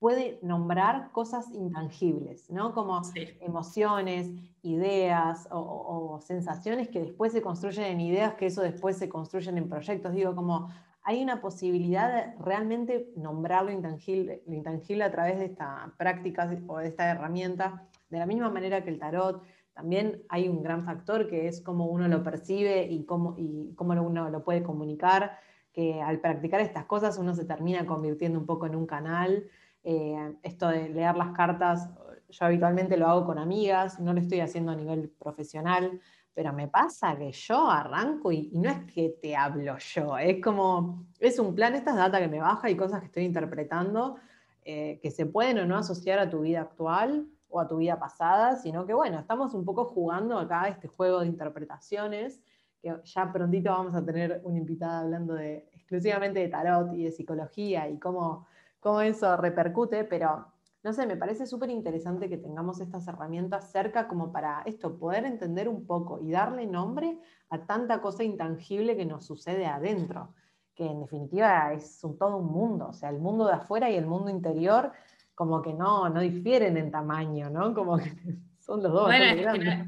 puede 0.00 0.38
nombrar 0.42 1.12
cosas 1.12 1.50
intangibles, 1.52 2.50
¿no? 2.50 2.72
Como 2.72 3.02
emociones, 3.40 4.30
ideas 4.62 5.46
o, 5.52 6.18
sensaciones 6.22 6.88
que 6.88 7.00
después 7.00 7.32
se 7.32 7.42
construyen 7.42 7.84
en 7.84 8.00
ideas, 8.00 8.34
que 8.34 8.46
eso 8.46 8.62
después 8.62 8.96
se 8.96 9.10
construyen 9.10 9.58
en 9.58 9.68
proyectos. 9.68 10.14
Digo, 10.14 10.34
como 10.34 10.70
hay 11.02 11.22
una 11.22 11.42
posibilidad 11.42 12.12
de 12.14 12.42
realmente 12.42 13.12
nombrar 13.14 13.64
lo 13.66 13.72
intangible, 13.72 14.42
lo 14.46 14.54
intangible 14.54 15.04
a 15.04 15.10
través 15.10 15.38
de 15.38 15.44
esta 15.44 15.92
práctica 15.98 16.50
o 16.66 16.78
de 16.78 16.88
esta 16.88 17.10
herramienta, 17.10 17.86
de 18.08 18.18
la 18.18 18.26
misma 18.26 18.48
manera 18.48 18.82
que 18.82 18.90
el 18.90 18.98
tarot. 18.98 19.42
También 19.74 20.22
hay 20.30 20.48
un 20.48 20.62
gran 20.62 20.84
factor 20.84 21.28
que 21.28 21.46
es 21.46 21.60
cómo 21.60 21.86
uno 21.86 22.08
lo 22.08 22.22
percibe 22.22 22.86
y 22.86 23.04
cómo, 23.04 23.34
y 23.36 23.74
cómo 23.74 23.92
uno 24.02 24.30
lo 24.30 24.44
puede 24.44 24.62
comunicar, 24.62 25.38
que 25.74 26.00
al 26.00 26.20
practicar 26.20 26.60
estas 26.60 26.86
cosas 26.86 27.18
uno 27.18 27.34
se 27.34 27.44
termina 27.44 27.84
convirtiendo 27.84 28.38
un 28.38 28.46
poco 28.46 28.66
en 28.66 28.74
un 28.74 28.86
canal 28.86 29.44
eh, 29.82 30.36
esto 30.42 30.68
de 30.68 30.88
leer 30.88 31.16
las 31.16 31.32
cartas, 31.32 31.88
yo 32.28 32.44
habitualmente 32.44 32.96
lo 32.96 33.08
hago 33.08 33.26
con 33.26 33.38
amigas, 33.38 33.98
no 34.00 34.12
lo 34.12 34.20
estoy 34.20 34.40
haciendo 34.40 34.72
a 34.72 34.76
nivel 34.76 35.10
profesional, 35.18 36.00
pero 36.34 36.52
me 36.52 36.68
pasa 36.68 37.16
que 37.16 37.32
yo 37.32 37.70
arranco 37.70 38.30
y, 38.30 38.50
no 38.54 38.70
es 38.70 38.92
que 38.92 39.16
te 39.20 39.34
hablo 39.34 39.76
yo, 39.78 40.16
es 40.18 40.42
como, 40.42 41.06
es 41.18 41.38
un 41.38 41.54
plan, 41.54 41.74
estas 41.74 41.96
data 41.96 42.20
que 42.20 42.28
me 42.28 42.40
baja 42.40 42.70
y 42.70 42.76
cosas 42.76 43.00
que 43.00 43.06
estoy 43.06 43.24
interpretando 43.24 44.16
eh, 44.62 45.00
que 45.02 45.10
se 45.10 45.26
pueden 45.26 45.58
o 45.58 45.66
no 45.66 45.78
asociar 45.78 46.18
a 46.18 46.28
tu 46.28 46.40
vida 46.40 46.60
actual 46.60 47.26
o 47.48 47.60
a 47.60 47.66
tu 47.66 47.78
vida 47.78 47.98
pasada, 47.98 48.56
sino 48.56 48.86
que 48.86 48.94
bueno, 48.94 49.18
estamos 49.18 49.54
un 49.54 49.64
poco 49.64 49.86
jugando 49.86 50.38
acá 50.38 50.68
este 50.68 50.86
juego 50.86 51.20
de 51.20 51.26
interpretaciones, 51.26 52.40
que 52.80 52.94
ya 53.02 53.32
prontito 53.32 53.70
vamos 53.70 53.94
a 53.94 54.04
tener 54.04 54.40
una 54.44 54.58
invitada 54.58 55.00
hablando 55.00 55.34
de, 55.34 55.68
exclusivamente 55.72 56.40
de 56.40 56.48
tarot 56.48 56.94
y 56.94 57.04
de 57.04 57.10
psicología 57.10 57.88
y 57.88 57.98
cómo 57.98 58.46
cómo 58.80 59.00
eso 59.02 59.36
repercute, 59.36 60.04
pero 60.04 60.46
no 60.82 60.92
sé, 60.92 61.06
me 61.06 61.16
parece 61.16 61.46
súper 61.46 61.70
interesante 61.70 62.28
que 62.28 62.38
tengamos 62.38 62.80
estas 62.80 63.06
herramientas 63.06 63.70
cerca 63.70 64.08
como 64.08 64.32
para 64.32 64.62
esto, 64.64 64.98
poder 64.98 65.26
entender 65.26 65.68
un 65.68 65.86
poco 65.86 66.18
y 66.20 66.30
darle 66.30 66.66
nombre 66.66 67.18
a 67.50 67.66
tanta 67.66 68.00
cosa 68.00 68.24
intangible 68.24 68.96
que 68.96 69.04
nos 69.04 69.26
sucede 69.26 69.66
adentro, 69.66 70.34
que 70.74 70.86
en 70.86 71.00
definitiva 71.00 71.72
es 71.74 72.00
todo 72.18 72.38
un 72.38 72.50
mundo, 72.50 72.88
o 72.88 72.92
sea, 72.94 73.10
el 73.10 73.18
mundo 73.18 73.46
de 73.46 73.54
afuera 73.54 73.90
y 73.90 73.96
el 73.96 74.06
mundo 74.06 74.30
interior 74.30 74.92
como 75.34 75.62
que 75.62 75.72
no, 75.72 76.08
no 76.08 76.20
difieren 76.20 76.76
en 76.76 76.90
tamaño, 76.90 77.50
¿no? 77.50 77.74
Como 77.74 77.98
que 77.98 78.10
son 78.58 78.82
los 78.82 78.92
dos. 78.92 79.06
Bueno, 79.06 79.24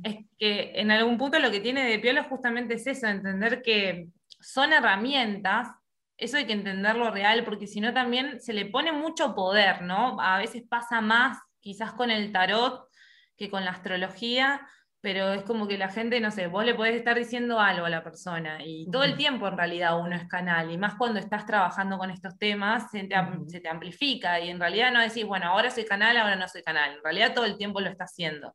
es 0.02 0.26
que, 0.38 0.72
en 0.80 0.90
algún 0.90 1.16
punto 1.16 1.38
lo 1.38 1.50
que 1.50 1.60
tiene 1.60 1.84
de 1.84 1.98
piolo 1.98 2.24
justamente 2.24 2.74
es 2.74 2.86
eso, 2.86 3.06
entender 3.06 3.62
que 3.62 4.08
son 4.40 4.72
herramientas 4.72 5.68
eso 6.22 6.36
hay 6.36 6.46
que 6.46 6.52
entenderlo 6.52 7.10
real, 7.10 7.44
porque 7.44 7.66
si 7.66 7.80
no 7.80 7.92
también 7.92 8.40
se 8.40 8.52
le 8.52 8.66
pone 8.66 8.92
mucho 8.92 9.34
poder, 9.34 9.82
¿no? 9.82 10.20
A 10.20 10.38
veces 10.38 10.62
pasa 10.68 11.00
más 11.00 11.38
quizás 11.60 11.92
con 11.92 12.10
el 12.10 12.32
tarot 12.32 12.88
que 13.36 13.50
con 13.50 13.64
la 13.64 13.72
astrología, 13.72 14.66
pero 15.00 15.32
es 15.32 15.42
como 15.42 15.66
que 15.66 15.76
la 15.76 15.88
gente, 15.88 16.20
no 16.20 16.30
sé, 16.30 16.46
vos 16.46 16.64
le 16.64 16.76
podés 16.76 16.94
estar 16.94 17.18
diciendo 17.18 17.58
algo 17.58 17.86
a 17.86 17.90
la 17.90 18.04
persona 18.04 18.58
y 18.64 18.88
todo 18.88 19.02
el 19.02 19.16
tiempo 19.16 19.48
en 19.48 19.56
realidad 19.56 19.98
uno 19.98 20.14
es 20.14 20.28
canal, 20.28 20.70
y 20.70 20.78
más 20.78 20.94
cuando 20.94 21.18
estás 21.18 21.44
trabajando 21.44 21.98
con 21.98 22.10
estos 22.10 22.38
temas, 22.38 22.88
se 22.92 23.02
te, 23.04 23.16
se 23.48 23.60
te 23.60 23.68
amplifica 23.68 24.38
y 24.38 24.48
en 24.48 24.60
realidad 24.60 24.92
no 24.92 25.00
decís, 25.00 25.24
bueno, 25.26 25.46
ahora 25.46 25.70
soy 25.70 25.84
canal, 25.84 26.16
ahora 26.16 26.36
no 26.36 26.46
soy 26.46 26.62
canal, 26.62 26.94
en 26.94 27.02
realidad 27.02 27.34
todo 27.34 27.46
el 27.46 27.58
tiempo 27.58 27.80
lo 27.80 27.90
está 27.90 28.04
haciendo. 28.04 28.54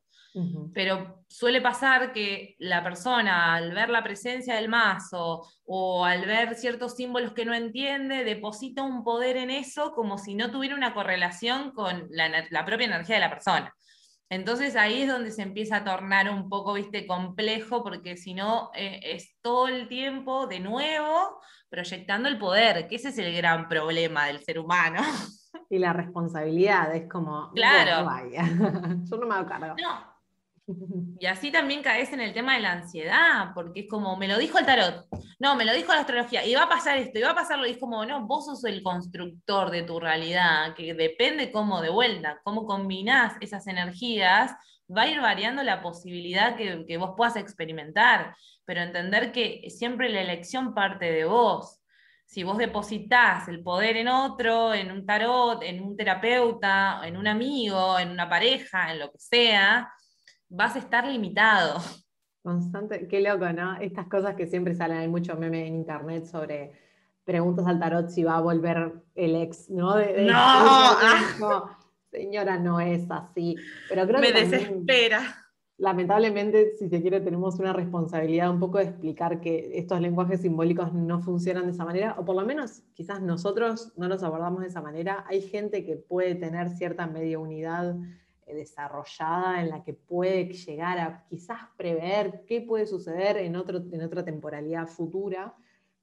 Pero 0.74 1.24
suele 1.28 1.62
pasar 1.62 2.12
que 2.12 2.56
la 2.60 2.84
persona, 2.84 3.56
al 3.56 3.74
ver 3.74 3.90
la 3.90 4.04
presencia 4.04 4.56
del 4.56 4.70
mazo 4.70 5.48
o 5.66 6.06
al 6.06 6.26
ver 6.26 6.56
ciertos 6.56 6.96
símbolos 6.96 7.34
que 7.34 7.46
no 7.46 7.54
entiende, 7.54 8.24
deposita 8.24 8.84
un 8.84 9.04
poder 9.04 9.38
en 9.38 9.50
eso 9.50 9.94
como 9.94 10.18
si 10.18 10.36
no 10.36 10.52
tuviera 10.52 10.76
una 10.76 10.94
correlación 10.94 11.72
con 11.72 12.08
la, 12.12 12.66
propia 12.66 12.88
energía 12.88 13.16
de 13.16 13.22
la 13.22 13.30
persona. 13.30 13.74
Entonces 14.30 14.76
ahí 14.76 15.04
es 15.04 15.10
donde 15.10 15.32
se 15.32 15.42
empieza 15.42 15.78
a 15.78 15.84
tornar 15.86 16.30
un 16.30 16.50
poco, 16.50 16.74
viste, 16.74 17.08
complejo, 17.08 17.82
porque 17.82 18.18
si 18.18 18.34
no 18.34 18.72
eh, 18.76 19.00
es 19.02 19.38
todo 19.42 19.70
el 19.70 19.88
tiempo 19.88 20.48
de 20.48 20.60
nuevo 20.60 21.40
proyectando 21.70 22.28
el 22.28 22.38
poder, 22.38 22.88
que 22.88 22.96
ese 22.96 23.10
es 23.10 23.18
el 23.18 23.36
gran 23.36 23.68
problema 23.68 24.26
del 24.26 24.44
ser 24.44 24.60
humano. 24.60 25.02
Y 25.70 25.80
la 25.80 25.92
responsabilidad 25.92 26.96
es 26.96 27.10
como, 27.10 27.52
claro, 27.52 28.06
vaya. 28.06 28.44
yo 29.04 29.18
no 29.18 29.28
me 29.28 29.36
hago 29.36 29.48
cargo. 29.48 29.76
No, 29.82 30.07
y 31.20 31.26
así 31.26 31.52
también 31.52 31.82
caes 31.82 32.12
en 32.14 32.22
el 32.22 32.34
tema 32.34 32.56
de 32.56 32.62
la 32.62 32.74
ansiedad, 32.74 33.52
porque 33.54 33.82
es 33.82 33.88
como, 33.90 34.18
me 34.18 34.28
lo 34.28 34.38
dijo 34.38 34.60
el 34.60 34.66
tarot, 34.66 35.08
no, 35.40 35.56
me 35.56 35.66
lo 35.66 35.74
dijo 35.74 35.94
la 35.94 36.02
astrología, 36.02 36.46
y 36.46 36.56
va 36.56 36.64
a 36.64 36.70
pasar 36.70 36.98
esto, 36.98 37.20
y 37.20 37.22
va 37.22 37.32
a 37.32 37.36
pasarlo, 37.36 37.68
y 37.68 37.72
es 37.72 37.78
como, 37.78 38.06
no, 38.06 38.26
vos 38.26 38.46
sos 38.46 38.64
el 38.66 38.84
constructor 38.84 39.72
de 39.72 39.84
tu 39.84 40.00
realidad, 40.00 40.76
que 40.76 40.94
depende 40.94 41.52
cómo 41.52 41.82
de 41.82 41.90
vuelta, 41.90 42.40
cómo 42.44 42.66
combinás 42.66 43.36
esas 43.42 43.68
energías, 43.68 44.56
va 44.96 45.04
a 45.04 45.08
ir 45.08 45.20
variando 45.22 45.64
la 45.64 45.82
posibilidad 45.82 46.56
que, 46.56 46.86
que 46.86 46.98
vos 46.98 47.14
puedas 47.16 47.36
experimentar, 47.36 48.36
pero 48.66 48.82
entender 48.82 49.32
que 49.32 49.70
siempre 49.70 50.10
la 50.10 50.22
elección 50.22 50.74
parte 50.74 51.12
de 51.12 51.26
vos. 51.26 51.82
Si 52.26 52.44
vos 52.44 52.58
depositas 52.58 53.48
el 53.48 53.64
poder 53.64 53.96
en 53.96 54.10
otro, 54.10 54.74
en 54.74 54.92
un 54.92 55.06
tarot, 55.06 55.64
en 55.64 55.82
un 55.82 55.96
terapeuta, 55.96 57.00
en 57.06 57.16
un 57.16 57.26
amigo, 57.26 57.98
en 57.98 58.12
una 58.12 58.28
pareja, 58.28 58.92
en 58.92 59.00
lo 59.00 59.10
que 59.10 59.20
sea, 59.20 59.90
vas 60.50 60.76
a 60.76 60.80
estar 60.80 61.06
limitado. 61.08 61.80
Constante, 62.42 63.08
qué 63.08 63.20
loco, 63.22 63.52
¿no? 63.52 63.78
Estas 63.78 64.08
cosas 64.08 64.36
que 64.36 64.48
siempre 64.48 64.74
salen, 64.74 64.98
hay 64.98 65.08
mucho 65.08 65.36
meme 65.36 65.68
en 65.68 65.76
internet 65.76 66.26
sobre 66.26 66.72
preguntas 67.26 67.68
al 67.68 67.80
tarot 67.80 68.10
si 68.10 68.24
va 68.24 68.38
a 68.38 68.42
volver 68.42 68.94
el 69.16 69.36
ex, 69.36 69.70
¿no? 69.70 69.98
no, 69.98 70.34
ah. 70.34 71.78
señora, 72.12 72.58
no 72.58 72.80
es 72.80 73.10
así. 73.12 73.56
Pero 73.90 74.08
creo 74.08 74.22
Me 74.22 74.32
desespera. 74.32 75.46
lamentablemente, 75.78 76.72
si 76.80 76.88
se 76.88 77.02
quiere, 77.02 77.20
tenemos 77.20 77.60
una 77.60 77.74
responsabilidad 77.74 78.50
un 78.50 78.62
poco 78.62 78.78
de 78.78 78.86
explicar 78.86 79.42
que 79.42 79.72
estos 79.78 80.00
lenguajes 80.00 80.40
simbólicos 80.42 80.94
no 80.94 81.20
funcionan 81.20 81.66
de 81.66 81.72
esa 81.72 81.84
manera, 81.84 82.16
o 82.18 82.24
por 82.24 82.38
lo 82.38 82.46
menos 82.46 82.84
quizás 82.94 83.22
nosotros 83.22 83.92
no 83.98 84.08
los 84.08 84.24
abordamos 84.24 84.62
de 84.62 84.68
esa 84.68 84.82
manera. 84.82 85.26
Hay 85.28 85.42
gente 85.42 85.86
que 85.86 85.98
puede 85.98 86.36
tener 86.36 86.70
cierta 86.70 87.08
medio 87.08 87.42
unidad 87.42 87.98
desarrollada 88.56 89.62
en 89.62 89.70
la 89.70 89.84
que 89.84 89.94
puede 89.94 90.46
llegar 90.46 91.00
a 91.00 91.26
quizás 91.30 91.60
prever 91.78 92.44
qué 92.46 92.62
puede 92.62 92.86
suceder 92.86 93.38
en, 93.38 93.56
otro, 93.56 93.78
en 93.92 94.02
otra 94.02 94.24
temporalidad 94.24 94.88
futura, 94.88 95.56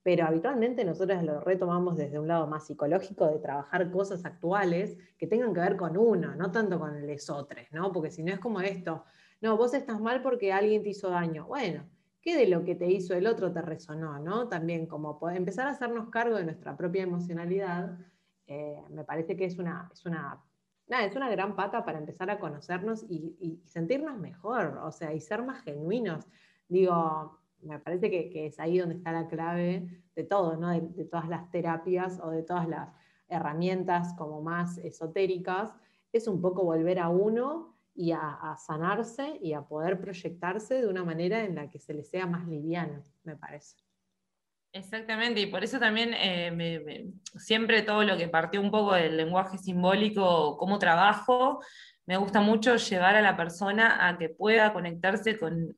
pero 0.02 0.26
habitualmente 0.26 0.84
nosotros 0.84 1.22
lo 1.22 1.40
retomamos 1.40 1.96
desde 1.96 2.18
un 2.18 2.28
lado 2.28 2.46
más 2.46 2.66
psicológico 2.66 3.26
de 3.26 3.38
trabajar 3.38 3.90
cosas 3.90 4.24
actuales 4.26 4.98
que 5.16 5.26
tengan 5.26 5.54
que 5.54 5.60
ver 5.60 5.76
con 5.76 5.96
uno, 5.96 6.36
no 6.36 6.52
tanto 6.52 6.78
con 6.78 7.06
lesotres, 7.06 7.72
¿no? 7.72 7.90
Porque 7.90 8.10
si 8.10 8.22
no 8.22 8.32
es 8.32 8.38
como 8.38 8.60
esto, 8.60 9.04
no, 9.40 9.56
vos 9.56 9.72
estás 9.72 10.00
mal 10.00 10.20
porque 10.22 10.52
alguien 10.52 10.82
te 10.82 10.90
hizo 10.90 11.08
daño. 11.08 11.46
Bueno, 11.46 11.88
¿qué 12.20 12.36
de 12.36 12.46
lo 12.46 12.64
que 12.64 12.74
te 12.74 12.86
hizo 12.86 13.14
el 13.14 13.26
otro 13.26 13.50
te 13.50 13.62
resonó, 13.62 14.18
¿no? 14.18 14.48
También 14.48 14.86
como 14.86 15.18
empezar 15.30 15.66
a 15.66 15.70
hacernos 15.70 16.10
cargo 16.10 16.36
de 16.36 16.44
nuestra 16.44 16.76
propia 16.76 17.02
emocionalidad, 17.02 17.98
eh, 18.46 18.82
me 18.90 19.04
parece 19.04 19.36
que 19.36 19.46
es 19.46 19.58
una, 19.58 19.90
es 19.90 20.04
una 20.04 20.42
nada, 20.86 21.04
es 21.04 21.16
una 21.16 21.30
gran 21.30 21.56
pata 21.56 21.84
para 21.84 21.98
empezar 21.98 22.30
a 22.30 22.38
conocernos 22.38 23.04
y, 23.08 23.60
sentirnos 23.64 24.18
mejor, 24.18 24.78
o 24.82 24.92
sea, 24.92 25.12
y 25.12 25.20
ser 25.20 25.42
más 25.42 25.62
genuinos. 25.62 26.26
Digo, 26.68 27.40
me 27.62 27.78
parece 27.78 28.10
que, 28.10 28.46
es 28.46 28.58
ahí 28.60 28.78
donde 28.78 28.96
está 28.96 29.12
la 29.12 29.26
clave 29.26 30.02
de 30.14 30.24
todo, 30.24 30.56
¿no? 30.56 30.70
De, 30.70 31.04
todas 31.04 31.28
las 31.28 31.50
terapias 31.50 32.20
o 32.22 32.30
de 32.30 32.42
todas 32.42 32.68
las 32.68 32.90
herramientas 33.28 34.14
como 34.14 34.42
más 34.42 34.78
esotéricas, 34.78 35.74
es 36.12 36.28
un 36.28 36.40
poco 36.40 36.64
volver 36.64 36.98
a 37.00 37.08
uno 37.08 37.74
y 37.94 38.12
a, 38.12 38.56
sanarse 38.58 39.38
y 39.40 39.52
a 39.52 39.62
poder 39.62 40.00
proyectarse 40.00 40.80
de 40.80 40.88
una 40.88 41.04
manera 41.04 41.44
en 41.44 41.54
la 41.54 41.70
que 41.70 41.78
se 41.78 41.94
le 41.94 42.04
sea 42.04 42.26
más 42.26 42.46
liviano, 42.46 43.02
me 43.24 43.36
parece. 43.36 43.83
Exactamente, 44.74 45.40
y 45.40 45.46
por 45.46 45.62
eso 45.62 45.78
también 45.78 46.12
eh, 46.14 47.06
siempre 47.36 47.82
todo 47.82 48.02
lo 48.02 48.16
que 48.16 48.26
partió 48.26 48.60
un 48.60 48.72
poco 48.72 48.94
del 48.94 49.16
lenguaje 49.16 49.56
simbólico, 49.56 50.56
cómo 50.56 50.80
trabajo, 50.80 51.60
me 52.06 52.16
gusta 52.16 52.40
mucho 52.40 52.74
llevar 52.74 53.14
a 53.14 53.22
la 53.22 53.36
persona 53.36 54.08
a 54.08 54.18
que 54.18 54.30
pueda 54.30 54.72
conectarse 54.72 55.38
con, 55.38 55.76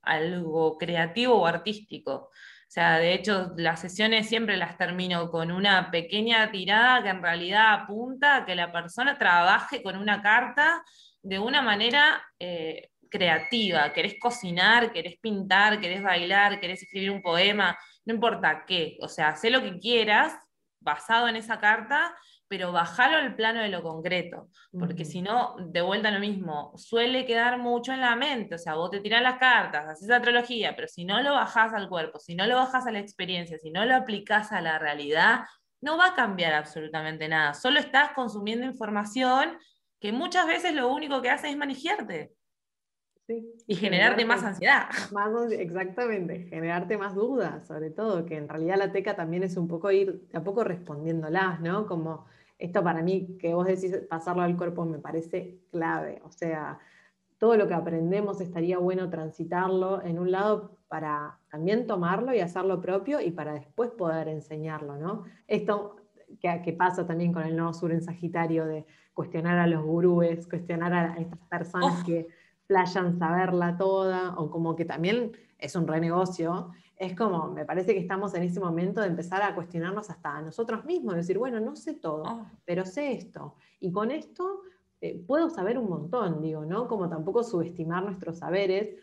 algo 0.00 0.78
creativo 0.78 1.34
o 1.34 1.46
artístico. 1.46 2.30
O 2.30 2.70
sea, 2.70 2.96
de 2.98 3.12
hecho, 3.12 3.52
las 3.58 3.80
sesiones 3.82 4.26
siempre 4.28 4.56
las 4.56 4.78
termino 4.78 5.30
con 5.30 5.50
una 5.50 5.90
pequeña 5.90 6.50
tirada 6.50 7.02
que 7.02 7.10
en 7.10 7.22
realidad 7.22 7.74
apunta 7.74 8.36
a 8.36 8.46
que 8.46 8.54
la 8.54 8.72
persona 8.72 9.18
trabaje 9.18 9.82
con 9.82 9.94
una 9.96 10.22
carta 10.22 10.82
de 11.22 11.38
una 11.38 11.60
manera 11.60 12.22
eh, 12.38 12.90
creativa. 13.10 13.92
Querés 13.92 14.16
cocinar, 14.18 14.90
querés 14.90 15.18
pintar, 15.20 15.80
querés 15.80 16.02
bailar, 16.02 16.60
querés 16.60 16.82
escribir 16.82 17.10
un 17.10 17.20
poema, 17.20 17.76
no 18.08 18.14
importa 18.14 18.64
qué. 18.66 18.98
O 19.00 19.06
sea, 19.06 19.36
sé 19.36 19.50
lo 19.50 19.62
que 19.62 19.78
quieras 19.78 20.36
basado 20.80 21.28
en 21.28 21.36
esa 21.36 21.60
carta 21.60 22.16
pero 22.48 22.72
bajalo 22.72 23.18
al 23.18 23.36
plano 23.36 23.60
de 23.60 23.68
lo 23.68 23.82
concreto, 23.82 24.48
porque 24.72 25.04
si 25.04 25.20
no, 25.20 25.54
de 25.60 25.82
vuelta 25.82 26.10
lo 26.10 26.18
mismo, 26.18 26.72
suele 26.76 27.26
quedar 27.26 27.58
mucho 27.58 27.92
en 27.92 28.00
la 28.00 28.16
mente, 28.16 28.54
o 28.54 28.58
sea, 28.58 28.74
vos 28.74 28.90
te 28.90 29.00
tirás 29.00 29.22
las 29.22 29.38
cartas, 29.38 29.86
haces 29.86 30.08
la 30.08 30.22
trilogía, 30.22 30.74
pero 30.74 30.88
si 30.88 31.04
no 31.04 31.20
lo 31.20 31.34
bajás 31.34 31.74
al 31.74 31.88
cuerpo, 31.88 32.18
si 32.18 32.34
no 32.34 32.46
lo 32.46 32.56
bajás 32.56 32.86
a 32.86 32.90
la 32.90 33.00
experiencia, 33.00 33.58
si 33.58 33.70
no 33.70 33.84
lo 33.84 33.94
aplicás 33.94 34.50
a 34.50 34.62
la 34.62 34.78
realidad, 34.78 35.40
no 35.82 35.98
va 35.98 36.08
a 36.08 36.14
cambiar 36.14 36.54
absolutamente 36.54 37.28
nada, 37.28 37.52
solo 37.52 37.78
estás 37.78 38.12
consumiendo 38.12 38.64
información 38.64 39.58
que 40.00 40.12
muchas 40.12 40.46
veces 40.46 40.74
lo 40.74 40.88
único 40.88 41.20
que 41.20 41.30
hace 41.30 41.50
es 41.50 41.56
manejarte. 41.56 42.32
Y 43.66 43.74
generarte, 43.74 44.24
más 44.24 44.42
ansiedad. 44.42 44.88
exactamente, 45.50 46.44
generarte 46.44 46.96
más 46.96 47.14
dudas, 47.14 47.66
sobre 47.66 47.90
todo, 47.90 48.24
que 48.24 48.36
en 48.36 48.48
realidad 48.48 48.76
la 48.78 48.92
teca 48.92 49.16
también 49.16 49.42
es 49.42 49.56
un 49.56 49.68
poco 49.68 49.90
ir 49.90 50.26
a 50.32 50.42
poco 50.42 50.64
respondiéndolas, 50.64 51.60
¿no? 51.60 51.86
Como 51.86 52.24
esto 52.58 52.82
para 52.82 53.02
mí, 53.02 53.36
que 53.38 53.54
vos 53.54 53.66
decís 53.66 53.96
pasarlo 54.08 54.42
al 54.42 54.56
cuerpo, 54.56 54.84
me 54.84 54.98
parece 54.98 55.60
clave. 55.70 56.20
O 56.24 56.30
sea, 56.30 56.78
todo 57.38 57.56
lo 57.56 57.68
que 57.68 57.74
aprendemos 57.74 58.40
estaría 58.40 58.78
bueno 58.78 59.10
transitarlo 59.10 60.02
en 60.02 60.18
un 60.18 60.32
lado 60.32 60.78
para 60.88 61.38
también 61.50 61.86
tomarlo 61.86 62.34
y 62.34 62.40
hacerlo 62.40 62.80
propio 62.80 63.20
y 63.20 63.30
para 63.30 63.52
después 63.52 63.90
poder 63.90 64.28
enseñarlo, 64.28 64.96
¿no? 64.96 65.24
Esto 65.46 65.96
que, 66.40 66.72
pasa 66.72 67.06
también 67.06 67.32
con 67.32 67.42
el 67.42 67.56
nuevo 67.56 67.72
sur 67.72 67.92
en 67.92 68.02
Sagitario 68.02 68.66
de 68.66 68.86
cuestionar 69.12 69.58
a 69.58 69.66
los 69.66 69.84
gurúes, 69.84 70.48
cuestionar 70.48 70.92
a 70.92 71.16
estas 71.18 71.38
personas 71.48 72.04
que 72.04 72.28
playan 72.68 73.18
saberla 73.18 73.76
toda, 73.76 74.38
o 74.38 74.50
como 74.50 74.76
que 74.76 74.84
también 74.84 75.32
es 75.58 75.74
un 75.74 75.88
renegocio, 75.88 76.70
es 76.96 77.16
como, 77.16 77.48
me 77.48 77.64
parece 77.64 77.94
que 77.94 78.00
estamos 78.00 78.34
en 78.34 78.42
ese 78.42 78.60
momento 78.60 79.00
de 79.00 79.06
empezar 79.06 79.42
a 79.42 79.54
cuestionarnos 79.54 80.10
hasta 80.10 80.36
a 80.36 80.42
nosotros 80.42 80.84
mismos, 80.84 81.16
decir, 81.16 81.38
bueno, 81.38 81.58
no 81.58 81.74
sé 81.74 81.94
todo, 81.94 82.24
ah. 82.26 82.52
pero 82.64 82.84
sé 82.84 83.12
esto. 83.12 83.54
Y 83.80 83.90
con 83.90 84.10
esto 84.10 84.62
eh, 85.00 85.22
puedo 85.26 85.48
saber 85.48 85.78
un 85.78 85.88
montón, 85.88 86.42
digo, 86.42 86.64
¿no? 86.64 86.88
Como 86.88 87.08
tampoco 87.08 87.42
subestimar 87.42 88.04
nuestros 88.04 88.38
saberes. 88.38 88.96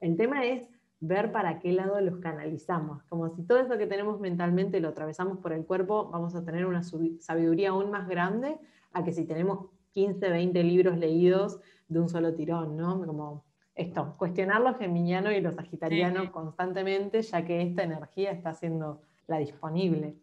El 0.00 0.16
tema 0.16 0.44
es 0.44 0.68
ver 1.00 1.32
para 1.32 1.58
qué 1.58 1.72
lado 1.72 2.00
los 2.00 2.18
canalizamos. 2.18 3.02
Como 3.04 3.30
si 3.30 3.42
todo 3.44 3.58
eso 3.58 3.78
que 3.78 3.86
tenemos 3.86 4.20
mentalmente 4.20 4.80
lo 4.80 4.88
atravesamos 4.88 5.38
por 5.38 5.52
el 5.52 5.64
cuerpo, 5.64 6.10
vamos 6.10 6.34
a 6.34 6.44
tener 6.44 6.66
una 6.66 6.82
sabiduría 6.82 7.70
aún 7.70 7.90
más 7.90 8.08
grande 8.08 8.58
a 8.92 9.04
que 9.04 9.12
si 9.12 9.24
tenemos 9.24 9.70
15, 9.92 10.28
20 10.28 10.62
libros 10.64 10.98
leídos 10.98 11.60
de 11.88 12.00
un 12.00 12.08
solo 12.08 12.34
tirón, 12.34 12.76
¿no? 12.76 13.04
Como 13.04 13.44
esto, 13.74 14.16
cuestionar 14.18 14.60
lo 14.60 14.76
geminiano 14.76 15.30
y 15.32 15.40
lo 15.40 15.52
sagitariano 15.52 16.30
constantemente, 16.32 17.22
ya 17.22 17.44
que 17.44 17.62
esta 17.62 17.82
energía 17.84 18.32
está 18.32 18.52
siendo 18.54 19.02
la 19.26 19.38
disponible. 19.38 20.16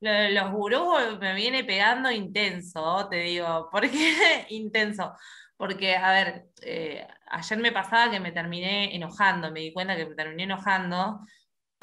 Los 0.00 0.52
gurús 0.52 1.18
me 1.18 1.34
viene 1.34 1.64
pegando 1.64 2.10
intenso, 2.10 3.08
te 3.08 3.16
digo. 3.16 3.68
¿Por 3.72 3.90
qué 3.90 4.46
intenso? 4.50 5.14
Porque, 5.56 5.96
a 5.96 6.12
ver, 6.12 6.46
eh, 6.62 7.06
ayer 7.28 7.58
me 7.58 7.72
pasaba 7.72 8.10
que 8.10 8.20
me 8.20 8.32
terminé 8.32 8.94
enojando, 8.94 9.50
me 9.50 9.60
di 9.60 9.72
cuenta 9.72 9.96
que 9.96 10.06
me 10.06 10.14
terminé 10.14 10.42
enojando, 10.42 11.20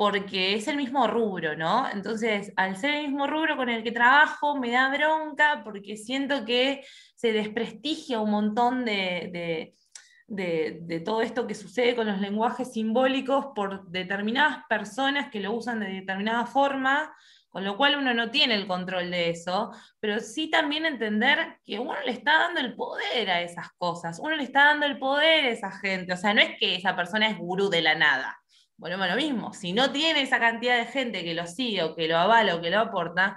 porque 0.01 0.55
es 0.55 0.67
el 0.67 0.77
mismo 0.77 1.05
rubro, 1.05 1.55
¿no? 1.55 1.87
Entonces, 1.87 2.51
al 2.55 2.75
ser 2.75 2.95
el 2.95 3.03
mismo 3.03 3.27
rubro 3.27 3.55
con 3.55 3.69
el 3.69 3.83
que 3.83 3.91
trabajo, 3.91 4.57
me 4.57 4.71
da 4.71 4.89
bronca 4.89 5.61
porque 5.63 5.95
siento 5.95 6.43
que 6.43 6.83
se 7.13 7.31
desprestigia 7.31 8.19
un 8.19 8.31
montón 8.31 8.83
de 8.83 9.75
todo 11.05 11.21
esto 11.21 11.45
que 11.45 11.53
sucede 11.53 11.95
con 11.95 12.07
los 12.07 12.19
lenguajes 12.19 12.73
simbólicos 12.73 13.49
por 13.53 13.87
determinadas 13.89 14.63
personas 14.67 15.29
que 15.29 15.39
lo 15.39 15.53
usan 15.53 15.79
de 15.81 15.93
determinada 15.93 16.47
forma, 16.47 17.15
con 17.49 17.63
lo 17.63 17.77
cual 17.77 17.95
uno 17.97 18.11
no 18.15 18.31
tiene 18.31 18.55
el 18.55 18.65
control 18.65 19.11
de 19.11 19.29
eso, 19.29 19.71
pero 19.99 20.19
sí 20.19 20.49
también 20.49 20.87
entender 20.87 21.59
que 21.63 21.77
uno 21.77 21.93
le 22.03 22.13
está 22.13 22.39
dando 22.39 22.59
el 22.59 22.73
poder 22.73 23.29
a 23.29 23.43
esas 23.43 23.67
cosas, 23.77 24.17
uno 24.19 24.35
le 24.35 24.45
está 24.45 24.63
dando 24.63 24.87
el 24.87 24.97
poder 24.97 25.45
a 25.45 25.49
esa 25.49 25.71
gente, 25.71 26.13
o 26.13 26.17
sea, 26.17 26.33
no 26.33 26.41
es 26.41 26.57
que 26.57 26.73
esa 26.73 26.95
persona 26.95 27.27
es 27.29 27.37
gurú 27.37 27.69
de 27.69 27.83
la 27.83 27.93
nada. 27.93 28.40
Volvemos 28.81 29.05
a 29.05 29.11
lo 29.11 29.15
mismo, 29.15 29.53
si 29.53 29.73
no 29.73 29.91
tiene 29.91 30.23
esa 30.23 30.39
cantidad 30.39 30.75
de 30.75 30.85
gente 30.85 31.23
que 31.23 31.35
lo 31.35 31.45
sigue 31.45 31.83
o 31.83 31.95
que 31.95 32.07
lo 32.07 32.17
avala 32.17 32.55
o 32.55 32.61
que 32.61 32.71
lo 32.71 32.79
aporta, 32.79 33.35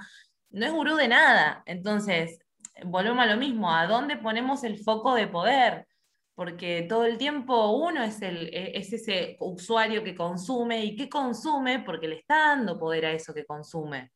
no 0.49 0.64
es 0.64 0.72
gurú 0.72 0.97
de 0.97 1.09
nada. 1.09 1.62
Entonces, 1.66 2.38
volvemos 2.84 3.22
a 3.22 3.26
lo 3.26 3.36
mismo, 3.36 3.70
¿a 3.70 3.86
dónde 3.86 4.16
ponemos 4.16 4.64
el 4.64 4.78
foco 4.78 5.14
de 5.14 5.28
poder? 5.28 5.86
porque 6.34 6.84
todo 6.88 7.05
el 7.05 7.16
tiempo 7.16 7.70
uno 7.70 8.03
es, 8.03 8.20
el, 8.22 8.49
e, 8.53 8.76
es 8.76 8.92
ese 8.92 9.36
usuario 9.40 10.03
que 10.03 10.14
consume 10.14 10.84
y 10.84 10.97
que 10.97 11.09
consume 11.09 11.80
porque 11.80 12.09
le 12.09 12.16
está 12.16 12.49
dando 12.49 12.78
poder 12.78 13.07
a 13.07 13.12
eso 13.12 13.32
que 13.32 13.47
consume. 13.47 14.11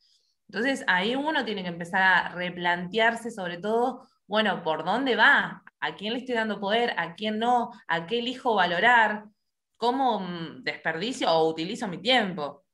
Entonces 0.48 0.82
ahí 0.86 1.14
uno 1.14 1.44
tiene 1.44 1.62
que 1.62 1.68
empezar 1.68 2.02
a 2.02 2.28
replantearse 2.30 3.30
sobre 3.30 3.58
todo, 3.58 4.08
bueno, 4.26 4.62
¿por 4.62 4.84
dónde 4.84 5.14
va? 5.14 5.62
¿A 5.80 5.94
quién 5.94 6.12
le 6.12 6.20
estoy 6.20 6.34
dando 6.34 6.60
poder? 6.60 6.94
¿A 6.96 7.14
quién 7.14 7.38
no? 7.38 7.70
¿A 7.86 8.06
qué 8.06 8.18
elijo 8.18 8.54
valorar? 8.54 9.24
¿Cómo 9.78 10.18
mm, 10.20 10.64
desperdicio 10.64 11.30
o 11.30 11.48
utilizo 11.48 11.88
mi 11.88 11.98
tiempo? 11.98 12.64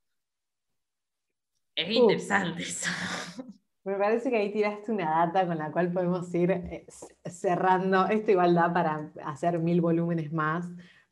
Es 1.76 1.90
interesante 1.90 2.62
eso. 2.62 2.90
Me 3.84 3.96
parece 3.96 4.30
que 4.30 4.38
ahí 4.38 4.50
tiraste 4.50 4.90
una 4.90 5.26
data 5.26 5.46
con 5.46 5.58
la 5.58 5.70
cual 5.70 5.92
podemos 5.92 6.34
ir 6.34 6.50
eh, 6.50 6.86
cerrando. 7.26 8.06
Esto 8.06 8.30
igual 8.30 8.54
da 8.54 8.72
para 8.72 9.12
hacer 9.22 9.58
mil 9.58 9.82
volúmenes 9.82 10.32
más, 10.32 10.66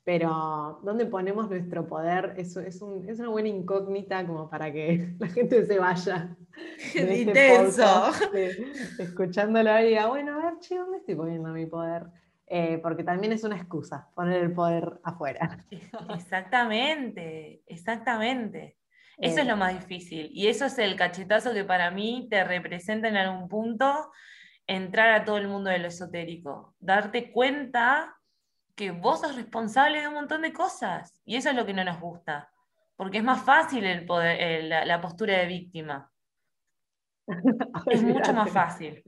pero 0.05 0.81
¿dónde 0.83 1.05
ponemos 1.05 1.51
nuestro 1.51 1.87
poder? 1.87 2.33
Eso 2.39 2.61
es, 2.61 2.81
una 2.81 3.29
buena 3.29 3.49
incógnita 3.49 4.27
como 4.27 4.49
para 4.49 4.73
que 4.73 5.15
la 5.19 5.29
gente 5.29 5.67
se 5.67 5.79
vaya. 5.79 6.35
Este 6.95 7.23
intenso. 7.23 8.13
escuchándolo 8.99 9.81
y 9.81 9.89
diga, 9.89 10.07
bueno, 10.07 10.35
a 10.35 10.45
ver, 10.45 10.59
che, 10.61 10.77
¿dónde 10.77 10.99
estoy 10.99 11.15
poniendo 11.15 11.51
mi 11.51 11.65
poder? 11.65 12.05
Eh, 12.55 12.77
porque 12.83 13.03
también 13.03 13.33
es 13.33 13.45
una 13.45 13.57
excusa 13.57 14.11
poner 14.15 14.43
el 14.43 14.53
poder 14.53 15.01
afuera. 15.05 15.65
Exactamente, 16.15 17.63
exactamente. 17.67 18.77
Eso 19.17 19.41
es 19.41 19.47
lo 19.47 19.57
más 19.57 19.73
difícil. 19.73 20.29
Y 20.35 20.49
eso 20.49 20.67
es 20.67 20.79
el 20.79 20.95
cachetazo 20.97 21.55
que 21.55 21.65
para 21.65 21.91
mí 21.91 22.27
te 22.31 22.45
representa 22.45 23.09
en 23.09 23.17
algún 23.17 23.49
punto 23.49 24.13
entrar 24.67 25.13
a 25.13 25.25
todo 25.25 25.39
el 25.39 25.49
mundo 25.49 25.71
de 25.71 25.79
lo 25.79 25.89
esotérico. 25.89 26.75
Darte 26.79 27.33
cuenta 27.33 28.19
que 28.75 28.91
vos 28.91 29.23
sos 29.23 29.35
responsable 29.35 30.03
de 30.03 30.09
un 30.09 30.15
montón 30.15 30.43
de 30.43 30.53
cosas. 30.53 31.23
Y 31.25 31.37
eso 31.37 31.49
es 31.49 31.57
lo 31.57 31.65
que 31.65 31.73
no 31.73 31.85
nos 31.85 32.01
gusta. 32.01 32.53
Porque 32.97 33.19
es 33.19 33.25
más 33.25 33.43
fácil 33.43 33.87
el 33.87 34.05
poder, 34.05 34.65
la, 34.65 35.01
postura 35.01 35.39
de 35.39 35.47
víctima. 35.47 36.11
es 37.87 38.03
mucho 38.03 38.35
más 38.35 38.51
fácil. 38.51 39.03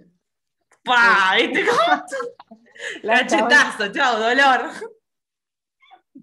¡Pah! 0.82 1.34
¿Viste 1.36 1.62
cómo? 1.66 2.60
Cachetazo, 3.02 3.92
chao, 3.92 4.18
dolor. 4.18 4.70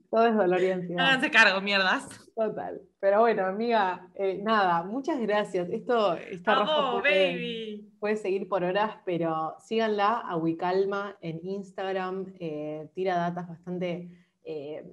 Todo 0.10 0.28
es 0.28 0.36
dolor 0.36 0.62
y 0.62 0.72
ansiedad. 0.72 1.06
Háganse 1.06 1.32
cargo, 1.32 1.62
mierdas. 1.62 2.08
Total. 2.36 2.82
Pero 3.00 3.22
bueno, 3.22 3.46
amiga, 3.46 4.08
eh, 4.16 4.40
nada, 4.44 4.84
muchas 4.84 5.20
gracias. 5.20 5.70
Esto 5.70 6.16
está 6.16 6.66
puede, 7.02 7.82
puede, 8.00 8.16
seguir 8.18 8.48
por 8.48 8.64
horas, 8.64 8.98
pero 9.06 9.56
síganla 9.60 10.20
a 10.20 10.36
Wicalma 10.38 11.18
en 11.22 11.40
Instagram. 11.44 12.34
Eh, 12.40 12.90
tira 12.94 13.16
datas 13.16 13.48
bastante. 13.48 14.10
Eh, 14.44 14.86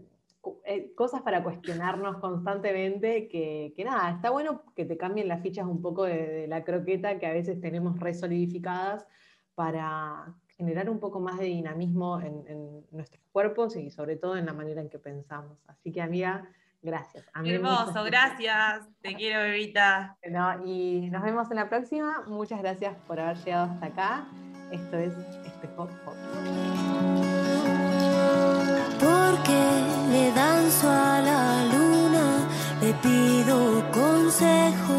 cosas 0.95 1.23
para 1.23 1.43
cuestionarnos 1.43 2.19
constantemente, 2.19 3.29
que, 3.29 3.75
nada, 3.85 4.13
está 4.13 4.31
bueno 4.31 4.63
que 4.75 4.85
te 4.85 4.97
cambien 4.97 5.29
las 5.29 5.43
fichas 5.43 5.67
un 5.67 5.83
poco 5.83 6.05
de, 6.05 6.47
la 6.49 6.65
croqueta 6.65 7.19
que 7.19 7.27
a 7.27 7.33
veces 7.33 7.61
tenemos 7.61 7.99
resolidificadas 7.99 9.07
para 9.55 10.35
generar 10.59 10.91
un 10.91 10.99
poco 10.99 11.21
más 11.21 11.39
de 11.39 11.47
dinamismo 11.47 12.21
en, 12.21 12.45
en, 12.49 12.85
nuestros 12.91 13.23
cuerpos 13.33 13.77
y 13.77 13.91
sobre 13.91 14.17
todo 14.17 14.37
en 14.37 14.45
la 14.45 14.53
manera 14.53 14.81
en 14.81 14.91
que 14.91 14.99
pensamos. 14.99 15.57
Así 15.69 15.93
que 15.93 16.03
amiga, 16.03 16.49
gracias. 16.83 17.25
Hermoso, 17.45 18.03
gracias. 18.05 18.89
Te 19.01 19.15
quiero, 19.15 19.43
bebita. 19.43 20.17
Bueno, 20.23 20.67
y 20.67 21.09
nos 21.11 21.23
vemos 21.23 21.49
en 21.51 21.57
la 21.57 21.69
próxima. 21.69 22.25
Muchas 22.27 22.61
gracias 22.61 22.97
por 23.07 23.21
haber 23.21 23.37
llegado 23.39 23.71
hasta 23.73 23.87
acá. 23.87 24.29
Esto 24.73 24.99
es 24.99 25.15
Espejo 25.47 25.89
Pop. 26.05 26.15
Porque 28.99 29.61
le 30.11 30.33
danzo 30.33 30.91
a 30.91 31.21
la 31.21 31.65
luna, 31.73 32.49
le 32.83 32.93
pido 32.95 33.91
consejo, 33.93 34.99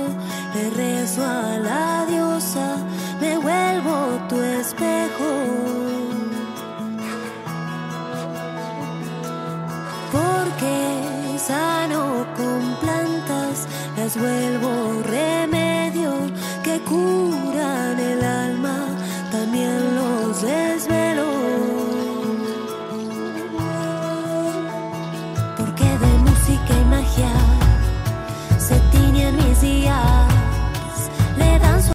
le 0.56 0.70
rezo 0.70 1.22
a 1.22 1.58
la 1.58 2.06
diosa, 2.08 2.78
me 3.20 3.38
vuelvo 3.38 4.28
tu 4.30 4.40
espejo. 4.42 4.99
que 10.60 11.40
sano 11.40 12.26
con 12.36 12.62
plantas, 12.82 13.68
las 13.98 14.18
vuelvo 14.18 15.02
remedio 15.04 16.12
que 16.64 16.80
curan 16.82 18.00
el 18.00 18.22
alma, 18.24 18.78
también 19.32 19.96
los 19.96 20.44